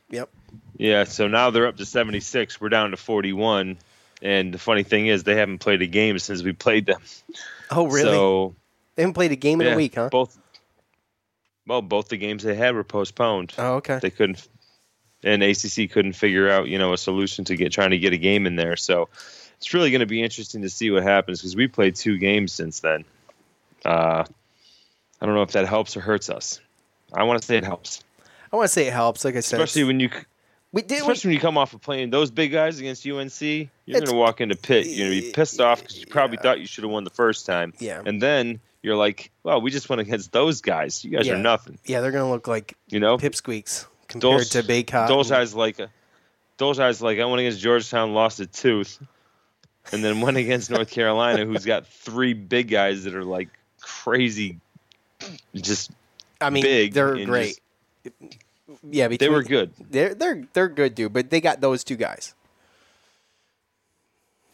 Yep. 0.09 0.29
Yeah, 0.77 1.03
so 1.05 1.27
now 1.27 1.49
they're 1.51 1.67
up 1.67 1.77
to 1.77 1.85
seventy-six. 1.85 2.59
We're 2.59 2.69
down 2.69 2.91
to 2.91 2.97
forty-one, 2.97 3.77
and 4.21 4.53
the 4.53 4.57
funny 4.59 4.83
thing 4.83 5.07
is, 5.07 5.23
they 5.23 5.35
haven't 5.35 5.59
played 5.59 5.81
a 5.81 5.87
game 5.87 6.17
since 6.19 6.43
we 6.43 6.53
played 6.53 6.85
them. 6.85 7.01
Oh, 7.71 7.85
really? 7.87 8.03
So 8.03 8.55
They 8.95 9.03
haven't 9.03 9.13
played 9.13 9.31
a 9.31 9.35
game 9.35 9.61
in 9.61 9.67
yeah, 9.67 9.73
a 9.73 9.77
week, 9.77 9.95
huh? 9.95 10.09
Both. 10.11 10.37
Well, 11.65 11.81
both 11.81 12.09
the 12.09 12.17
games 12.17 12.43
they 12.43 12.55
had 12.55 12.75
were 12.75 12.83
postponed. 12.83 13.53
Oh, 13.57 13.75
okay. 13.75 13.99
They 14.01 14.09
couldn't, 14.09 14.45
and 15.23 15.41
ACC 15.41 15.89
couldn't 15.91 16.13
figure 16.13 16.49
out, 16.49 16.67
you 16.67 16.77
know, 16.77 16.93
a 16.93 16.97
solution 16.97 17.45
to 17.45 17.55
get 17.55 17.71
trying 17.71 17.91
to 17.91 17.97
get 17.97 18.13
a 18.13 18.17
game 18.17 18.45
in 18.45 18.55
there. 18.55 18.75
So 18.75 19.09
it's 19.57 19.73
really 19.73 19.89
going 19.91 20.01
to 20.01 20.05
be 20.05 20.21
interesting 20.21 20.63
to 20.63 20.69
see 20.69 20.91
what 20.91 21.03
happens 21.03 21.39
because 21.39 21.55
we 21.55 21.67
played 21.67 21.95
two 21.95 22.17
games 22.17 22.51
since 22.51 22.81
then. 22.81 23.05
Uh, 23.85 24.25
I 25.23 25.25
don't 25.25 25.35
know 25.35 25.41
if 25.41 25.53
that 25.53 25.67
helps 25.67 25.95
or 25.95 26.01
hurts 26.01 26.29
us. 26.29 26.59
I 27.13 27.23
want 27.23 27.41
to 27.41 27.47
say 27.47 27.55
it 27.55 27.63
helps, 27.63 28.03
I 28.51 28.57
want 28.57 28.65
to 28.65 28.73
say 28.73 28.87
it 28.87 28.93
helps. 28.93 29.23
Like 29.23 29.37
I 29.37 29.39
said, 29.39 29.61
especially 29.61 29.85
when 29.85 30.01
you, 30.01 30.09
we 30.73 30.81
did. 30.81 30.99
especially 30.99 31.29
when 31.29 31.35
you 31.35 31.39
come 31.39 31.57
off 31.57 31.73
of 31.73 31.81
playing 31.81 32.09
those 32.09 32.29
big 32.29 32.51
guys 32.51 32.79
against 32.79 33.07
UNC. 33.07 33.41
You're 33.41 33.69
going 33.87 34.05
to 34.05 34.15
walk 34.15 34.41
into 34.41 34.57
Pitt. 34.57 34.85
You're 34.85 35.07
going 35.07 35.21
to 35.21 35.27
be 35.27 35.31
pissed 35.31 35.61
off 35.61 35.79
because 35.79 35.97
you 35.97 36.07
probably 36.07 36.37
thought 36.37 36.59
you 36.59 36.65
should 36.65 36.83
have 36.83 36.91
won 36.91 37.05
the 37.05 37.09
first 37.09 37.45
time. 37.45 37.73
Yeah. 37.79 38.01
and 38.05 38.21
then 38.21 38.59
you're 38.81 38.97
like, 38.97 39.31
well, 39.43 39.61
we 39.61 39.71
just 39.71 39.89
went 39.89 40.01
against 40.01 40.33
those 40.33 40.59
guys. 40.59 41.03
You 41.05 41.11
guys 41.11 41.25
yeah. 41.25 41.35
are 41.35 41.37
nothing. 41.37 41.79
Yeah, 41.85 42.01
they're 42.01 42.11
gonna 42.11 42.29
look 42.29 42.47
like 42.47 42.75
You 42.89 42.99
know, 42.99 43.17
pipsqueaks 43.17 43.87
compared 44.09 44.47
to 44.47 44.61
Bacot. 44.61 45.07
Those 45.07 45.29
guys 45.29 45.55
like, 45.55 45.79
those 46.57 46.77
guys 46.77 47.01
like 47.01 47.19
I 47.19 47.25
went 47.25 47.39
against 47.39 47.61
Georgetown, 47.61 48.13
lost 48.13 48.41
a 48.41 48.45
tooth, 48.45 49.01
and 49.93 50.03
then 50.03 50.19
went 50.19 50.37
against 50.45 50.69
North 50.69 50.91
Carolina, 50.91 51.45
who's 51.45 51.65
got 51.65 51.87
three 51.87 52.33
big 52.33 52.67
guys 52.67 53.05
that 53.05 53.15
are 53.15 53.23
like 53.23 53.47
crazy, 53.79 54.59
just 55.55 55.91
I 56.41 56.49
mean, 56.49 56.63
big. 56.63 56.93
they're 56.93 57.25
great. 57.25 57.59
just- 58.03 58.13
yeah, 58.89 59.07
they 59.07 59.29
were 59.29 59.43
good. 59.43 59.71
They're 59.91 60.13
they're 60.15 60.43
they're 60.53 60.67
good, 60.69 60.95
dude. 60.95 61.13
But 61.13 61.29
they 61.29 61.39
got 61.41 61.61
those 61.61 61.83
two 61.83 61.95
guys. 61.95 62.33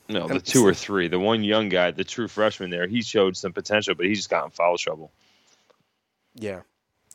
No, 0.08 0.28
the 0.28 0.40
two 0.40 0.66
or 0.66 0.74
three. 0.74 1.08
The 1.08 1.20
one 1.20 1.44
young 1.44 1.70
guy, 1.70 1.92
the 1.92 2.04
true 2.04 2.28
freshman 2.28 2.72
there, 2.72 2.88
he 2.88 3.02
showed 3.04 3.38
some 3.38 3.54
potential, 3.54 3.94
but 3.94 4.08
he 4.08 4.16
just 4.16 4.30
got 4.30 4.46
in 4.46 4.52
foul 4.52 4.78
trouble. 4.78 5.12
Yeah. 6.34 6.62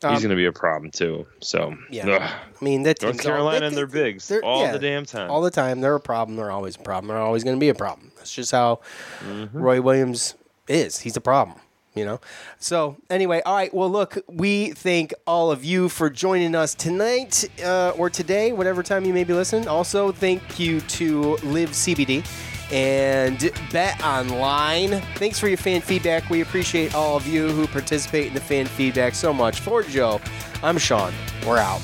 He's 0.01 0.03
Um, 0.05 0.15
going 0.15 0.29
to 0.29 0.35
be 0.35 0.45
a 0.45 0.51
problem 0.53 0.91
too. 0.91 1.25
So 1.41 1.75
Yeah. 1.89 2.07
ugh. 2.09 2.21
I 2.21 2.63
mean, 2.63 2.83
that 2.83 3.01
North 3.01 3.15
team's 3.15 3.25
all- 3.25 3.31
Carolina 3.33 3.59
that- 3.61 3.65
and 3.67 3.77
their 3.77 3.87
bigs 3.87 4.27
they're- 4.29 4.41
all 4.43 4.61
yeah, 4.61 4.71
the 4.73 4.79
damn 4.79 5.05
time. 5.05 5.29
All 5.29 5.41
the 5.41 5.51
time. 5.51 5.81
They're 5.81 5.95
a 5.95 5.99
problem. 5.99 6.37
They're 6.37 6.51
always 6.51 6.75
a 6.75 6.79
problem. 6.79 7.09
They're 7.09 7.17
always 7.17 7.43
going 7.43 7.55
to 7.55 7.59
be 7.59 7.69
a 7.69 7.75
problem. 7.75 8.11
That's 8.17 8.33
just 8.33 8.51
how 8.51 8.79
Mm-hmm. 9.21 9.57
Roy 9.57 9.81
Williams 9.81 10.35
is. 10.67 10.99
He's 10.99 11.17
a 11.17 11.21
problem. 11.21 11.59
You 11.95 12.05
know. 12.05 12.19
So 12.59 12.97
anyway, 13.09 13.41
all 13.45 13.55
right. 13.55 13.73
Well, 13.73 13.89
look, 13.89 14.17
we 14.27 14.71
thank 14.71 15.13
all 15.25 15.49
of 15.49 15.63
you 15.63 15.89
for 15.89 16.09
joining 16.09 16.53
us 16.53 16.75
tonight 16.75 17.49
uh, 17.63 17.91
or 17.97 18.09
today, 18.09 18.51
whatever 18.51 18.83
time 18.83 19.05
you 19.05 19.13
may 19.13 19.23
be 19.23 19.33
listening. 19.33 19.67
Also, 19.67 20.11
thank 20.11 20.59
you 20.59 20.81
to 20.81 21.37
Live 21.37 21.69
CBD 21.71 22.25
and 22.71 23.51
Bet 23.71 24.03
Online. 24.03 25.01
Thanks 25.15 25.39
for 25.39 25.47
your 25.47 25.57
fan 25.57 25.81
feedback. 25.81 26.29
We 26.29 26.41
appreciate 26.41 26.95
all 26.95 27.15
of 27.15 27.27
you 27.27 27.49
who 27.49 27.67
participate 27.67 28.27
in 28.27 28.33
the 28.33 28.41
fan 28.41 28.65
feedback 28.65 29.15
so 29.15 29.33
much. 29.33 29.59
For 29.59 29.83
Joe, 29.83 30.19
I'm 30.63 30.77
Sean. 30.77 31.13
We're 31.45 31.59
out. 31.59 31.81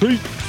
Peace. 0.00 0.41